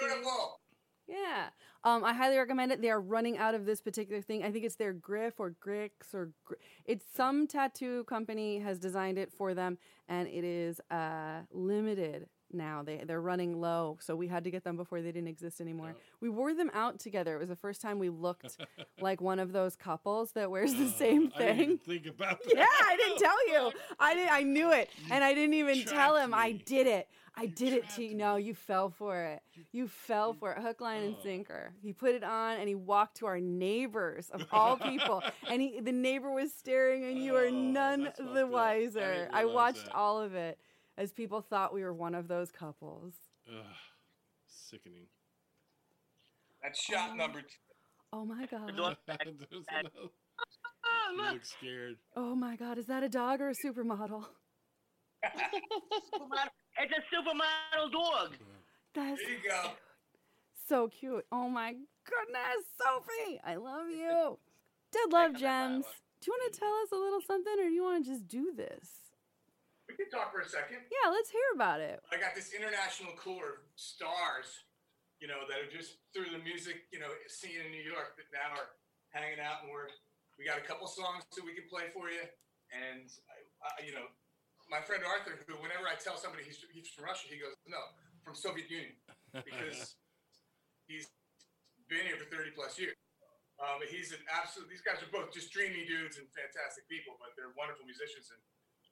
Beautiful. 0.00 0.60
yeah. 1.08 1.48
Um, 1.84 2.04
I 2.04 2.12
highly 2.12 2.36
recommend 2.38 2.72
it. 2.72 2.82
They 2.82 2.90
are 2.90 3.00
running 3.00 3.38
out 3.38 3.54
of 3.54 3.64
this 3.66 3.80
particular 3.80 4.20
thing. 4.22 4.44
I 4.44 4.50
think 4.52 4.64
it's 4.64 4.76
their 4.76 4.92
Griff 4.92 5.34
or 5.38 5.54
Grix 5.64 6.14
or 6.14 6.32
Gr- 6.44 6.54
it's 6.84 7.04
some 7.14 7.46
tattoo 7.46 8.04
company 8.04 8.58
has 8.60 8.78
designed 8.78 9.18
it 9.18 9.32
for 9.32 9.54
them, 9.54 9.78
and 10.08 10.28
it 10.28 10.44
is 10.44 10.80
uh 10.90 11.42
limited 11.52 12.28
now. 12.52 12.82
They 12.82 13.02
they're 13.06 13.20
running 13.20 13.60
low, 13.60 13.98
so 14.00 14.14
we 14.16 14.28
had 14.28 14.44
to 14.44 14.50
get 14.50 14.64
them 14.64 14.76
before 14.76 15.00
they 15.02 15.12
didn't 15.12 15.28
exist 15.28 15.60
anymore. 15.60 15.94
We 16.20 16.28
wore 16.28 16.54
them 16.54 16.70
out 16.74 16.98
together. 16.98 17.36
It 17.36 17.38
was 17.40 17.48
the 17.48 17.56
first 17.56 17.80
time 17.80 17.98
we 17.98 18.08
looked 18.08 18.56
like 19.00 19.20
one 19.20 19.38
of 19.38 19.52
those 19.52 19.76
couples 19.76 20.32
that 20.32 20.50
wears 20.50 20.74
the 20.74 20.86
Uh, 20.86 20.90
same 20.92 21.30
thing. 21.30 21.78
think 21.78 22.06
about 22.06 22.42
that. 22.42 22.52
Yeah, 22.56 22.64
I 22.66 22.96
didn't 22.96 23.18
tell 23.18 23.48
you. 23.48 23.72
I 24.00 24.14
did. 24.14 24.28
I 24.28 24.42
knew 24.42 24.72
it, 24.72 24.90
and 25.10 25.22
I 25.24 25.34
didn't 25.34 25.54
even 25.54 25.84
tell 25.84 26.16
him. 26.16 26.32
I 26.34 26.52
did 26.52 26.86
it. 26.86 27.08
I 27.36 27.42
You 27.42 27.48
did 27.50 27.72
it 27.74 27.88
to 27.90 28.02
you. 28.02 28.08
me. 28.10 28.14
No, 28.16 28.34
you 28.34 28.52
fell 28.54 28.90
for 28.90 29.22
it. 29.24 29.40
You 29.70 29.86
fell 29.86 30.32
for 30.32 30.52
it, 30.52 30.58
hook, 30.58 30.80
line, 30.80 31.04
and 31.04 31.14
Oh. 31.18 31.22
sinker. 31.22 31.72
He 31.80 31.92
put 31.92 32.14
it 32.16 32.24
on, 32.24 32.58
and 32.58 32.68
he 32.68 32.74
walked 32.74 33.18
to 33.18 33.26
our 33.26 33.38
neighbors 33.38 34.28
of 34.30 34.44
all 34.50 34.76
people, 34.76 35.22
and 35.48 35.62
he 35.62 35.78
the 35.80 35.92
neighbor 35.92 36.32
was 36.32 36.52
staring, 36.52 37.04
and 37.04 37.16
you 37.16 37.36
are 37.36 37.46
Oh, 37.46 37.50
none 37.50 38.04
the 38.16 38.24
up. 38.24 38.36
I 38.36 38.44
wiser. 38.44 39.28
I, 39.32 39.44
watched 39.44 39.84
that. 39.86 39.94
all 39.94 40.20
of 40.20 40.34
it 40.34 40.58
as 40.98 41.12
people 41.12 41.40
thought 41.40 41.72
we 41.72 41.82
were 41.82 41.94
one 41.94 42.14
of 42.14 42.28
those 42.28 42.50
couples. 42.50 43.14
Ugh, 43.48 43.64
sickening. 44.46 45.06
That's 46.62 46.78
shot 46.82 47.10
um, 47.12 47.16
number 47.18 47.40
two. 47.40 47.46
Oh 48.12 48.24
my 48.24 48.44
god. 48.46 48.76
dog- 48.76 48.96
There's 49.06 49.64
another- 49.70 49.90
Oh, 50.84 51.10
you 51.12 51.22
look. 51.22 51.32
look 51.34 51.44
scared. 51.44 51.96
Oh 52.16 52.34
my 52.34 52.56
god. 52.56 52.78
Is 52.78 52.86
that 52.86 53.02
a 53.02 53.08
dog 53.08 53.40
or 53.40 53.50
a 53.50 53.54
supermodel? 53.64 54.24
Supermodel- 55.24 56.50
It's 56.78 56.92
a 56.92 57.14
supermodel 57.14 57.92
dog. 57.92 58.34
That's 58.94 59.20
There 59.22 59.30
you 59.32 59.38
go. 59.48 59.70
So 60.68 60.88
cute. 60.88 61.24
Oh 61.32 61.48
my 61.48 61.72
goodness, 61.72 62.64
Sophie. 62.82 63.40
I 63.44 63.54
love 63.56 63.88
you. 63.90 64.38
Dead 64.92 65.12
Love 65.12 65.12
Take 65.12 65.14
on 65.14 65.32
that 65.34 65.38
Gems. 65.40 65.84
Do 66.20 66.30
you 66.30 66.38
want 66.38 66.52
to 66.54 66.58
tell 66.60 66.74
us 66.82 66.88
a 66.92 66.96
little 66.96 67.20
something 67.26 67.52
or 67.58 67.64
do 67.68 67.72
you 67.72 67.82
want 67.84 68.04
to 68.04 68.10
just 68.10 68.26
do 68.26 68.52
this? 68.56 68.88
Can 69.98 70.06
talk 70.14 70.30
for 70.30 70.38
a 70.38 70.46
second. 70.46 70.86
Yeah, 70.94 71.10
let's 71.10 71.26
hear 71.26 71.42
about 71.58 71.82
it. 71.82 71.98
I 72.14 72.22
got 72.22 72.30
this 72.38 72.54
international 72.54 73.18
cooler 73.18 73.58
of 73.58 73.66
stars, 73.74 74.46
you 75.18 75.26
know, 75.26 75.42
that 75.50 75.58
are 75.58 75.66
just 75.66 75.98
through 76.14 76.30
the 76.30 76.38
music, 76.38 76.86
you 76.94 77.02
know, 77.02 77.10
scene 77.26 77.58
in 77.58 77.74
New 77.74 77.82
York 77.82 78.14
that 78.14 78.30
now 78.30 78.54
are 78.54 78.78
hanging 79.10 79.42
out, 79.42 79.66
and 79.66 79.74
we're 79.74 79.90
we 80.38 80.46
got 80.46 80.54
a 80.54 80.62
couple 80.62 80.86
songs 80.86 81.26
that 81.34 81.42
we 81.42 81.50
can 81.50 81.66
play 81.66 81.90
for 81.90 82.14
you, 82.14 82.22
and 82.70 83.10
I, 83.26 83.42
I, 83.66 83.70
you 83.82 83.90
know, 83.90 84.06
my 84.70 84.78
friend 84.78 85.02
Arthur, 85.02 85.34
who 85.34 85.58
whenever 85.58 85.90
I 85.90 85.98
tell 85.98 86.14
somebody 86.14 86.46
he's 86.46 86.62
he's 86.70 86.94
from 86.94 87.10
Russia, 87.10 87.26
he 87.26 87.42
goes, 87.42 87.58
no, 87.66 87.82
from 88.22 88.38
Soviet 88.38 88.70
Union, 88.70 88.94
because 89.34 89.98
he's 90.86 91.10
been 91.90 92.06
here 92.06 92.22
for 92.22 92.30
thirty 92.30 92.54
plus 92.54 92.78
years. 92.78 92.94
Um, 93.58 93.82
he's 93.90 94.14
an 94.14 94.22
absolute. 94.30 94.70
These 94.70 94.86
guys 94.86 95.02
are 95.02 95.10
both 95.10 95.34
just 95.34 95.50
dreamy 95.50 95.82
dudes 95.90 96.22
and 96.22 96.30
fantastic 96.30 96.86
people, 96.86 97.18
but 97.18 97.34
they're 97.34 97.50
wonderful 97.58 97.82
musicians 97.82 98.30
and. 98.30 98.38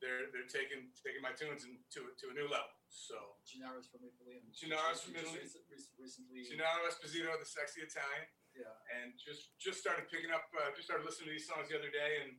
They're, 0.05 0.29
they're 0.29 0.45
taking 0.51 0.93
taking 1.01 1.25
my 1.25 1.33
tunes 1.33 1.65
and 1.65 1.81
to 1.97 2.13
to 2.21 2.25
a 2.31 2.35
new 2.37 2.45
level. 2.53 2.69
So 2.93 3.17
Gennaro's 3.49 3.89
from 3.89 4.05
Italy. 4.05 4.45
And 4.45 4.53
Gennaro's 4.53 5.01
from 5.01 5.17
Italy. 5.17 5.41
rec- 5.41 5.67
rec- 5.73 5.95
Recently, 5.97 6.45
Gennaro 6.45 6.85
Esposito, 6.87 7.33
the 7.41 7.49
sexy 7.49 7.81
Italian, 7.81 8.29
yeah. 8.55 8.69
and 9.01 9.17
just 9.17 9.57
just 9.57 9.81
started 9.81 10.07
picking 10.13 10.31
up, 10.31 10.45
uh, 10.53 10.69
just 10.77 10.87
started 10.87 11.05
listening 11.09 11.33
to 11.33 11.35
these 11.41 11.49
songs 11.49 11.73
the 11.73 11.77
other 11.81 11.89
day, 11.91 12.21
and 12.29 12.37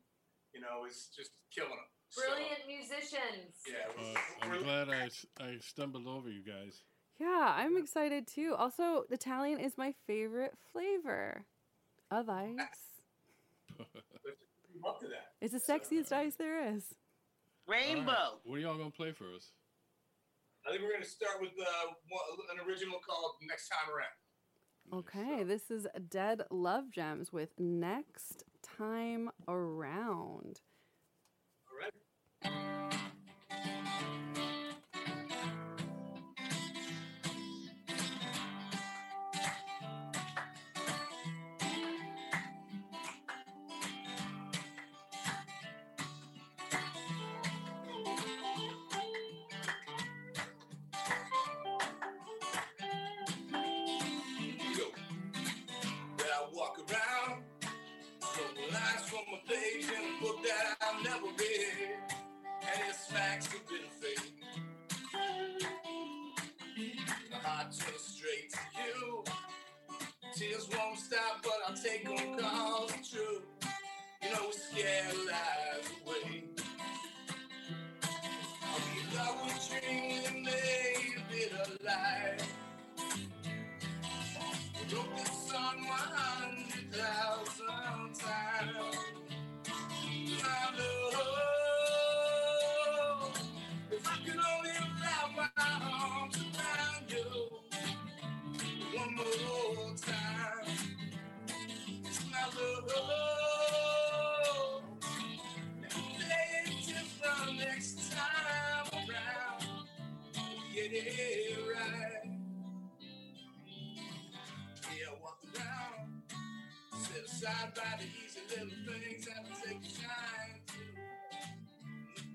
you 0.54 0.62
know, 0.62 0.86
is 0.86 1.10
just 1.18 1.32
killing 1.50 1.74
them. 1.74 1.90
Brilliant 2.16 2.64
musicians. 2.70 3.58
So, 3.66 3.74
yeah, 3.74 3.90
Uh, 3.92 4.20
I'm 4.46 4.50
we're- 4.52 4.64
glad 4.64 4.88
I, 4.90 5.06
s- 5.12 5.26
I 5.42 5.58
stumbled 5.60 6.08
over 6.08 6.30
you 6.30 6.44
guys. 6.46 6.82
Yeah, 7.20 7.54
I'm 7.58 7.76
excited 7.76 8.28
too. 8.28 8.54
Also, 8.56 9.04
Italian 9.10 9.60
is 9.60 9.78
my 9.78 9.94
favorite 10.06 10.54
flavor 10.72 11.46
of 12.12 12.30
ice. 12.30 12.56
up 14.88 15.00
to 15.02 15.08
that. 15.08 15.34
It's 15.42 15.54
the 15.54 15.60
sexiest 15.60 16.12
ice 16.12 16.36
there 16.36 16.74
is. 16.76 16.94
Rainbow. 17.68 18.12
All 18.12 18.16
right, 18.16 18.32
What 18.44 18.56
are 18.56 18.60
y'all 18.60 18.78
gonna 18.78 18.92
play 18.92 19.12
for 19.12 19.26
us? 19.36 19.52
I 20.66 20.72
think 20.72 20.84
we're 20.84 20.94
gonna 20.94 21.06
start 21.06 21.42
with 21.42 21.52
uh, 21.60 21.92
an 22.52 22.68
original 22.68 23.00
called 23.00 23.36
"Next 23.42 23.70
Time 23.70 23.94
Around." 23.94 25.00
Okay, 25.00 25.44
this 25.44 25.70
is 25.70 25.86
Dead 26.10 26.44
Love 26.50 26.92
Gems 26.92 27.34
with 27.34 27.50
Next 27.60 28.46
Time 28.78 29.30
Around. 29.48 30.62
All 31.70 31.78
right. 31.82 31.94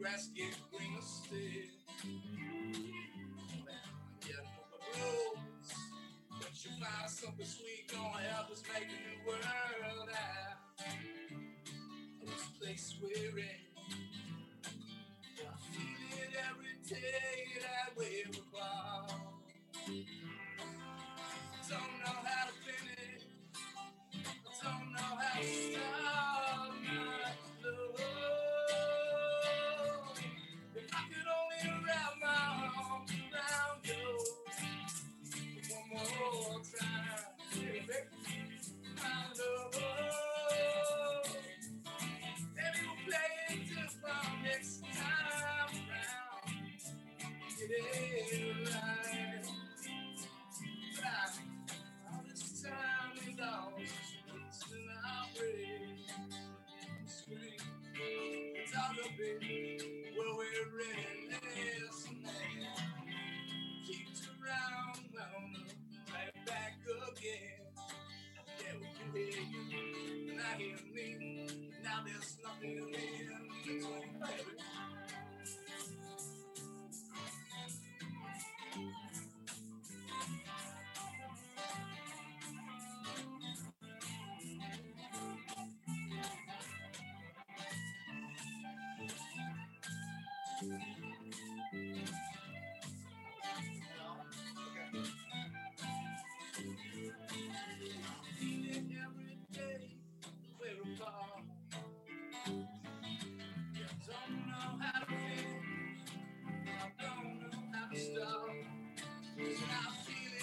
Grass 0.02 0.30
gets 0.34 0.58
greener 0.72 1.00
still. 1.00 1.38
Yeah, 4.26 4.34
I 4.34 4.42
know 4.42 4.50
my 4.72 4.98
rules, 4.98 5.72
but 6.40 6.64
you 6.64 6.70
find 6.82 7.08
something 7.10 7.46
sweet 7.46 7.86
gonna 7.92 8.24
help 8.34 8.50
us 8.50 8.62
make 8.74 8.82
a 8.82 8.98
new 8.98 9.18
world 9.28 9.44
out 9.46 10.82
of 12.20 12.26
this 12.26 12.44
place 12.58 12.96
we're 13.00 13.38
in. 13.38 13.62
I 15.38 15.54
feel 15.70 16.18
it 16.18 16.34
every 16.50 16.76
day 16.88 17.46
that 17.60 17.96
we're 17.96 18.26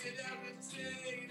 it 0.10 0.20
every 0.26 1.28
day 1.28 1.29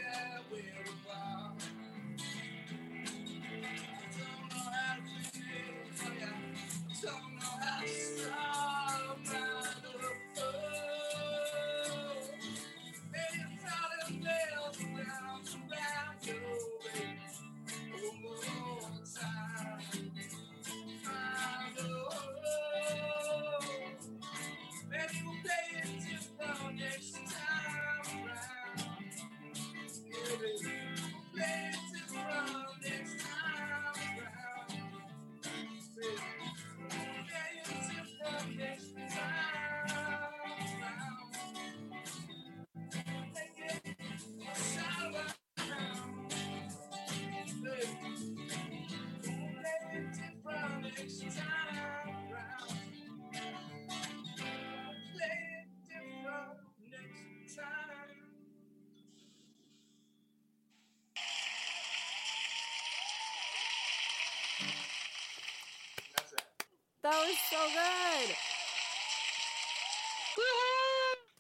That 67.09 67.25
was 67.25 67.41
so 67.49 67.57
good. 67.73 68.37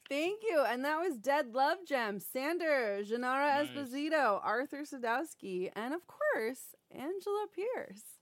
Thank 0.08 0.40
you. 0.48 0.64
And 0.64 0.80
that 0.88 0.96
was 0.96 1.20
Dead 1.20 1.52
Love 1.52 1.84
Gem, 1.84 2.24
Sander, 2.24 3.04
Gennaro 3.04 3.44
Nice. 3.44 3.68
Esposito, 3.68 4.40
Arthur 4.40 4.88
Sadowski, 4.88 5.68
and 5.76 5.92
of 5.92 6.00
course, 6.08 6.72
Angela 6.88 7.44
Pierce. 7.52 8.16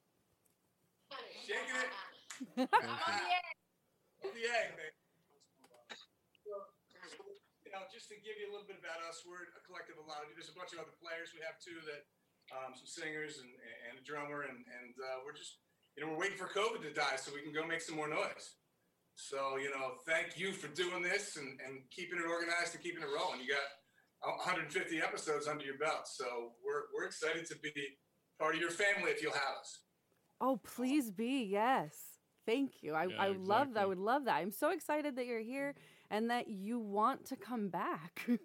Shaking 1.47 2.66
it. 2.66 2.66
Perfect. 2.66 2.82
The 4.26 4.42
egg, 4.42 4.74
man. 4.74 4.90
So, 6.42 6.51
you 7.62 7.70
know, 7.70 7.86
just 7.94 8.11
to 8.11 8.18
give 8.26 8.34
you 8.42 8.51
a 8.51 8.53
little 8.53 8.66
bit 8.66 8.82
about 8.82 8.99
us, 9.07 9.22
we're 9.22 9.47
a 9.55 9.62
collective 9.62 9.94
of 10.03 10.03
a 10.03 10.09
lot 10.11 10.26
of. 10.26 10.34
There's 10.34 10.51
a 10.51 10.59
bunch 10.59 10.74
of 10.74 10.82
other 10.82 10.99
players. 10.99 11.30
We 11.30 11.47
have 11.47 11.62
two 11.62 11.78
that, 11.86 12.11
um, 12.51 12.74
some 12.74 12.90
singers 12.90 13.38
and, 13.38 13.55
and 13.86 14.03
a 14.03 14.03
drummer, 14.03 14.42
and 14.51 14.66
and 14.66 14.99
uh, 14.99 15.22
we're 15.22 15.36
just, 15.38 15.62
you 15.97 16.05
know, 16.05 16.12
we're 16.12 16.18
waiting 16.28 16.36
for 16.36 16.47
COVID 16.47 16.82
to 16.82 16.92
die 16.92 17.16
so 17.16 17.32
we 17.34 17.42
can 17.42 17.53
go 17.53 17.66
make 17.66 17.80
some 17.80 17.97
more 17.97 18.09
noise. 18.09 18.57
So 19.14 19.57
you 19.57 19.70
know, 19.70 19.97
thank 20.07 20.38
you 20.38 20.53
for 20.53 20.68
doing 20.68 21.03
this 21.03 21.36
and, 21.36 21.59
and 21.66 21.80
keeping 21.90 22.18
it 22.18 22.28
organized 22.28 22.74
and 22.74 22.82
keeping 22.82 23.03
it 23.03 23.09
rolling. 23.09 23.40
You 23.40 23.49
got 23.49 23.64
150 24.44 25.01
episodes 25.01 25.49
under 25.49 25.64
your 25.64 25.78
belt, 25.78 26.07
so 26.07 26.53
we're 26.64 26.84
we're 26.94 27.07
excited 27.07 27.47
to 27.47 27.57
be 27.62 27.72
part 28.38 28.55
of 28.55 28.61
your 28.61 28.70
family 28.70 29.11
if 29.11 29.22
you'll 29.22 29.32
have 29.32 29.57
us. 29.61 29.80
Oh, 30.40 30.61
please 30.62 31.11
be. 31.11 31.49
Yes. 31.51 31.97
Thank 32.44 32.82
you. 32.82 32.94
I, 32.94 33.07
Yeah, 33.07 33.16
I 33.18 33.28
love 33.28 33.74
that. 33.74 33.82
I 33.84 33.86
would 33.86 33.99
love 33.99 34.26
that. 34.26 34.36
I'm 34.36 34.53
so 34.53 34.70
excited 34.70 35.16
that 35.16 35.26
you're 35.26 35.40
here 35.40 35.74
and 36.11 36.30
that 36.30 36.49
you 36.49 36.78
want 36.78 37.24
to 37.26 37.36
come 37.36 37.68
back. 37.68 38.20
Thank 38.26 38.36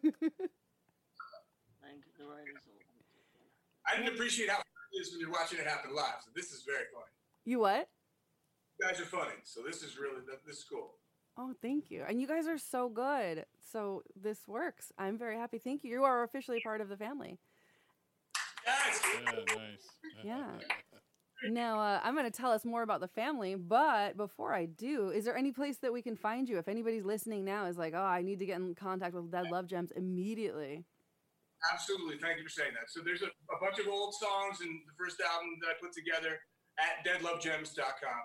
the 2.17 2.25
writers. 2.25 2.55
I 3.85 3.97
didn't 3.97 4.13
appreciate 4.13 4.49
how 4.49 4.55
fun 4.55 4.63
it 4.93 4.97
is 5.01 5.11
when 5.11 5.19
you're 5.19 5.31
watching 5.31 5.59
it 5.59 5.67
happen 5.67 5.93
live. 5.93 6.23
So 6.23 6.31
this 6.33 6.51
is 6.51 6.63
very 6.63 6.85
funny. 6.93 7.11
You 7.45 7.59
what? 7.59 7.87
You 8.79 8.87
guys 8.87 8.99
are 8.99 9.05
funny, 9.05 9.35
so 9.43 9.61
this 9.65 9.83
is 9.83 9.97
really 9.97 10.21
this 10.45 10.57
is 10.57 10.65
cool. 10.69 10.91
Oh, 11.37 11.53
thank 11.61 11.89
you. 11.89 12.03
And 12.07 12.19
you 12.19 12.27
guys 12.27 12.47
are 12.47 12.57
so 12.57 12.89
good. 12.89 13.45
So 13.71 14.03
this 14.21 14.39
works. 14.47 14.91
I'm 14.97 15.17
very 15.17 15.37
happy. 15.37 15.59
Thank 15.59 15.83
you. 15.83 15.91
You 15.91 16.03
are 16.03 16.23
officially 16.23 16.59
part 16.61 16.81
of 16.81 16.89
the 16.89 16.97
family. 16.97 17.39
Yes. 18.65 19.01
Yeah, 19.13 19.31
nice. 19.31 19.87
Yeah. 20.23 20.47
Now, 21.49 21.79
uh, 21.79 21.99
I'm 22.03 22.13
going 22.13 22.29
to 22.29 22.31
tell 22.31 22.51
us 22.51 22.63
more 22.63 22.83
about 22.83 22.99
the 22.99 23.07
family, 23.07 23.55
but 23.55 24.15
before 24.15 24.53
I 24.53 24.65
do, 24.65 25.09
is 25.09 25.25
there 25.25 25.35
any 25.35 25.51
place 25.51 25.77
that 25.77 25.91
we 25.91 26.03
can 26.03 26.15
find 26.15 26.47
you? 26.47 26.59
If 26.59 26.67
anybody's 26.67 27.03
listening 27.03 27.43
now 27.43 27.65
is 27.65 27.77
like, 27.77 27.93
oh, 27.95 28.03
I 28.03 28.21
need 28.21 28.37
to 28.39 28.45
get 28.45 28.59
in 28.59 28.75
contact 28.75 29.15
with 29.15 29.31
Dead 29.31 29.49
Love 29.49 29.65
Gems 29.65 29.91
immediately. 29.95 30.85
Absolutely. 31.73 32.17
Thank 32.19 32.37
you 32.37 32.43
for 32.43 32.49
saying 32.49 32.73
that. 32.73 32.91
So 32.91 33.01
there's 33.03 33.23
a, 33.23 33.25
a 33.27 33.59
bunch 33.59 33.79
of 33.79 33.87
old 33.87 34.13
songs 34.13 34.61
in 34.61 34.81
the 34.85 34.93
first 34.93 35.19
album 35.19 35.57
that 35.61 35.69
I 35.69 35.73
put 35.81 35.93
together 35.93 36.37
at 36.79 37.03
deadlovegems.com. 37.05 38.23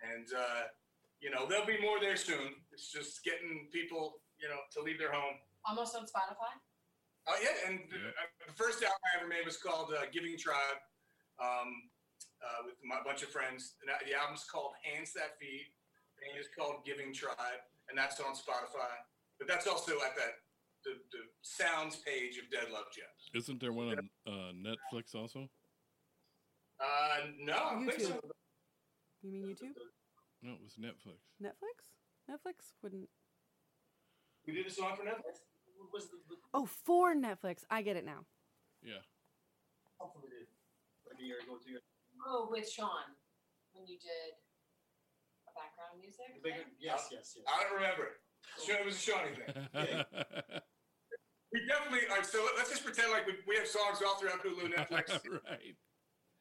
And, 0.00 0.26
uh, 0.32 0.62
you 1.20 1.30
know, 1.30 1.46
there'll 1.46 1.66
be 1.66 1.80
more 1.80 2.00
there 2.00 2.16
soon. 2.16 2.56
It's 2.72 2.90
just 2.90 3.22
getting 3.24 3.68
people, 3.72 4.22
you 4.40 4.48
know, 4.48 4.60
to 4.72 4.82
leave 4.82 4.98
their 4.98 5.12
home. 5.12 5.36
Almost 5.68 5.94
on 5.94 6.04
Spotify. 6.04 6.56
Oh, 7.28 7.36
yeah. 7.42 7.68
And 7.68 7.80
the, 7.90 8.00
uh, 8.00 8.28
the 8.46 8.52
first 8.54 8.82
album 8.82 9.00
I 9.12 9.20
ever 9.20 9.28
made 9.28 9.44
was 9.44 9.58
called 9.58 9.92
uh, 9.92 10.08
Giving 10.12 10.38
Tribe 10.38 10.80
um, 11.36 11.90
uh, 12.40 12.64
with 12.64 12.80
my 12.82 12.96
bunch 13.04 13.22
of 13.22 13.28
friends. 13.28 13.76
And 13.84 13.92
the 14.08 14.16
album's 14.16 14.44
called 14.48 14.72
Hands 14.80 15.12
That 15.12 15.36
Feed. 15.38 15.68
And 16.24 16.36
it's 16.40 16.48
called 16.56 16.84
Giving 16.84 17.12
Tribe. 17.12 17.60
And 17.88 17.98
that's 17.98 18.20
on 18.20 18.32
Spotify. 18.32 18.96
But 19.38 19.48
that's 19.48 19.66
also 19.66 19.92
at 20.00 20.16
that 20.16 20.40
the, 20.84 20.92
the 21.12 21.24
sounds 21.42 21.96
page 21.96 22.38
of 22.38 22.50
Dead 22.50 22.72
Love 22.72 22.88
Gems. 22.94 23.30
Isn't 23.34 23.60
there 23.60 23.72
one 23.72 23.88
on 23.88 24.08
uh, 24.26 24.52
Netflix 24.52 25.14
also? 25.14 25.48
Uh, 26.80 27.28
no, 27.38 27.52
I 27.54 27.76
think 27.86 28.00
so. 28.00 28.08
YouTube. 28.08 28.30
You 29.22 29.30
mean 29.32 29.44
YouTube? 29.52 29.76
No, 30.42 30.52
it 30.52 30.60
was 30.64 30.74
Netflix. 30.80 31.20
Netflix? 31.42 31.92
Netflix 32.30 32.72
wouldn't. 32.82 33.08
We 34.46 34.54
did 34.54 34.66
a 34.66 34.70
song 34.70 34.96
for 34.96 35.04
Netflix. 35.04 35.44
Was 35.92 36.08
the, 36.08 36.16
the 36.28 36.36
Oh, 36.54 36.66
for 36.66 37.14
Netflix. 37.14 37.64
I 37.70 37.82
get 37.82 37.96
it 37.96 38.04
now. 38.04 38.24
Yeah. 38.82 39.04
song 40.00 40.28
did? 40.28 40.48
Like 41.08 41.20
a 41.20 41.24
year 41.24 41.36
ago, 41.44 41.56
two 41.62 41.70
years 41.72 41.82
Oh, 42.26 42.48
with 42.50 42.68
Sean 42.70 43.16
when 43.72 43.86
you 43.86 43.96
did 44.00 44.32
a 45.48 45.52
background 45.52 46.00
music. 46.00 46.32
ago. 46.32 46.40
Bigger, 46.42 46.64
thing? 46.64 46.80
yes, 46.80 47.08
yes, 47.12 47.36
yes. 47.36 47.44
I 47.48 47.64
don't 47.64 47.74
remember. 47.76 48.04
it. 48.04 48.64
Sure, 48.64 48.76
It 48.80 48.84
was 48.86 48.96
a 48.96 48.98
Shawnee 48.98 49.36
thing. 49.36 50.04
We 51.52 51.66
definitely. 51.66 52.06
All 52.08 52.14
right, 52.14 52.24
so 52.24 52.46
let's 52.56 52.70
just 52.70 52.84
pretend 52.84 53.10
like 53.10 53.26
we, 53.26 53.34
we 53.48 53.56
have 53.56 53.66
songs 53.66 53.98
all 54.06 54.14
throughout 54.14 54.38
Hulu, 54.44 54.70
Netflix, 54.72 55.10
right. 55.50 55.74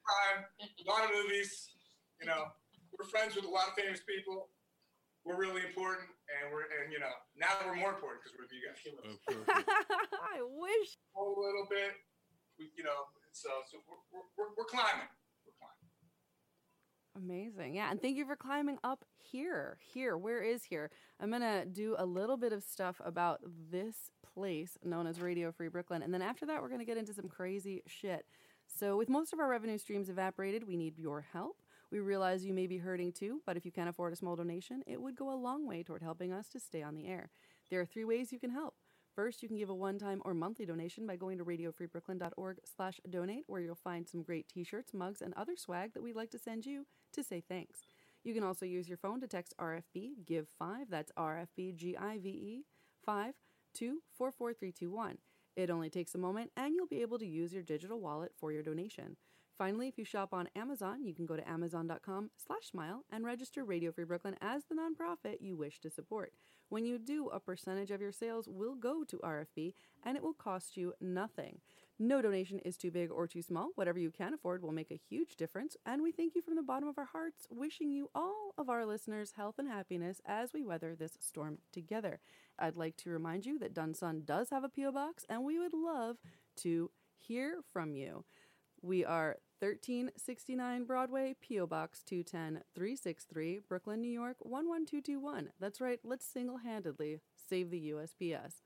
Prime, 0.10 0.42
a 0.58 0.86
lot 0.90 1.06
of 1.06 1.14
movies. 1.14 1.70
You 2.18 2.26
know, 2.26 2.50
we're 2.98 3.06
friends 3.06 3.36
with 3.38 3.46
a 3.46 3.50
lot 3.54 3.70
of 3.70 3.78
famous 3.78 4.02
people. 4.02 4.50
We're 5.22 5.38
really 5.38 5.62
important, 5.62 6.10
and 6.34 6.50
we're 6.50 6.66
and 6.82 6.90
you 6.90 6.98
know 6.98 7.14
now 7.38 7.54
we're 7.62 7.78
more 7.78 7.94
important 7.94 8.26
because 8.26 8.34
we're 8.34 8.50
with 8.50 8.56
you 8.58 8.66
guys. 8.66 8.82
Oh. 8.90 9.46
I 10.34 10.42
wish. 10.42 10.98
A 11.14 11.22
little 11.22 11.70
bit, 11.70 11.94
we, 12.58 12.74
you 12.74 12.84
know. 12.84 13.06
So 13.32 13.50
so 13.70 13.78
we're, 13.86 14.02
we're, 14.10 14.26
we're, 14.34 14.52
we're 14.58 14.66
climbing. 14.66 15.06
We're 15.46 15.54
climbing. 15.62 15.90
Amazing. 17.16 17.76
Yeah. 17.76 17.92
And 17.92 18.02
thank 18.02 18.18
you 18.18 18.26
for 18.26 18.36
climbing 18.36 18.80
up 18.84 19.06
here. 19.32 19.78
Here. 19.94 20.18
Where 20.18 20.42
is 20.42 20.64
here? 20.64 20.90
I'm 21.20 21.30
going 21.30 21.42
to 21.42 21.66
do 21.66 21.96
a 22.00 22.06
little 22.06 22.38
bit 22.38 22.54
of 22.54 22.64
stuff 22.64 23.02
about 23.04 23.42
this 23.70 24.10
place 24.34 24.78
known 24.84 25.06
as 25.06 25.20
Radio 25.20 25.52
Free 25.52 25.68
Brooklyn. 25.68 26.02
And 26.02 26.14
then 26.14 26.22
after 26.22 26.46
that, 26.48 26.62
we're 26.62 26.70
going 26.70 26.80
to 26.80 26.86
get 26.86 26.98
into 26.98 27.14
some 27.14 27.28
crazy 27.28 27.84
shit. 27.88 28.26
So, 28.78 28.96
with 28.98 29.10
most 29.10 29.34
of 29.34 29.40
our 29.40 29.50
revenue 29.50 29.78
streams 29.78 30.10
evaporated, 30.10 30.68
we 30.68 30.78
need 30.78 30.98
your 30.98 31.26
help. 31.34 31.62
We 31.92 32.00
realize 32.00 32.46
you 32.46 32.54
may 32.54 32.68
be 32.68 32.78
hurting 32.78 33.12
too, 33.12 33.42
but 33.46 33.58
if 33.58 33.66
you 33.66 33.72
can 33.72 33.88
afford 33.88 34.14
a 34.14 34.16
small 34.16 34.36
donation, 34.36 34.84
it 34.86 35.02
would 35.02 35.16
go 35.16 35.32
a 35.32 35.36
long 35.36 35.68
way 35.68 35.84
toward 35.84 36.04
helping 36.04 36.32
us 36.32 36.48
to 36.50 36.60
stay 36.60 36.84
on 36.84 36.96
the 36.96 37.08
air. 37.08 37.32
There 37.70 37.82
are 37.82 37.86
three 37.86 38.06
ways 38.06 38.32
you 38.32 38.40
can 38.40 38.52
help. 38.52 38.76
First, 39.16 39.42
you 39.42 39.50
can 39.50 39.58
give 39.58 39.70
a 39.70 39.76
one-time 39.76 40.22
or 40.24 40.34
monthly 40.34 40.66
donation 40.66 41.08
by 41.08 41.16
going 41.16 41.40
to 41.40 41.46
radiofreebrooklyn.org 41.46 42.60
slash 42.64 43.02
donate, 43.10 43.44
where 43.48 43.60
you'll 43.60 43.76
find 43.76 44.08
some 44.08 44.22
great 44.22 44.48
t-shirts, 44.48 44.94
mugs, 44.94 45.22
and 45.22 45.34
other 45.34 45.58
swag 45.58 45.94
that 45.94 46.04
we'd 46.04 46.16
like 46.16 46.32
to 46.32 46.40
send 46.40 46.66
you 46.66 46.86
to 47.14 47.24
say 47.24 47.42
thanks. 47.46 47.80
You 48.24 48.34
can 48.34 48.44
also 48.44 48.66
use 48.66 48.88
your 48.88 48.98
phone 48.98 49.20
to 49.22 49.28
text 49.28 49.54
RFB, 49.60 50.26
give 50.26 50.48
5, 50.58 50.90
that's 50.90 51.12
RFB, 51.18 51.76
G-I-V-E, 51.76 52.66
5, 53.04 53.34
to 53.76 54.02
44321. 54.18 55.18
It 55.56 55.70
only 55.70 55.90
takes 55.90 56.16
a 56.16 56.20
moment, 56.20 56.52
and 56.56 56.76
you'll 56.76 56.88
be 56.88 57.02
able 57.02 57.20
to 57.20 57.26
use 57.26 57.54
your 57.54 57.64
digital 57.64 58.00
wallet 58.00 58.32
for 58.38 58.52
your 58.52 58.64
donation. 58.64 59.18
Finally, 59.58 59.90
if 59.90 59.98
you 59.98 60.06
shop 60.06 60.34
on 60.34 60.48
Amazon, 60.56 61.04
you 61.04 61.14
can 61.14 61.26
go 61.26 61.36
to 61.36 61.48
amazon.com 61.48 62.32
slash 62.38 62.68
smile 62.72 63.04
and 63.12 63.26
register 63.26 63.66
Radio 63.66 63.92
Free 63.92 64.06
Brooklyn 64.06 64.38
as 64.42 64.64
the 64.64 64.76
nonprofit 64.76 65.42
you 65.42 65.58
wish 65.58 65.82
to 65.82 65.90
support. 65.90 66.32
When 66.70 66.86
you 66.86 66.98
do, 66.98 67.28
a 67.28 67.42
percentage 67.42 67.92
of 67.92 68.00
your 68.00 68.14
sales 68.14 68.48
will 68.48 68.76
go 68.76 69.04
to 69.04 69.18
RFB 69.18 69.74
and 70.04 70.16
it 70.16 70.24
will 70.24 70.34
cost 70.34 70.78
you 70.78 70.94
nothing. 71.02 71.60
No 72.02 72.22
donation 72.22 72.60
is 72.60 72.78
too 72.78 72.92
big 72.92 73.12
or 73.12 73.28
too 73.28 73.42
small. 73.42 73.72
Whatever 73.76 74.00
you 74.00 74.10
can 74.10 74.34
afford 74.34 74.64
will 74.64 74.72
make 74.72 74.90
a 74.90 75.02
huge 75.10 75.36
difference, 75.36 75.76
and 75.86 76.02
we 76.02 76.14
thank 76.14 76.34
you 76.34 76.42
from 76.42 76.56
the 76.56 76.64
bottom 76.64 76.88
of 76.88 76.98
our 76.98 77.10
hearts, 77.12 77.46
wishing 77.50 77.92
you 77.92 78.10
all 78.16 78.54
of 78.58 78.70
our 78.70 78.86
listeners 78.86 79.34
health 79.36 79.56
and 79.60 79.68
happiness 79.68 80.22
as 80.26 80.54
we 80.54 80.64
weather 80.64 80.96
this 80.96 81.18
storm 81.20 81.58
together. 81.74 82.22
I'd 82.58 82.78
like 82.78 82.96
to 82.98 83.10
remind 83.10 83.46
you 83.46 83.60
that 83.60 83.74
Dunsun 83.74 84.26
does 84.26 84.50
have 84.50 84.64
a 84.64 84.70
P.O. 84.70 84.94
box, 84.94 85.26
and 85.28 85.44
we 85.44 85.60
would 85.60 85.74
love 85.74 86.16
to 86.58 86.90
hear 87.18 87.60
from 87.74 87.96
you. 87.96 88.24
We 88.82 89.04
are 89.04 89.36
1369 89.60 90.86
Broadway, 90.86 91.36
P.O. 91.42 91.68
Box 91.68 92.02
210 92.04 92.64
363, 92.76 93.60
Brooklyn, 93.68 94.00
New 94.00 94.08
York 94.08 94.38
11221. 94.40 95.50
That's 95.60 95.82
right, 95.82 96.00
let's 96.06 96.26
single 96.26 96.60
handedly 96.60 97.20
save 97.50 97.72
the 97.72 97.92
USPS. 97.92 98.62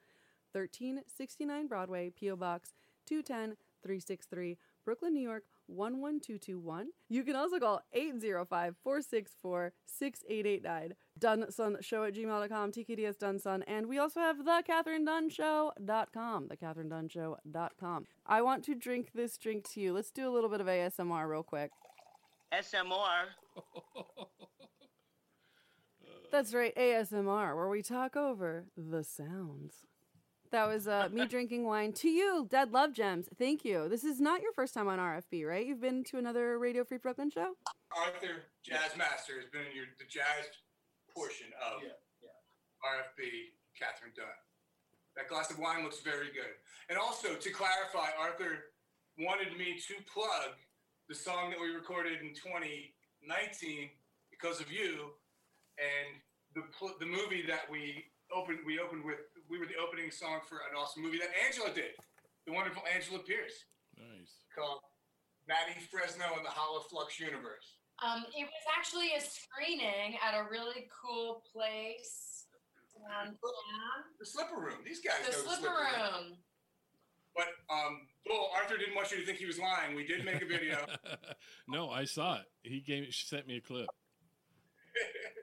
1369 0.52 1.66
Broadway, 1.66 2.12
P.O. 2.12 2.36
Box 2.36 2.74
210 3.06 3.58
363, 3.84 4.58
Brooklyn, 4.86 5.14
New 5.14 5.22
York 5.22 5.44
11221. 5.68 6.88
You 7.10 7.24
can 7.24 7.36
also 7.36 7.60
call 7.60 7.82
805 7.94 8.76
464 8.84 9.74
6889. 9.86 10.94
Dunsonshow 11.20 12.08
at 12.08 12.16
gmail.com, 12.16 12.72
TKDS 12.72 13.18
Dunsun. 13.18 13.64
And 13.68 13.88
we 13.88 14.00
also 14.00 14.20
have 14.20 14.44
the 14.46 14.64
Catherine 14.66 15.06
Dunn 15.06 15.30
Show.com, 15.30 16.48
the 16.48 16.58
Catherine 16.58 16.90
Dunn 16.90 17.08
Show.com. 17.08 18.06
I 18.26 18.42
want 18.42 18.64
to 18.66 18.76
drink 18.76 19.12
this 19.14 19.38
drink 19.38 19.70
to 19.74 19.80
you. 19.80 19.94
Let's 19.94 20.12
do 20.12 20.28
a 20.28 20.32
little 20.32 20.50
bit 20.50 20.62
of 20.62 20.68
ASMR 20.68 21.30
real 21.30 21.44
quick. 21.44 21.72
SMR. 22.54 23.28
That's 26.32 26.54
right, 26.54 26.76
ASMR, 26.76 27.56
where 27.56 27.70
we 27.70 27.84
talk 27.84 28.16
over 28.16 28.66
the 28.76 29.04
sounds. 29.04 29.86
That 30.54 30.68
was 30.70 30.88
uh, 30.88 31.10
me 31.12 31.26
drinking 31.26 31.66
wine 31.66 31.94
to 31.94 32.08
you, 32.08 32.46
Dead 32.48 32.72
Love 32.72 32.94
Gems. 32.94 33.26
Thank 33.40 33.66
you. 33.66 33.90
This 33.90 34.04
is 34.04 34.22
not 34.22 34.44
your 34.44 34.54
first 34.54 34.76
time 34.76 34.88
on 34.88 35.00
RFB, 35.00 35.50
right? 35.50 35.66
You've 35.66 35.82
been 35.82 36.04
to 36.14 36.20
another 36.20 36.60
Radio 36.60 36.84
Free 36.84 37.00
Brooklyn 37.00 37.32
show? 37.32 37.58
Arthur 37.90 38.46
Jazz 38.62 38.94
Master 38.96 39.34
has 39.42 39.50
been 39.50 39.66
in 39.66 39.76
your 39.76 39.90
the 39.98 40.06
jazz 40.06 40.46
portion 41.10 41.48
of 41.58 41.82
Yeah, 41.82 41.98
yeah. 42.22 42.38
RFB 42.86 43.50
Catherine 43.74 44.14
Dunn. 44.16 44.30
That 45.18 45.28
glass 45.28 45.50
of 45.50 45.58
wine 45.58 45.82
looks 45.82 46.02
very 46.02 46.30
good. 46.30 46.54
And 46.88 47.00
also 47.00 47.34
to 47.34 47.50
clarify, 47.50 48.14
Arthur 48.22 48.70
wanted 49.18 49.58
me 49.58 49.82
to 49.90 49.96
plug 50.06 50.54
the 51.10 51.16
song 51.16 51.50
that 51.50 51.58
we 51.60 51.74
recorded 51.74 52.22
in 52.22 52.30
2019 52.38 53.90
because 54.30 54.62
of 54.62 54.70
you, 54.72 55.18
and 55.82 56.22
the 56.54 56.62
pl- 56.78 56.94
the 57.00 57.10
movie 57.10 57.42
that 57.50 57.66
we 57.74 58.06
opened 58.30 58.60
we 58.70 58.78
opened 58.78 59.02
with 59.04 59.33
we 59.50 59.60
were 59.60 59.66
the 59.66 59.78
opening 59.82 60.12
song 60.12 60.40
for 60.48 60.58
an 60.70 60.76
awesome 60.78 61.04
movie 61.04 61.20
that 61.20 61.30
Angela 61.46 61.74
did, 61.74 61.94
the 62.46 62.54
wonderful 62.54 62.84
Angela 62.94 63.20
Pierce, 63.20 63.66
Nice. 63.98 64.44
called 64.56 64.80
Maddie 65.48 65.80
Fresno 65.92 66.26
and 66.38 66.46
the 66.46 66.50
Hollow 66.50 66.82
Flux 66.82 67.20
Universe. 67.20 67.78
Um, 68.02 68.26
it 68.36 68.44
was 68.44 68.66
actually 68.78 69.14
a 69.16 69.22
screening 69.22 70.18
at 70.26 70.34
a 70.34 70.50
really 70.50 70.88
cool 70.90 71.44
place 71.52 72.46
downtown. 72.98 73.38
The 74.20 74.26
Slipper 74.26 74.58
Room. 74.58 74.80
These 74.86 75.02
guys 75.02 75.26
The 75.26 75.32
know 75.32 75.54
Slipper 75.54 75.74
Room. 75.74 76.38
But 77.36 77.48
um, 77.70 78.08
Bull 78.26 78.50
Arthur 78.56 78.78
didn't 78.78 78.96
want 78.96 79.12
you 79.12 79.18
to 79.18 79.26
think 79.26 79.38
he 79.40 79.46
was 79.46 79.58
lying. 79.60 79.96
We 79.96 80.06
did 80.06 80.24
make 80.24 80.42
a 80.42 80.46
video. 80.46 80.78
no, 81.68 81.90
I 81.90 82.06
saw 82.06 82.36
it. 82.36 82.46
He 82.62 82.80
gave 82.80 83.06
she 83.12 83.26
sent 83.26 83.48
me 83.48 83.58
a 83.58 83.62
clip. 83.62 83.88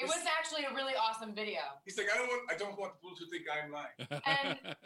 It 0.00 0.08
was 0.08 0.24
actually 0.24 0.64
a 0.64 0.72
really 0.72 0.96
awesome 0.96 1.34
video. 1.36 1.60
He's 1.84 1.98
like, 2.00 2.08
I 2.08 2.16
don't 2.16 2.28
want, 2.32 2.42
I 2.48 2.56
don't 2.56 2.76
want 2.80 2.96
the 2.96 2.98
people 3.04 3.16
to 3.20 3.26
think 3.28 3.44
I'm 3.52 3.68
lying. 3.70 3.92
And 4.24 4.56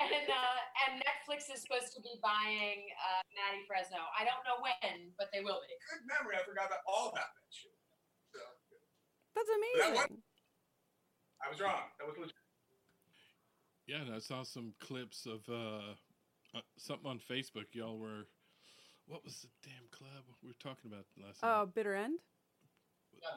and 0.00 0.26
uh, 0.28 0.58
and 0.88 1.00
Netflix 1.04 1.48
is 1.52 1.60
supposed 1.64 1.92
to 1.96 2.00
be 2.00 2.16
buying 2.24 2.84
uh, 2.96 3.22
Maddie 3.32 3.64
Fresno. 3.68 4.00
I 4.12 4.24
don't 4.24 4.40
know 4.44 4.60
when, 4.60 5.12
but 5.20 5.28
they 5.32 5.40
will 5.44 5.60
be. 5.64 5.72
Good 5.88 6.04
memory. 6.08 6.36
I 6.36 6.44
forgot 6.44 6.68
about 6.68 6.84
all 6.88 7.12
about 7.12 7.28
that 7.32 7.48
shit. 7.52 7.72
So 8.32 8.40
That's 9.36 9.48
that 9.48 9.56
amazing. 9.56 10.16
was- 10.16 10.24
I 11.44 11.50
was 11.52 11.60
wrong. 11.60 11.84
That 12.00 12.08
was 12.08 12.16
legit. 12.16 12.34
yeah, 13.86 14.00
and 14.00 14.14
I 14.14 14.18
saw 14.18 14.42
some 14.42 14.72
clips 14.80 15.26
of 15.26 15.44
uh, 15.48 15.92
uh, 16.56 16.60
something 16.78 17.08
on 17.10 17.20
Facebook. 17.20 17.68
Y'all 17.72 17.98
were, 17.98 18.26
what 19.06 19.22
was 19.24 19.40
the 19.44 19.48
damn 19.62 19.84
club 19.92 20.24
we 20.42 20.48
were 20.48 20.56
talking 20.60 20.90
about 20.90 21.04
last 21.20 21.42
night? 21.42 21.52
Oh, 21.52 21.64
night? 21.64 21.74
Bitter 21.74 21.94
End? 21.94 22.18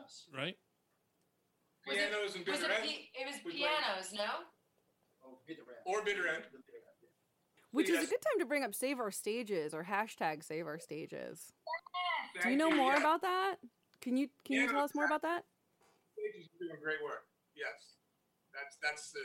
Yes. 0.02 0.28
Right? 0.34 0.58
Was 1.88 1.98
it- 1.98 2.10
Pianos 2.12 2.36
and 2.36 2.48
Was 2.48 2.60
bitter 2.60 2.72
it, 2.74 2.80
end, 2.80 2.90
pi- 2.90 3.10
it 3.14 3.26
was 3.26 3.36
We 3.44 3.52
played- 3.52 3.70
pianos, 3.70 4.14
no? 4.14 4.46
Oh, 5.24 5.40
bitter 5.48 5.62
end. 5.62 5.82
or 5.86 6.04
bitter 6.04 6.28
end. 6.28 6.44
The 6.46 6.60
bitter 6.60 6.78
end. 6.78 6.86
Which 7.72 7.90
is 7.90 8.04
a 8.04 8.08
good 8.08 8.22
time 8.22 8.40
to 8.40 8.46
bring 8.46 8.64
up 8.64 8.74
Save 8.74 9.00
Our 9.00 9.12
Stages 9.12 9.74
or 9.74 9.84
hashtag 9.86 10.44
Save 10.44 10.66
Our 10.66 10.80
Stages. 10.80 11.54
Do 12.34 12.38
you 12.38 12.42
Thank 12.44 12.58
know 12.58 12.72
more 12.72 12.94
yeah. 12.94 13.00
about 13.00 13.22
that? 13.22 13.58
Can 14.02 14.18
you 14.18 14.30
can 14.46 14.56
you 14.56 14.68
tell 14.68 14.82
us 14.84 14.96
more 14.96 15.06
about 15.06 15.22
that? 15.24 15.46
Stages 16.14 16.48
are 16.50 16.58
doing 16.66 16.80
great 16.82 17.02
work. 17.04 17.28
Yes, 17.56 17.98
that's 18.54 18.78
that's 18.82 19.12
the. 19.12 19.22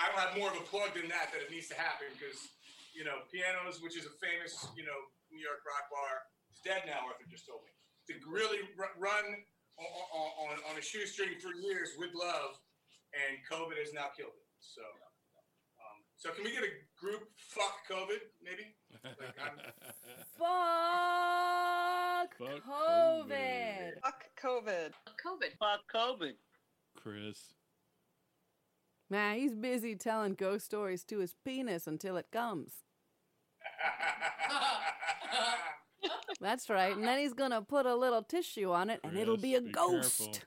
I 0.00 0.08
don't 0.10 0.18
have 0.18 0.36
more 0.36 0.50
of 0.50 0.56
a 0.56 0.66
plug 0.66 0.94
than 0.94 1.06
that 1.08 1.30
that 1.32 1.42
it 1.42 1.50
needs 1.50 1.68
to 1.68 1.74
happen 1.78 2.08
because 2.18 2.48
you 2.94 3.04
know 3.04 3.22
pianos, 3.30 3.80
which 3.82 3.96
is 3.96 4.06
a 4.06 4.10
famous 4.18 4.66
you 4.74 4.82
know 4.84 4.98
New 5.30 5.38
York 5.38 5.62
rock 5.66 5.90
bar, 5.90 6.22
is 6.50 6.58
dead 6.60 6.82
now. 6.86 7.06
Arthur 7.06 7.26
just 7.30 7.46
told 7.46 7.62
me 7.62 7.70
to 8.08 8.14
really 8.30 8.58
r- 8.78 8.90
run 8.98 9.24
on, 9.78 10.50
on, 10.50 10.56
on 10.70 10.78
a 10.78 10.82
shoestring 10.82 11.38
for 11.40 11.54
years 11.54 11.90
with 11.98 12.10
love, 12.14 12.58
and 13.14 13.38
COVID 13.50 13.78
has 13.78 13.92
now 13.92 14.08
killed 14.16 14.32
it. 14.34 14.46
So, 14.60 14.82
um, 14.82 16.02
so 16.16 16.30
can 16.30 16.44
we 16.44 16.52
get 16.52 16.64
a 16.64 16.72
group 16.98 17.28
fuck 17.36 17.86
COVID 17.90 18.20
maybe? 18.42 18.74
Like, 19.04 19.38
I'm- 19.40 19.58
Fuck, 20.38 22.34
Fuck 22.38 22.64
COVID. 22.64 22.66
COVID. 22.66 23.92
Fuck 24.02 24.24
COVID. 24.42 24.90
COVID. 25.24 25.52
Fuck 25.58 25.80
COVID. 25.94 26.34
Chris. 26.96 27.54
Man, 29.10 29.36
he's 29.38 29.54
busy 29.54 29.94
telling 29.96 30.34
ghost 30.34 30.64
stories 30.66 31.04
to 31.04 31.18
his 31.18 31.34
penis 31.44 31.86
until 31.86 32.16
it 32.16 32.30
comes. 32.32 32.84
That's 36.40 36.70
right. 36.70 36.96
And 36.96 37.04
then 37.04 37.18
he's 37.18 37.34
gonna 37.34 37.62
put 37.62 37.86
a 37.86 37.94
little 37.94 38.22
tissue 38.22 38.72
on 38.72 38.90
it, 38.90 39.00
and 39.02 39.16
it'll 39.16 39.36
be 39.36 39.54
a 39.54 39.60
be 39.60 39.70
ghost. 39.70 40.46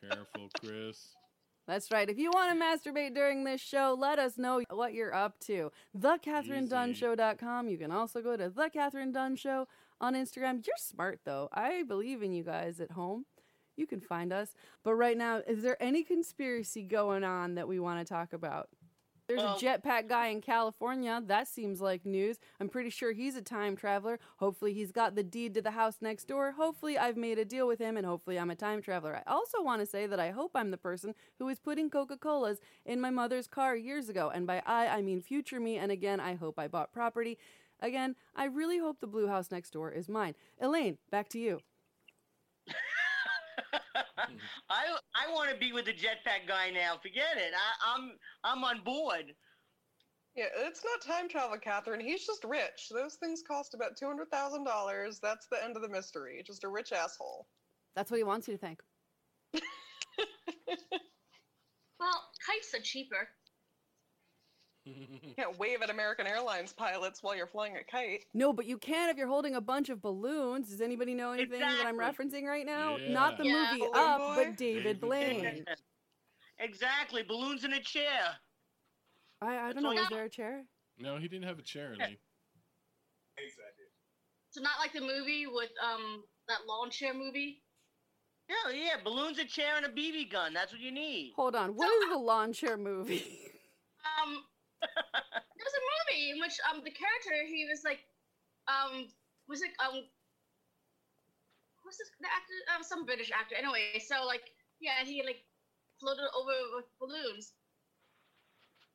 Careful, 0.00 0.26
Careful, 0.34 0.50
Chris. 0.60 1.14
That's 1.66 1.92
right. 1.92 2.08
If 2.08 2.18
you 2.18 2.30
want 2.32 2.58
to 2.58 2.64
masturbate 2.64 3.14
during 3.14 3.44
this 3.44 3.60
show, 3.60 3.96
let 3.96 4.18
us 4.18 4.36
know 4.36 4.62
what 4.70 4.92
you're 4.92 5.14
up 5.14 5.38
to. 5.40 5.70
TheCatherineDunnShow.com. 5.96 7.68
You 7.68 7.78
can 7.78 7.92
also 7.92 8.20
go 8.20 8.36
to 8.36 8.48
The 8.48 8.70
Catherine 8.70 9.12
Dunn 9.12 9.36
Show 9.36 9.68
on 10.00 10.14
Instagram. 10.14 10.66
You're 10.66 10.74
smart, 10.78 11.20
though. 11.24 11.48
I 11.52 11.84
believe 11.84 12.24
in 12.24 12.32
you 12.32 12.42
guys 12.42 12.80
at 12.80 12.90
home. 12.90 13.24
You 13.76 13.86
can 13.86 14.00
find 14.00 14.32
us. 14.32 14.54
But 14.82 14.94
right 14.94 15.16
now, 15.16 15.42
is 15.46 15.62
there 15.62 15.80
any 15.80 16.02
conspiracy 16.02 16.82
going 16.82 17.22
on 17.22 17.54
that 17.54 17.68
we 17.68 17.78
want 17.78 18.04
to 18.04 18.12
talk 18.12 18.32
about? 18.32 18.68
There's 19.30 19.42
Well- 19.44 19.56
a 19.56 19.60
jetpack 19.60 20.08
guy 20.08 20.26
in 20.26 20.40
California. 20.40 21.22
That 21.24 21.46
seems 21.46 21.80
like 21.80 22.04
news. 22.04 22.40
I'm 22.58 22.68
pretty 22.68 22.90
sure 22.90 23.12
he's 23.12 23.36
a 23.36 23.42
time 23.42 23.76
traveler. 23.76 24.18
Hopefully, 24.38 24.74
he's 24.74 24.90
got 24.90 25.14
the 25.14 25.22
deed 25.22 25.54
to 25.54 25.62
the 25.62 25.70
house 25.70 25.98
next 26.00 26.24
door. 26.24 26.50
Hopefully, 26.50 26.98
I've 26.98 27.16
made 27.16 27.38
a 27.38 27.44
deal 27.44 27.68
with 27.68 27.78
him, 27.78 27.96
and 27.96 28.04
hopefully, 28.04 28.40
I'm 28.40 28.50
a 28.50 28.56
time 28.56 28.82
traveler. 28.82 29.22
I 29.24 29.30
also 29.30 29.62
want 29.62 29.82
to 29.82 29.86
say 29.86 30.08
that 30.08 30.18
I 30.18 30.30
hope 30.30 30.50
I'm 30.56 30.72
the 30.72 30.76
person 30.76 31.14
who 31.38 31.44
was 31.44 31.60
putting 31.60 31.90
Coca 31.90 32.16
Colas 32.16 32.58
in 32.84 33.00
my 33.00 33.10
mother's 33.10 33.46
car 33.46 33.76
years 33.76 34.08
ago. 34.08 34.30
And 34.34 34.48
by 34.48 34.62
I, 34.66 34.88
I 34.88 35.00
mean 35.02 35.20
future 35.22 35.60
me. 35.60 35.76
And 35.78 35.92
again, 35.92 36.18
I 36.18 36.34
hope 36.34 36.58
I 36.58 36.66
bought 36.66 36.92
property. 36.92 37.38
Again, 37.78 38.16
I 38.34 38.46
really 38.46 38.78
hope 38.78 38.98
the 38.98 39.06
blue 39.06 39.28
house 39.28 39.52
next 39.52 39.70
door 39.70 39.92
is 39.92 40.08
mine. 40.08 40.34
Elaine, 40.60 40.98
back 41.12 41.28
to 41.28 41.38
you. 41.38 41.60
I 44.70 44.96
I 45.14 45.32
want 45.32 45.50
to 45.50 45.56
be 45.56 45.72
with 45.72 45.86
the 45.86 45.92
jetpack 45.92 46.46
guy 46.48 46.70
now. 46.70 46.96
Forget 47.02 47.36
it. 47.36 47.52
I, 47.54 47.94
I'm 47.96 48.12
I'm 48.44 48.64
on 48.64 48.82
board. 48.84 49.34
Yeah, 50.36 50.46
it's 50.58 50.84
not 50.84 51.14
time 51.14 51.28
travel, 51.28 51.58
Catherine. 51.58 52.00
He's 52.00 52.24
just 52.24 52.44
rich. 52.44 52.88
Those 52.90 53.16
things 53.16 53.42
cost 53.46 53.74
about 53.74 53.96
two 53.96 54.06
hundred 54.06 54.30
thousand 54.30 54.64
dollars. 54.64 55.18
That's 55.20 55.46
the 55.50 55.62
end 55.62 55.76
of 55.76 55.82
the 55.82 55.88
mystery. 55.88 56.42
Just 56.46 56.64
a 56.64 56.68
rich 56.68 56.92
asshole. 56.92 57.46
That's 57.96 58.10
what 58.10 58.18
he 58.18 58.24
wants 58.24 58.46
you 58.48 58.54
to 58.54 58.58
think. 58.58 58.80
Well, 62.00 62.24
kites 62.46 62.72
are 62.74 62.82
cheaper. 62.82 63.28
You 64.96 65.34
can't 65.36 65.58
wave 65.58 65.82
at 65.82 65.90
American 65.90 66.26
Airlines 66.26 66.72
pilots 66.72 67.22
while 67.22 67.36
you're 67.36 67.46
flying 67.46 67.76
a 67.76 67.84
kite. 67.84 68.24
No, 68.34 68.52
but 68.52 68.66
you 68.66 68.78
can 68.78 69.08
if 69.10 69.16
you're 69.16 69.28
holding 69.28 69.54
a 69.54 69.60
bunch 69.60 69.88
of 69.88 70.00
balloons. 70.02 70.68
Does 70.70 70.80
anybody 70.80 71.14
know 71.14 71.32
anything 71.32 71.60
that 71.60 71.84
I'm 71.86 71.98
referencing 71.98 72.44
right 72.44 72.66
now? 72.66 72.96
Not 73.08 73.38
the 73.38 73.44
Yeah. 73.44 73.68
movie 73.72 73.80
Balloon 73.90 73.92
Up, 73.96 74.18
Boy? 74.18 74.34
but 74.36 74.56
David 74.56 74.82
David 74.84 75.00
Blaine. 75.00 75.64
exactly. 76.58 77.22
Balloons 77.22 77.64
in 77.64 77.72
a 77.74 77.80
chair. 77.80 78.36
I, 79.42 79.56
I 79.58 79.72
don't 79.72 79.82
know. 79.82 79.90
all- 79.90 79.94
Was 79.96 80.08
there 80.10 80.24
a 80.24 80.28
chair? 80.30 80.64
No, 80.98 81.16
he 81.16 81.28
didn't 81.28 81.46
have 81.46 81.58
a 81.58 81.62
chair, 81.62 81.92
Elaine. 81.94 82.16
Exactly. 83.38 83.86
So 84.50 84.60
not 84.60 84.72
like 84.80 84.92
the 84.92 85.00
movie 85.00 85.46
with 85.46 85.70
um 85.82 86.24
that 86.48 86.58
lawn 86.68 86.90
chair 86.90 87.14
movie. 87.14 87.62
Yeah, 88.48 88.72
yeah. 88.74 88.96
Balloons, 89.04 89.38
a 89.38 89.44
chair, 89.44 89.76
and 89.76 89.86
a 89.86 89.88
BB 89.88 90.30
gun. 90.32 90.52
That's 90.52 90.72
what 90.72 90.80
you 90.80 90.90
need. 90.90 91.32
Hold 91.36 91.54
on. 91.54 91.76
What 91.76 91.88
is 92.02 92.10
the 92.10 92.18
lawn 92.18 92.52
chair 92.52 92.76
movie? 92.76 93.24
Um, 94.24 94.38
there 94.80 95.66
was 95.66 95.76
a 95.76 95.84
movie 95.92 96.24
in 96.32 96.36
which 96.40 96.56
um 96.68 96.80
the 96.84 96.90
character 96.94 97.36
he 97.46 97.66
was 97.68 97.84
like 97.84 98.00
um 98.68 99.06
was 99.48 99.60
it 99.62 99.72
um 99.82 100.04
who's 101.82 101.96
this 101.98 102.10
the 102.20 102.28
actor 102.30 102.56
um 102.76 102.82
some 102.82 103.04
British 103.04 103.30
actor 103.32 103.56
anyway 103.56 103.98
so 104.00 104.24
like 104.24 104.44
yeah 104.80 104.96
and 105.00 105.08
he 105.08 105.22
like 105.24 105.44
floated 106.00 106.24
over 106.32 106.56
with 106.80 106.88
balloons. 106.96 107.52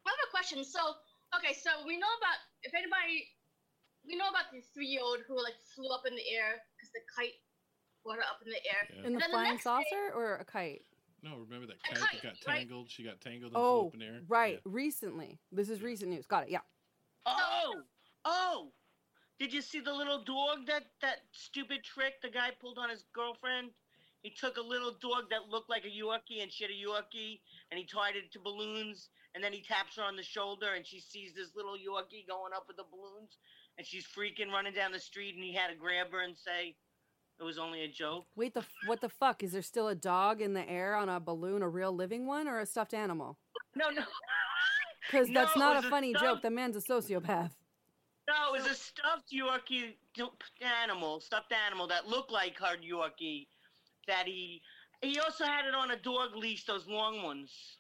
I 0.06 0.10
have 0.10 0.22
a 0.26 0.32
question. 0.34 0.66
So 0.66 0.82
okay, 1.38 1.54
so 1.54 1.70
we 1.86 1.98
know 2.02 2.10
about 2.18 2.38
if 2.66 2.74
anybody 2.74 3.30
we 4.06 4.18
know 4.18 4.30
about 4.30 4.50
the 4.54 4.62
three 4.74 4.90
year 4.90 5.02
old 5.06 5.22
who 5.30 5.38
like 5.38 5.58
flew 5.74 5.90
up 5.94 6.06
in 6.10 6.14
the 6.18 6.26
air 6.34 6.62
because 6.74 6.90
the 6.94 7.02
kite 7.14 7.38
brought 8.02 8.18
her 8.18 8.26
up 8.26 8.42
in 8.46 8.50
the 8.50 8.62
air. 8.66 8.84
Yeah. 8.90 9.06
In 9.06 9.14
the 9.14 9.20
Then 9.22 9.30
the 9.30 9.38
flying 9.38 9.54
next 9.58 9.66
day- 9.66 9.86
saucer 9.86 10.14
or 10.18 10.42
a 10.42 10.46
kite? 10.46 10.82
No, 11.26 11.38
remember 11.38 11.66
that 11.68 11.78
A 11.92 11.96
kite 11.96 12.00
that 12.00 12.12
kite, 12.12 12.22
got 12.22 12.34
right? 12.48 12.58
tangled? 12.60 12.90
She 12.90 13.04
got 13.04 13.20
tangled 13.20 13.54
and 13.54 13.54
flew 13.54 13.62
Oh, 13.62 13.88
up 13.88 13.94
in 13.96 14.00
the 14.00 14.06
oh, 14.06 14.10
open 14.10 14.16
air. 14.16 14.22
right. 14.28 14.60
Recently. 14.64 15.40
This 15.52 15.70
is 15.70 15.82
recent 15.82 16.12
news. 16.12 16.26
Got 16.28 16.44
it. 16.44 16.50
Yeah. 16.52 16.60
Oh, 17.26 17.82
oh. 18.26 18.72
Did 19.40 19.52
you 19.52 19.62
see 19.62 19.80
the 19.80 19.92
little 19.94 20.24
dog 20.24 20.68
that 20.68 20.84
that 21.02 21.18
stupid 21.32 21.84
trick 21.84 22.22
the 22.22 22.30
guy 22.30 22.52
pulled 22.62 22.78
on 22.78 22.90
his 22.90 23.04
girlfriend? 23.14 23.72
He 24.22 24.30
took 24.32 24.58
a 24.58 24.62
little 24.62 24.92
dog 25.02 25.30
that 25.32 25.50
looked 25.50 25.70
like 25.70 25.84
a 25.86 25.88
Yorkie 25.90 26.42
and 26.42 26.52
she 26.52 26.64
had 26.64 26.72
a 26.72 26.74
Yorkie, 26.74 27.42
and 27.70 27.78
he 27.80 27.86
tied 27.86 28.16
it 28.16 28.32
to 28.34 28.40
balloons, 28.40 29.10
and 29.34 29.44
then 29.44 29.52
he 29.54 29.62
taps 29.62 29.98
her 29.98 30.04
on 30.04 30.16
the 30.16 30.24
shoulder, 30.24 30.74
and 30.76 30.86
she 30.86 31.00
sees 31.00 31.34
this 31.36 31.56
little 31.56 31.74
Yorkie 31.76 32.26
going 32.28 32.54
up 32.56 32.66
with 32.68 32.78
the 32.78 32.86
balloons, 32.90 33.38
and 33.78 33.86
she's 33.86 34.06
freaking 34.08 34.50
running 34.52 34.74
down 34.74 34.92
the 34.92 35.00
street, 35.00 35.36
and 35.36 35.44
he 35.44 35.54
had 35.54 35.68
to 35.70 35.76
grab 35.76 36.12
her 36.12 36.22
and 36.22 36.36
say 36.38 36.76
it 37.40 37.44
was 37.44 37.58
only 37.58 37.82
a 37.84 37.88
joke. 37.88 38.26
Wait, 38.36 38.54
the 38.54 38.64
what 38.86 39.02
the 39.02 39.10
fuck? 39.10 39.44
Is 39.44 39.52
there 39.52 39.62
still 39.62 39.88
a 39.88 39.96
dog 39.96 40.42
in 40.42 40.54
the 40.54 40.68
air 40.70 40.96
on 40.96 41.10
a 41.10 41.20
balloon, 41.20 41.62
a 41.62 41.70
real 41.70 41.92
living 41.92 42.26
one, 42.26 42.48
or 42.48 42.60
a 42.60 42.66
stuffed 42.66 42.94
animal? 42.94 43.38
No, 43.76 43.90
no. 43.90 44.04
Because 45.08 45.30
No, 45.30 45.42
that's 45.42 45.56
not 45.56 45.84
a 45.84 45.88
a 45.88 45.90
funny 45.92 46.16
joke. 46.16 46.42
The 46.42 46.50
man's 46.50 46.76
a 46.76 46.80
sociopath. 46.80 47.52
No, 48.28 48.56
it 48.56 48.64
was 48.64 48.66
a 48.66 48.74
stuffed 48.74 49.32
Yorkie 49.32 49.94
animal, 50.82 51.20
stuffed 51.20 51.54
animal 51.54 51.86
that 51.88 52.08
looked 52.08 52.32
like 52.32 52.58
hard 52.58 52.80
Yorkie. 52.82 53.46
That 54.08 54.26
he 54.26 54.64
he 55.04 55.20
also 55.20 55.46
had 55.46 55.66
it 55.66 55.76
on 55.76 55.92
a 55.92 55.98
dog 55.98 56.36
leash, 56.36 56.66
those 56.66 56.88
long 56.88 57.22
ones, 57.22 57.78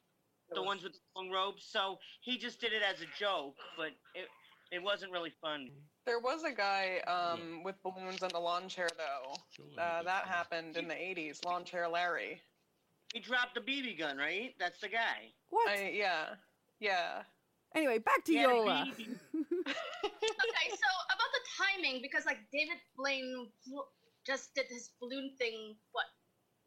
the 0.53 0.61
ones 0.61 0.83
with 0.83 0.93
the 0.93 0.99
long 1.15 1.31
robes. 1.31 1.65
So 1.65 1.97
he 2.21 2.37
just 2.37 2.61
did 2.61 2.73
it 2.73 2.83
as 2.83 3.01
a 3.01 3.07
joke, 3.19 3.55
but 3.75 3.91
it 4.13 4.27
it 4.71 4.83
wasn't 4.83 5.11
really 5.11 5.33
fun. 5.41 5.69
There 6.05 6.19
was 6.19 6.43
a 6.43 6.51
guy 6.51 6.99
um, 7.07 7.63
with 7.63 7.75
balloons 7.81 8.21
on 8.21 8.29
the 8.29 8.39
lawn 8.39 8.67
chair, 8.69 8.87
though. 8.97 9.33
She'll 9.51 9.65
Uh, 9.77 10.03
that 10.03 10.23
us 10.23 10.29
happened 10.29 10.77
in 10.77 10.87
the 10.87 10.93
80s. 10.93 11.43
Lawn 11.45 11.63
chair 11.65 11.87
Larry. 11.87 12.41
He 13.13 13.19
dropped 13.19 13.55
the 13.55 13.61
BB 13.61 13.97
gun, 13.97 14.17
right? 14.17 14.53
That's 14.59 14.79
the 14.79 14.89
guy. 14.89 15.33
What? 15.49 15.69
I, 15.69 15.89
yeah. 15.95 16.35
Yeah. 16.79 17.23
Anyway, 17.75 17.97
back 17.97 18.23
to 18.25 18.31
He 18.31 18.37
had 18.37 18.49
Yola. 18.49 18.85
BB. 18.87 18.99
okay, 19.35 20.67
so 20.69 20.89
about 21.09 21.31
the 21.33 21.43
timing, 21.57 22.01
because 22.01 22.25
like 22.25 22.37
David 22.51 22.77
Blaine 22.97 23.47
flew- 23.63 23.89
just 24.27 24.53
did 24.55 24.65
his 24.69 24.91
balloon 25.01 25.31
thing, 25.39 25.75
what, 25.91 26.05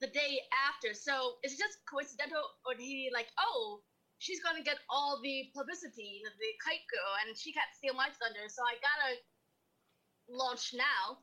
the 0.01 0.09
day 0.09 0.41
after. 0.69 0.95
So 0.95 1.35
is 1.45 1.53
it 1.53 1.59
just 1.59 1.79
coincidental, 1.91 2.43
or 2.67 2.75
did 2.75 2.83
he 2.83 3.11
like, 3.13 3.29
oh, 3.39 3.81
she's 4.19 4.43
gonna 4.43 4.63
get 4.63 4.79
all 4.91 5.21
the 5.23 5.51
publicity, 5.55 6.21
the, 6.25 6.31
the 6.31 6.51
kite 6.65 6.85
girl, 6.91 7.13
and 7.25 7.37
she 7.37 7.53
can't 7.53 7.71
steal 7.77 7.95
my 7.95 8.09
thunder, 8.19 8.47
so 8.49 8.63
I 8.65 8.77
gotta 8.83 9.13
launch 10.29 10.75
now? 10.75 11.19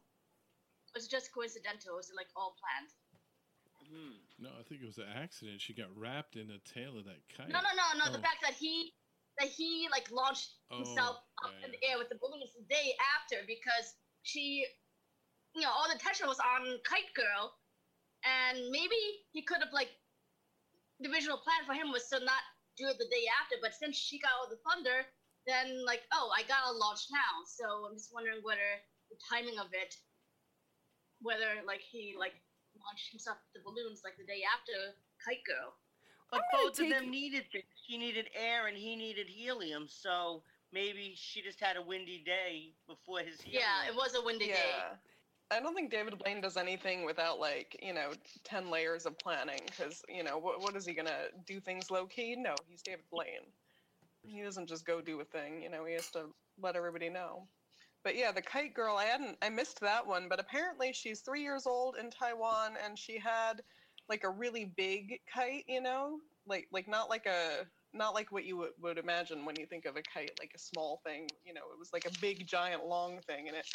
Or 0.94 1.00
is 1.00 1.06
it 1.06 1.12
just 1.12 1.34
coincidental? 1.34 2.00
Is 2.00 2.10
it 2.10 2.16
like 2.16 2.32
all 2.36 2.56
planned? 2.60 2.92
Hmm. 3.92 4.18
No, 4.40 4.50
I 4.60 4.64
think 4.64 4.82
it 4.82 4.86
was 4.88 4.98
an 4.98 5.12
accident. 5.14 5.62
She 5.62 5.74
got 5.74 5.94
wrapped 5.96 6.36
in 6.36 6.48
the 6.48 6.60
tail 6.66 6.98
of 6.98 7.06
that 7.06 7.22
kite. 7.30 7.50
No, 7.50 7.60
no, 7.62 7.72
no, 7.76 8.06
no. 8.06 8.12
The 8.12 8.18
Oh. 8.18 8.22
fact 8.22 8.42
that 8.42 8.54
he 8.54 8.94
that 9.40 9.50
he 9.50 9.88
like 9.92 10.10
launched 10.12 10.56
himself 10.72 11.18
Oh, 11.44 11.48
up 11.48 11.54
yeah, 11.60 11.66
in 11.66 11.72
the 11.72 11.80
yeah. 11.82 11.90
air 11.92 11.98
with 12.00 12.10
the 12.10 12.16
balloons 12.16 12.54
the 12.56 12.64
day 12.64 12.96
after 13.20 13.44
because 13.46 13.94
she, 14.24 14.66
you 15.54 15.62
know, 15.62 15.70
all 15.70 15.88
the 15.90 15.96
attention 15.96 16.28
was 16.28 16.40
on 16.40 16.80
Kite 16.88 17.14
Girl, 17.14 17.54
and 18.24 18.58
maybe 18.72 18.98
he 19.32 19.44
could 19.44 19.60
have 19.62 19.74
like 19.74 19.92
the 21.00 21.12
original 21.12 21.38
plan 21.38 21.66
for 21.68 21.74
him 21.74 21.92
was 21.92 22.08
to 22.10 22.20
not 22.24 22.44
do 22.78 22.88
it 22.88 22.98
the 23.00 23.08
day 23.08 23.26
after, 23.42 23.56
but 23.62 23.74
since 23.74 23.96
she 23.96 24.20
got 24.20 24.32
all 24.36 24.50
the 24.50 24.60
thunder, 24.68 25.08
then 25.48 25.86
like, 25.86 26.04
oh, 26.12 26.32
I 26.36 26.44
gotta 26.44 26.76
launch 26.76 27.08
now. 27.12 27.44
So 27.48 27.88
I'm 27.88 27.96
just 27.96 28.14
wondering 28.14 28.40
whether 28.44 28.82
the 29.10 29.18
timing 29.22 29.60
of 29.60 29.68
it, 29.72 29.96
whether 31.22 31.64
like 31.66 31.82
he 31.82 32.16
like 32.18 32.36
launched 32.76 33.12
himself 33.12 33.38
with 33.40 33.62
the 33.62 33.64
balloons 33.64 34.02
like 34.04 34.18
the 34.18 34.28
day 34.28 34.44
after 34.44 34.98
Kite 35.24 35.44
Girl. 35.46 35.74
But 36.32 36.42
I'm 36.42 36.66
both 36.66 36.80
of 36.80 36.90
them 36.90 37.12
needed 37.12 37.46
things. 37.52 37.70
She 37.88 37.98
needed 37.98 38.28
air 38.34 38.68
and 38.68 38.76
he 38.76 38.96
needed 38.96 39.28
helium. 39.30 39.86
So 39.88 40.42
maybe 40.74 41.14
she 41.16 41.42
just 41.42 41.62
had 41.62 41.78
a 41.78 41.82
windy 41.82 42.24
day 42.26 42.74
before 42.88 43.20
his 43.20 43.40
helium. 43.40 43.64
Yeah, 43.64 43.90
it 43.90 43.96
was 43.96 44.16
a 44.16 44.22
windy 44.22 44.48
day. 44.48 44.74
I 45.52 45.60
don't 45.60 45.76
think 45.76 45.92
David 45.92 46.18
Blaine 46.18 46.42
does 46.42 46.58
anything 46.58 47.06
without 47.06 47.40
like 47.40 47.78
you 47.82 47.94
know 47.94 48.12
ten 48.44 48.70
layers 48.72 49.06
of 49.06 49.18
planning 49.20 49.60
because 49.66 50.04
you 50.10 50.24
know 50.24 50.38
what 50.38 50.62
what 50.62 50.76
is 50.76 50.86
he 50.86 50.94
gonna 50.94 51.28
do 51.46 51.60
things 51.60 51.92
low 51.92 52.06
key? 52.06 52.36
No, 52.36 52.56
he's 52.68 52.82
David 52.82 53.06
Blaine. 53.12 53.46
He 54.24 54.42
doesn't 54.42 54.68
just 54.68 54.86
go 54.86 55.02
do 55.02 55.20
a 55.22 55.26
thing. 55.26 55.62
You 55.62 55.70
know 55.70 55.86
he 55.86 55.94
has 55.94 56.10
to 56.12 56.26
let 56.62 56.76
everybody 56.76 57.10
know. 57.10 57.48
But 58.04 58.16
yeah, 58.16 58.32
the 58.32 58.42
kite 58.42 58.74
girl, 58.74 58.98
I 58.98 59.06
hadn't 59.06 59.38
I 59.42 59.50
missed 59.50 59.80
that 59.82 60.06
one, 60.06 60.28
but 60.30 60.40
apparently 60.40 60.94
she's 60.94 61.22
three 61.22 61.42
years 61.42 61.68
old 61.68 61.96
in 61.98 62.10
Taiwan 62.10 62.74
and 62.84 62.98
she 62.98 63.20
had 63.20 63.62
like 64.10 64.24
a 64.24 64.30
really 64.30 64.66
big 64.66 65.20
kite. 65.32 65.66
You 65.68 65.82
know, 65.82 66.20
like 66.48 66.68
like 66.72 66.88
not 66.88 67.10
like 67.10 67.28
a 67.28 67.68
not 67.96 68.14
like 68.14 68.32
what 68.32 68.46
you 68.46 68.58
would, 68.58 68.72
would 68.82 68.98
imagine 68.98 69.46
when 69.46 69.56
you 69.58 69.66
think 69.66 69.86
of 69.86 69.96
a 69.96 70.02
kite, 70.02 70.32
like 70.40 70.52
a 70.56 70.60
small 70.60 71.02
thing. 71.06 71.28
You 71.46 71.54
know, 71.54 71.62
it 71.74 71.80
was 71.80 71.92
like 71.94 72.06
a 72.06 72.20
big, 72.20 72.46
giant, 72.46 72.86
long 72.86 73.20
thing, 73.28 73.48
and 73.48 73.56
it 73.58 73.66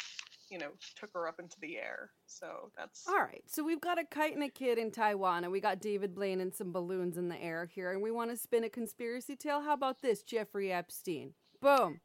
you 0.51 0.59
know, 0.59 0.71
took 0.99 1.11
her 1.13 1.27
up 1.27 1.39
into 1.39 1.55
the 1.61 1.77
air. 1.77 2.11
So 2.27 2.71
that's 2.77 3.07
All 3.07 3.15
right, 3.15 3.41
so 3.47 3.63
we've 3.63 3.81
got 3.81 3.97
a 3.97 4.03
kite 4.03 4.35
and 4.35 4.43
a 4.43 4.49
kid 4.49 4.77
in 4.77 4.91
Taiwan, 4.91 5.45
and 5.45 5.51
we 5.51 5.61
got 5.61 5.79
David 5.79 6.13
Blaine 6.13 6.41
and 6.41 6.53
some 6.53 6.73
balloons 6.73 7.17
in 7.17 7.29
the 7.29 7.41
air 7.41 7.65
here, 7.73 7.91
and 7.91 8.01
we 8.01 8.11
want 8.11 8.29
to 8.31 8.37
spin 8.37 8.65
a 8.65 8.69
conspiracy 8.69 9.35
tale. 9.35 9.61
How 9.61 9.73
about 9.73 10.01
this, 10.01 10.21
Jeffrey 10.21 10.71
Epstein? 10.71 11.33
Boom, 11.61 12.01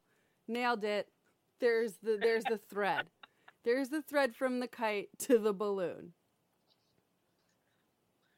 nailed 0.46 0.84
it. 0.84 1.08
There's 1.60 1.94
the 2.02 2.18
there's 2.20 2.44
the 2.44 2.58
thread. 2.70 3.06
There's 3.64 3.88
the 3.88 4.02
thread 4.02 4.36
from 4.36 4.60
the 4.60 4.68
kite 4.68 5.08
to 5.20 5.38
the 5.38 5.52
balloon. 5.52 6.12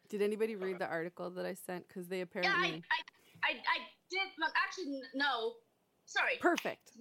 Did 0.08 0.22
anybody 0.22 0.56
read 0.56 0.76
uh. 0.76 0.78
the 0.78 0.86
article 0.86 1.28
that 1.30 1.44
I 1.44 1.52
sent? 1.52 1.86
Because 1.86 2.08
they 2.08 2.22
apparently 2.22 2.82
I, 2.90 2.96
I, 2.96 2.97
I, 3.44 3.58
I 3.58 3.78
did. 4.10 4.28
Well, 4.38 4.52
actually, 4.56 5.00
no. 5.14 5.58
Sorry. 6.06 6.40
perfect. 6.40 6.96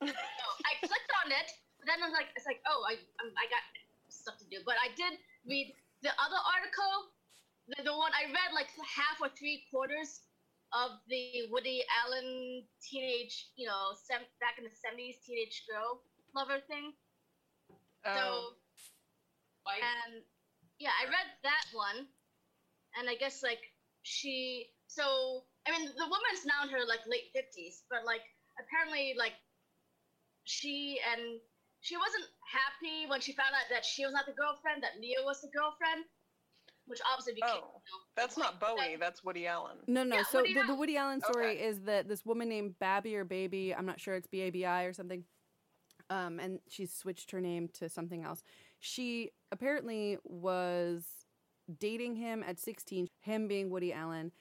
no, 0.00 0.06
I 0.06 0.72
clicked 0.80 1.12
on 1.26 1.34
it, 1.34 1.50
but 1.78 1.86
then 1.90 1.98
I'm 1.98 2.14
like, 2.14 2.30
it's 2.38 2.46
like, 2.46 2.62
oh, 2.64 2.86
I, 2.86 2.94
um, 3.20 3.34
I 3.34 3.50
got 3.50 3.60
stuff 4.08 4.38
to 4.38 4.46
do. 4.46 4.62
But 4.64 4.78
I 4.78 4.94
did 4.94 5.18
read 5.44 5.74
the 6.02 6.14
other 6.16 6.40
article, 6.40 7.12
the, 7.68 7.82
the 7.84 7.94
one 7.96 8.12
I 8.14 8.30
read 8.30 8.50
like 8.54 8.70
half 8.80 9.20
or 9.20 9.28
three 9.34 9.66
quarters 9.68 10.22
of 10.72 11.02
the 11.10 11.50
Woody 11.50 11.82
Allen 11.90 12.62
teenage, 12.78 13.50
you 13.56 13.66
know, 13.66 13.98
sem- 13.98 14.30
back 14.38 14.56
in 14.58 14.64
the 14.64 14.70
'70s 14.70 15.18
teenage 15.26 15.66
girl 15.66 16.00
lover 16.34 16.62
thing. 16.68 16.92
oh, 18.06 18.14
So, 18.14 18.22
and 19.66 20.22
yeah, 20.78 20.94
I 21.02 21.10
read 21.10 21.28
that 21.42 21.66
one, 21.74 22.06
and 22.98 23.08
I 23.10 23.14
guess 23.16 23.42
like 23.42 23.60
she. 24.02 24.70
So 24.86 25.44
I 25.70 25.78
mean, 25.78 25.86
the 25.86 26.04
woman's 26.04 26.42
now 26.44 26.64
in 26.64 26.70
her 26.70 26.84
like 26.86 27.00
late 27.06 27.30
fifties, 27.32 27.84
but 27.90 28.04
like 28.04 28.22
apparently 28.58 29.14
like 29.16 29.34
she 30.44 30.98
and 31.12 31.38
she 31.80 31.96
wasn't 31.96 32.24
happy 32.42 33.08
when 33.08 33.20
she 33.20 33.32
found 33.32 33.54
out 33.54 33.70
that 33.70 33.84
she 33.84 34.04
was 34.04 34.12
not 34.12 34.26
the 34.26 34.32
girlfriend, 34.32 34.82
that 34.82 34.98
Mia 34.98 35.22
was 35.24 35.40
the 35.40 35.48
girlfriend, 35.54 36.04
which 36.86 36.98
obviously 37.10 37.34
became. 37.34 37.62
Oh, 37.62 37.80
that's 38.16 38.36
not 38.36 38.60
Bowie. 38.60 38.96
That's 38.98 39.22
Woody 39.22 39.46
Allen. 39.46 39.78
No, 39.86 40.02
no. 40.02 40.16
Yeah, 40.16 40.22
so 40.24 40.40
Woody 40.40 40.54
the, 40.54 40.64
the 40.64 40.74
Woody 40.74 40.96
Allen 40.96 41.20
story 41.20 41.52
Okay. 41.52 41.62
is 41.62 41.80
that 41.82 42.08
this 42.08 42.26
woman 42.26 42.48
named 42.48 42.74
Babby 42.80 43.14
or 43.16 43.24
Baby, 43.24 43.72
I'm 43.72 43.86
not 43.86 44.00
sure 44.00 44.14
it's 44.14 44.26
B 44.26 44.40
A 44.40 44.50
B 44.50 44.64
I 44.64 44.84
or 44.84 44.92
something, 44.92 45.24
um, 46.10 46.40
and 46.40 46.58
she 46.68 46.84
switched 46.84 47.30
her 47.30 47.40
name 47.40 47.68
to 47.74 47.88
something 47.88 48.24
else. 48.24 48.42
She 48.80 49.30
apparently 49.52 50.18
was 50.24 51.04
dating 51.78 52.16
him 52.16 52.42
at 52.42 52.58
16, 52.58 53.08
him 53.20 53.46
being 53.46 53.70
Woody 53.70 53.92
Allen. 53.92 54.32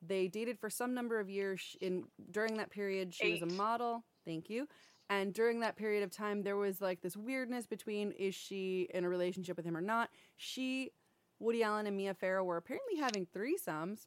They 0.00 0.28
dated 0.28 0.58
for 0.58 0.70
some 0.70 0.94
number 0.94 1.18
of 1.20 1.28
years. 1.28 1.76
In 1.80 2.04
during 2.30 2.56
that 2.58 2.70
period, 2.70 3.14
she 3.14 3.32
was 3.32 3.42
a 3.42 3.54
model. 3.54 4.04
Thank 4.24 4.48
you. 4.48 4.68
And 5.10 5.32
during 5.32 5.60
that 5.60 5.76
period 5.76 6.02
of 6.02 6.10
time, 6.10 6.42
there 6.42 6.56
was 6.56 6.80
like 6.80 7.00
this 7.00 7.16
weirdness 7.16 7.66
between 7.66 8.12
is 8.12 8.34
she 8.34 8.88
in 8.92 9.04
a 9.04 9.08
relationship 9.08 9.56
with 9.56 9.64
him 9.64 9.76
or 9.76 9.80
not. 9.80 10.10
She, 10.36 10.90
Woody 11.40 11.62
Allen, 11.62 11.86
and 11.86 11.96
Mia 11.96 12.14
Farrow 12.14 12.44
were 12.44 12.58
apparently 12.58 12.96
having 12.98 13.26
threesomes. 13.26 14.06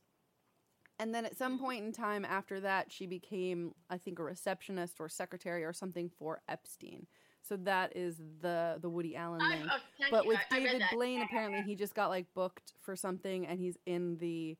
And 1.00 1.16
then 1.16 1.26
at 1.26 1.36
some 1.36 1.58
point 1.58 1.84
in 1.84 1.92
time 1.92 2.24
after 2.24 2.60
that, 2.60 2.92
she 2.92 3.08
became, 3.08 3.74
I 3.90 3.98
think, 3.98 4.20
a 4.20 4.24
receptionist 4.24 4.98
or 5.00 5.10
secretary 5.10 5.64
or 5.64 5.74
something 5.74 6.12
for 6.16 6.42
Epstein. 6.48 7.08
So 7.42 7.58
that 7.58 7.98
is 7.98 8.22
the 8.42 8.78
the 8.80 8.90
Woody 8.90 9.16
Allen 9.16 9.40
thing. 9.40 9.68
oh, 9.68 10.06
But 10.12 10.28
with 10.28 10.38
David. 10.52 10.84
Blaine, 10.94 11.24
apparently 11.24 11.64
he 11.64 11.76
just 11.76 11.96
got 11.96 12.10
like 12.10 12.28
booked 12.36 12.74
for 12.80 12.96
something, 12.96 13.48
and 13.48 13.60
he's 13.60 13.78
in 13.88 14.18
the 14.20 14.58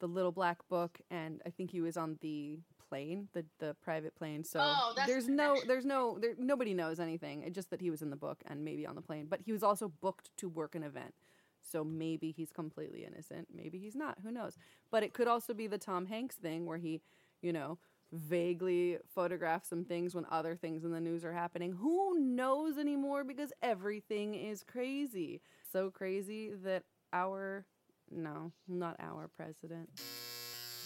the 0.00 0.08
little 0.08 0.32
black 0.32 0.58
book, 0.68 1.00
and 1.10 1.40
I 1.46 1.50
think 1.50 1.70
he 1.70 1.80
was 1.80 1.96
on 1.96 2.18
the 2.20 2.58
plane, 2.88 3.28
the 3.32 3.44
the 3.58 3.74
private 3.82 4.14
plane. 4.14 4.44
So 4.44 4.60
Oh, 4.62 4.94
there's 5.06 5.28
no 5.28 5.56
there's 5.66 5.84
no 5.84 6.18
there 6.20 6.34
nobody 6.38 6.74
knows 6.74 7.00
anything. 7.00 7.42
It's 7.42 7.54
just 7.54 7.70
that 7.70 7.80
he 7.80 7.90
was 7.90 8.02
in 8.02 8.10
the 8.10 8.16
book 8.16 8.42
and 8.46 8.64
maybe 8.64 8.86
on 8.86 8.94
the 8.94 9.02
plane, 9.02 9.26
but 9.28 9.40
he 9.40 9.52
was 9.52 9.62
also 9.62 9.88
booked 10.00 10.30
to 10.38 10.48
work 10.48 10.74
an 10.74 10.82
event. 10.82 11.14
So 11.62 11.82
maybe 11.82 12.30
he's 12.30 12.52
completely 12.52 13.04
innocent, 13.04 13.48
maybe 13.52 13.78
he's 13.78 13.96
not. 13.96 14.18
Who 14.22 14.30
knows? 14.30 14.56
But 14.90 15.02
it 15.02 15.12
could 15.12 15.26
also 15.26 15.52
be 15.52 15.66
the 15.66 15.78
Tom 15.78 16.06
Hanks 16.06 16.36
thing 16.36 16.64
where 16.64 16.78
he, 16.78 17.00
you 17.42 17.52
know, 17.52 17.78
vaguely 18.12 18.98
photographs 19.12 19.68
some 19.68 19.84
things 19.84 20.14
when 20.14 20.24
other 20.30 20.54
things 20.54 20.84
in 20.84 20.92
the 20.92 21.00
news 21.00 21.24
are 21.24 21.32
happening. 21.32 21.72
Who 21.72 22.20
knows 22.20 22.78
anymore 22.78 23.24
because 23.24 23.52
everything 23.62 24.34
is 24.34 24.62
crazy. 24.62 25.40
So 25.72 25.90
crazy 25.90 26.52
that 26.62 26.84
our 27.12 27.66
no, 28.10 28.52
not 28.68 28.96
our 29.00 29.28
president. 29.36 29.88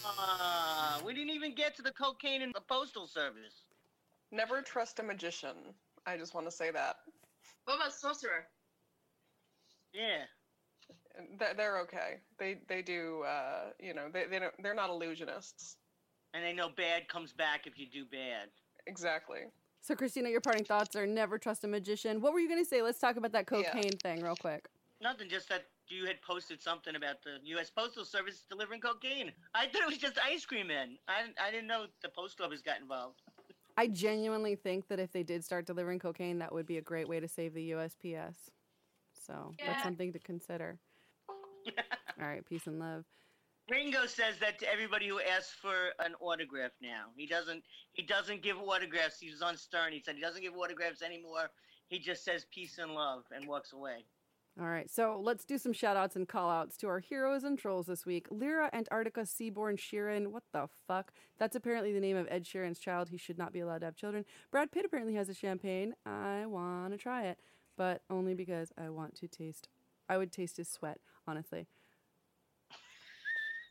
Uh, 0.04 0.98
we 1.04 1.12
didn't 1.14 1.30
even 1.30 1.54
get 1.54 1.76
to 1.76 1.82
the 1.82 1.92
cocaine 1.92 2.42
and 2.42 2.54
the 2.54 2.60
postal 2.60 3.06
service. 3.06 3.64
Never 4.32 4.62
trust 4.62 4.98
a 4.98 5.02
magician. 5.02 5.74
I 6.06 6.16
just 6.16 6.34
want 6.34 6.46
to 6.46 6.50
say 6.52 6.70
that. 6.70 6.96
What 7.64 7.76
about 7.76 7.92
sorcerer? 7.92 8.46
Yeah. 9.92 10.22
They're, 11.38 11.54
they're 11.54 11.78
okay. 11.80 12.20
They 12.38 12.58
they 12.68 12.82
do. 12.82 13.22
Uh, 13.26 13.70
you 13.80 13.92
know, 13.92 14.08
they 14.12 14.24
they 14.30 14.38
don't, 14.38 14.54
they're 14.62 14.74
not 14.74 14.90
illusionists. 14.90 15.76
And 16.32 16.44
they 16.44 16.52
know 16.52 16.68
bad 16.76 17.08
comes 17.08 17.32
back 17.32 17.66
if 17.66 17.78
you 17.78 17.86
do 17.92 18.04
bad. 18.04 18.48
Exactly. 18.86 19.40
So 19.80 19.94
Christina, 19.96 20.28
your 20.28 20.40
parting 20.40 20.64
thoughts 20.64 20.94
are 20.94 21.06
never 21.06 21.38
trust 21.38 21.64
a 21.64 21.68
magician. 21.68 22.20
What 22.20 22.32
were 22.32 22.38
you 22.38 22.48
going 22.48 22.62
to 22.62 22.68
say? 22.68 22.82
Let's 22.82 23.00
talk 23.00 23.16
about 23.16 23.32
that 23.32 23.46
Yeah. 23.50 23.72
cocaine 23.72 23.96
thing 24.02 24.22
real 24.22 24.36
quick. 24.36 24.68
Nothing, 25.00 25.28
just 25.28 25.48
that 25.48 25.64
you 25.90 26.06
had 26.06 26.20
posted 26.22 26.62
something 26.62 26.96
about 26.96 27.22
the 27.22 27.38
U.S. 27.50 27.70
Postal 27.70 28.04
Service 28.04 28.44
delivering 28.48 28.80
cocaine. 28.80 29.32
I 29.54 29.66
thought 29.66 29.82
it 29.82 29.88
was 29.88 29.98
just 29.98 30.18
ice 30.24 30.44
cream 30.44 30.68
men. 30.68 30.96
I, 31.08 31.24
I 31.42 31.50
didn't 31.50 31.66
know 31.66 31.86
the 32.02 32.08
post 32.08 32.40
office 32.40 32.60
got 32.60 32.80
involved. 32.80 33.20
I 33.76 33.86
genuinely 33.86 34.56
think 34.56 34.88
that 34.88 34.98
if 34.98 35.12
they 35.12 35.22
did 35.22 35.44
start 35.44 35.66
delivering 35.66 35.98
cocaine, 35.98 36.38
that 36.40 36.52
would 36.52 36.66
be 36.66 36.78
a 36.78 36.82
great 36.82 37.08
way 37.08 37.20
to 37.20 37.28
save 37.28 37.54
the 37.54 37.70
USPS. 37.70 38.34
So 39.26 39.54
that's 39.64 39.82
something 39.82 40.12
to 40.12 40.18
consider. 40.18 40.78
All 42.20 42.26
right, 42.26 42.44
peace 42.46 42.66
and 42.66 42.78
love. 42.78 43.04
Ringo 43.70 44.06
says 44.06 44.36
that 44.40 44.58
to 44.58 44.70
everybody 44.70 45.06
who 45.06 45.20
asks 45.20 45.54
for 45.62 45.90
an 46.04 46.14
autograph 46.20 46.72
now. 46.82 47.04
He 47.16 47.26
doesn't 47.26 47.62
he 47.92 48.02
doesn't 48.02 48.42
give 48.42 48.58
autographs. 48.58 49.20
He 49.20 49.30
was 49.30 49.42
on 49.42 49.56
Stern. 49.56 49.92
He 49.92 50.02
said 50.04 50.16
he 50.16 50.20
doesn't 50.20 50.42
give 50.42 50.56
autographs 50.56 51.02
anymore. 51.02 51.50
He 51.86 51.98
just 51.98 52.24
says 52.24 52.46
peace 52.52 52.78
and 52.78 52.92
love 52.92 53.22
and 53.34 53.46
walks 53.46 53.72
away. 53.72 54.04
All 54.58 54.66
right, 54.66 54.90
so 54.90 55.20
let's 55.22 55.44
do 55.44 55.58
some 55.58 55.72
shout 55.72 55.96
outs 55.96 56.16
and 56.16 56.28
call 56.28 56.50
outs 56.50 56.76
to 56.78 56.88
our 56.88 56.98
heroes 56.98 57.44
and 57.44 57.58
trolls 57.58 57.86
this 57.86 58.04
week. 58.04 58.26
Lyra 58.30 58.68
Antarctica 58.72 59.24
Seaborn 59.24 59.76
Sheeran. 59.76 60.28
What 60.28 60.42
the 60.52 60.68
fuck? 60.86 61.12
That's 61.38 61.56
apparently 61.56 61.92
the 61.92 62.00
name 62.00 62.16
of 62.16 62.26
Ed 62.30 62.44
Sheeran's 62.44 62.78
child. 62.78 63.08
He 63.08 63.16
should 63.16 63.38
not 63.38 63.52
be 63.52 63.60
allowed 63.60 63.78
to 63.78 63.86
have 63.86 63.96
children. 63.96 64.24
Brad 64.50 64.72
Pitt 64.72 64.84
apparently 64.84 65.14
has 65.14 65.28
a 65.28 65.34
champagne. 65.34 65.94
I 66.04 66.46
want 66.46 66.92
to 66.92 66.98
try 66.98 67.26
it, 67.26 67.38
but 67.76 68.02
only 68.10 68.34
because 68.34 68.72
I 68.76 68.90
want 68.90 69.14
to 69.16 69.28
taste. 69.28 69.68
I 70.08 70.18
would 70.18 70.32
taste 70.32 70.56
his 70.56 70.68
sweat, 70.68 70.98
honestly. 71.26 71.66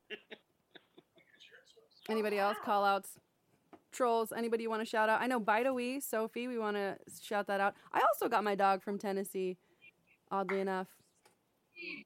Anybody 2.10 2.40
else? 2.40 2.58
Call 2.64 2.86
outs? 2.86 3.20
Trolls? 3.92 4.32
Anybody 4.36 4.64
you 4.64 4.70
want 4.70 4.82
to 4.82 4.86
shout 4.86 5.10
out? 5.10 5.22
I 5.22 5.28
know 5.28 5.40
Bida 5.40 5.74
Wee, 5.74 6.00
Sophie, 6.00 6.48
we 6.48 6.58
want 6.58 6.78
to 6.78 6.98
shout 7.22 7.48
that 7.48 7.60
out. 7.60 7.76
I 7.92 8.02
also 8.02 8.30
got 8.30 8.44
my 8.44 8.56
dog 8.56 8.82
from 8.82 8.98
Tennessee, 8.98 9.58
oddly 10.32 10.60
enough. 10.60 10.88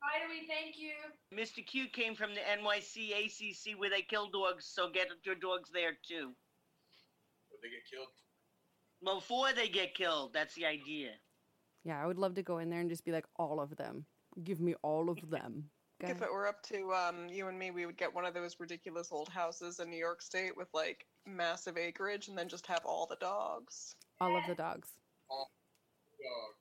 By 0.02 0.22
the 0.22 0.30
way, 0.30 0.46
thank 0.48 0.76
you. 0.78 0.94
Mr. 1.36 1.66
Q 1.66 1.88
came 1.88 2.16
from 2.16 2.32
the 2.34 2.42
NYC 2.42 3.12
ACC 3.26 3.80
where 3.80 3.90
they 3.90 4.02
kill 4.02 4.30
dogs, 4.30 4.66
so 4.66 4.90
get 4.90 5.08
your 5.24 5.36
dogs 5.36 5.70
there 5.74 5.94
too. 6.08 6.28
Would 7.52 7.62
they 7.62 7.70
get 7.70 7.84
killed? 7.92 8.08
Before 9.04 9.52
they 9.54 9.68
get 9.68 9.96
killed, 9.96 10.34
that's 10.34 10.54
the 10.56 10.66
idea. 10.66 11.10
Yeah, 11.84 12.02
I 12.02 12.06
would 12.06 12.20
love 12.20 12.36
to 12.36 12.44
go 12.44 12.60
in 12.60 12.70
there 12.70 12.80
and 12.80 12.90
just 12.90 13.04
be 13.04 13.12
like, 13.12 13.26
all 13.38 13.60
of 13.60 13.76
them. 13.76 14.06
Give 14.44 14.62
me 14.62 14.76
all 14.84 15.10
of 15.10 15.30
them. 15.30 15.70
If 16.00 16.22
it 16.22 16.32
were 16.32 16.48
up 16.48 16.62
to 16.64 16.92
um, 16.94 17.30
you 17.30 17.48
and 17.48 17.58
me, 17.58 17.72
we 17.72 17.86
would 17.86 17.98
get 17.98 18.14
one 18.14 18.26
of 18.26 18.34
those 18.34 18.60
ridiculous 18.60 19.10
old 19.12 19.30
houses 19.30 19.80
in 19.80 19.90
New 19.90 19.98
York 19.98 20.22
State 20.22 20.56
with 20.58 20.68
like 20.74 21.06
massive 21.26 21.78
acreage, 21.78 22.28
and 22.28 22.38
then 22.38 22.50
just 22.50 22.68
have 22.68 22.82
all 22.86 23.08
the 23.10 23.16
dogs. 23.18 23.96
All 24.20 24.36
of 24.36 24.44
the 24.48 24.56
dogs. 24.56 24.90
All 25.30 25.50
Dog. 26.20 26.56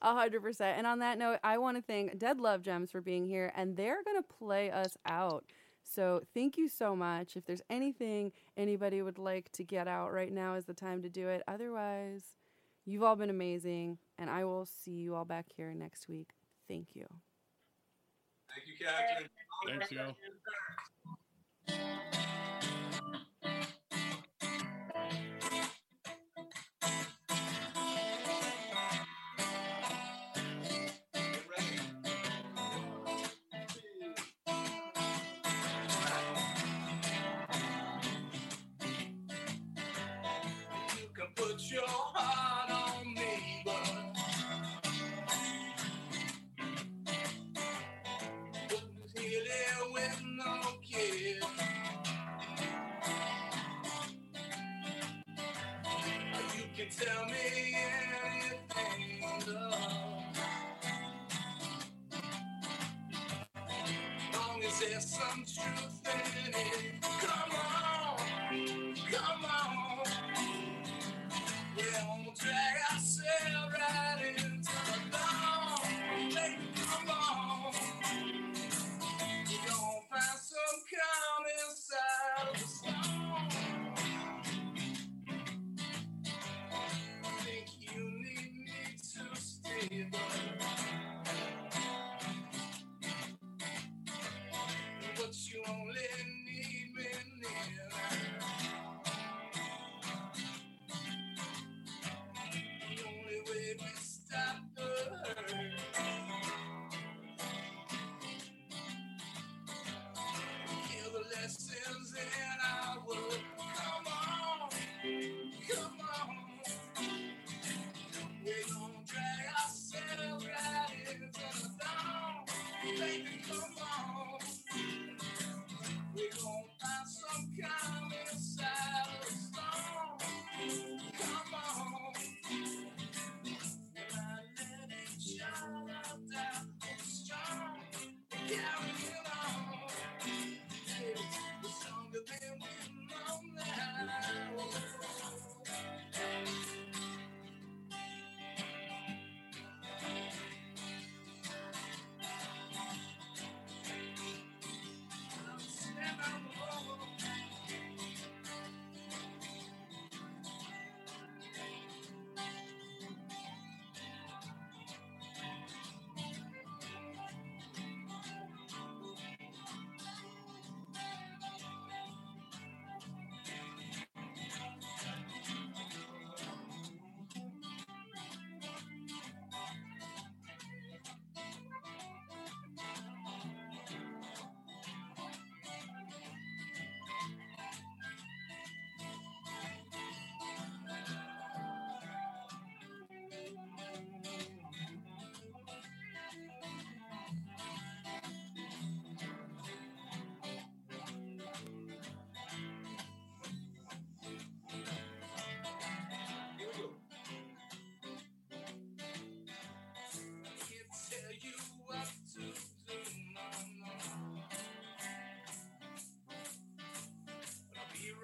A 0.00 0.14
hundred 0.14 0.42
percent. 0.42 0.78
And 0.78 0.86
on 0.86 1.00
that 1.00 1.18
note, 1.18 1.38
I 1.42 1.58
want 1.58 1.76
to 1.76 1.82
thank 1.82 2.18
Dead 2.18 2.38
Love 2.38 2.62
Gems 2.62 2.90
for 2.90 3.00
being 3.00 3.26
here, 3.26 3.52
and 3.56 3.76
they're 3.76 4.02
gonna 4.04 4.22
play 4.22 4.70
us 4.70 4.96
out. 5.06 5.44
So 5.82 6.22
thank 6.34 6.56
you 6.56 6.68
so 6.68 6.94
much. 6.94 7.36
If 7.36 7.46
there's 7.46 7.62
anything 7.68 8.32
anybody 8.56 9.02
would 9.02 9.18
like 9.18 9.50
to 9.52 9.64
get 9.64 9.88
out 9.88 10.12
right 10.12 10.32
now, 10.32 10.54
is 10.54 10.66
the 10.66 10.74
time 10.74 11.02
to 11.02 11.08
do 11.08 11.28
it. 11.28 11.42
Otherwise, 11.48 12.36
you've 12.84 13.02
all 13.02 13.16
been 13.16 13.30
amazing, 13.30 13.98
and 14.18 14.30
I 14.30 14.44
will 14.44 14.66
see 14.66 14.92
you 14.92 15.14
all 15.14 15.24
back 15.24 15.46
here 15.56 15.74
next 15.74 16.08
week. 16.08 16.30
Thank 16.68 16.94
you. 16.94 17.06
Thank 18.54 18.68
you, 18.68 18.74
Catherine. 18.86 19.28
Thanks, 19.66 19.90
yo. 19.90 20.14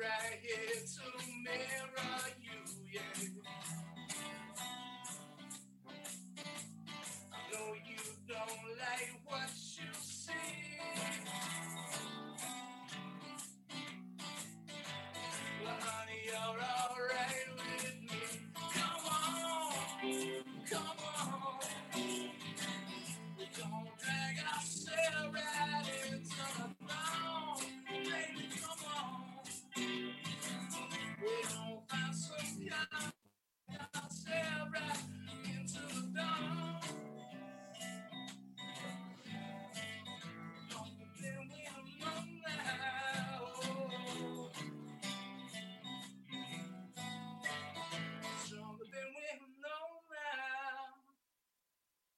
right 0.04 0.38
here 0.42 0.76
to 0.84 1.26
mirror. 1.44 2.23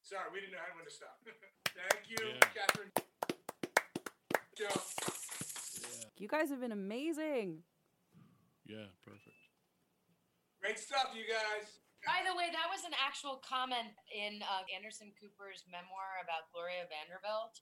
Sorry, 0.06 0.30
we 0.30 0.38
didn't 0.38 0.54
know 0.54 0.62
how 0.62 0.70
when 0.78 0.86
to 0.86 0.94
stop. 0.94 1.18
Thank 1.74 2.06
you, 2.06 2.14
Yeah. 2.22 2.38
Catherine. 2.54 2.94
Joe. 4.54 4.70
You 6.22 6.30
guys 6.30 6.46
have 6.54 6.62
been 6.62 6.70
amazing. 6.70 7.66
Yeah, 8.64 8.86
perfect. 9.02 9.34
Great 10.62 10.78
stuff, 10.78 11.10
you 11.10 11.26
guys. 11.26 11.82
By 12.06 12.22
the 12.22 12.38
way, 12.38 12.54
that 12.54 12.70
was 12.70 12.86
an 12.86 12.94
actual 12.94 13.42
comment 13.42 13.90
in 14.14 14.38
uh, 14.46 14.62
Anderson 14.70 15.10
Cooper's 15.18 15.66
memoir 15.66 16.22
about 16.22 16.46
Gloria 16.54 16.86
Vanderbilt. 16.86 17.58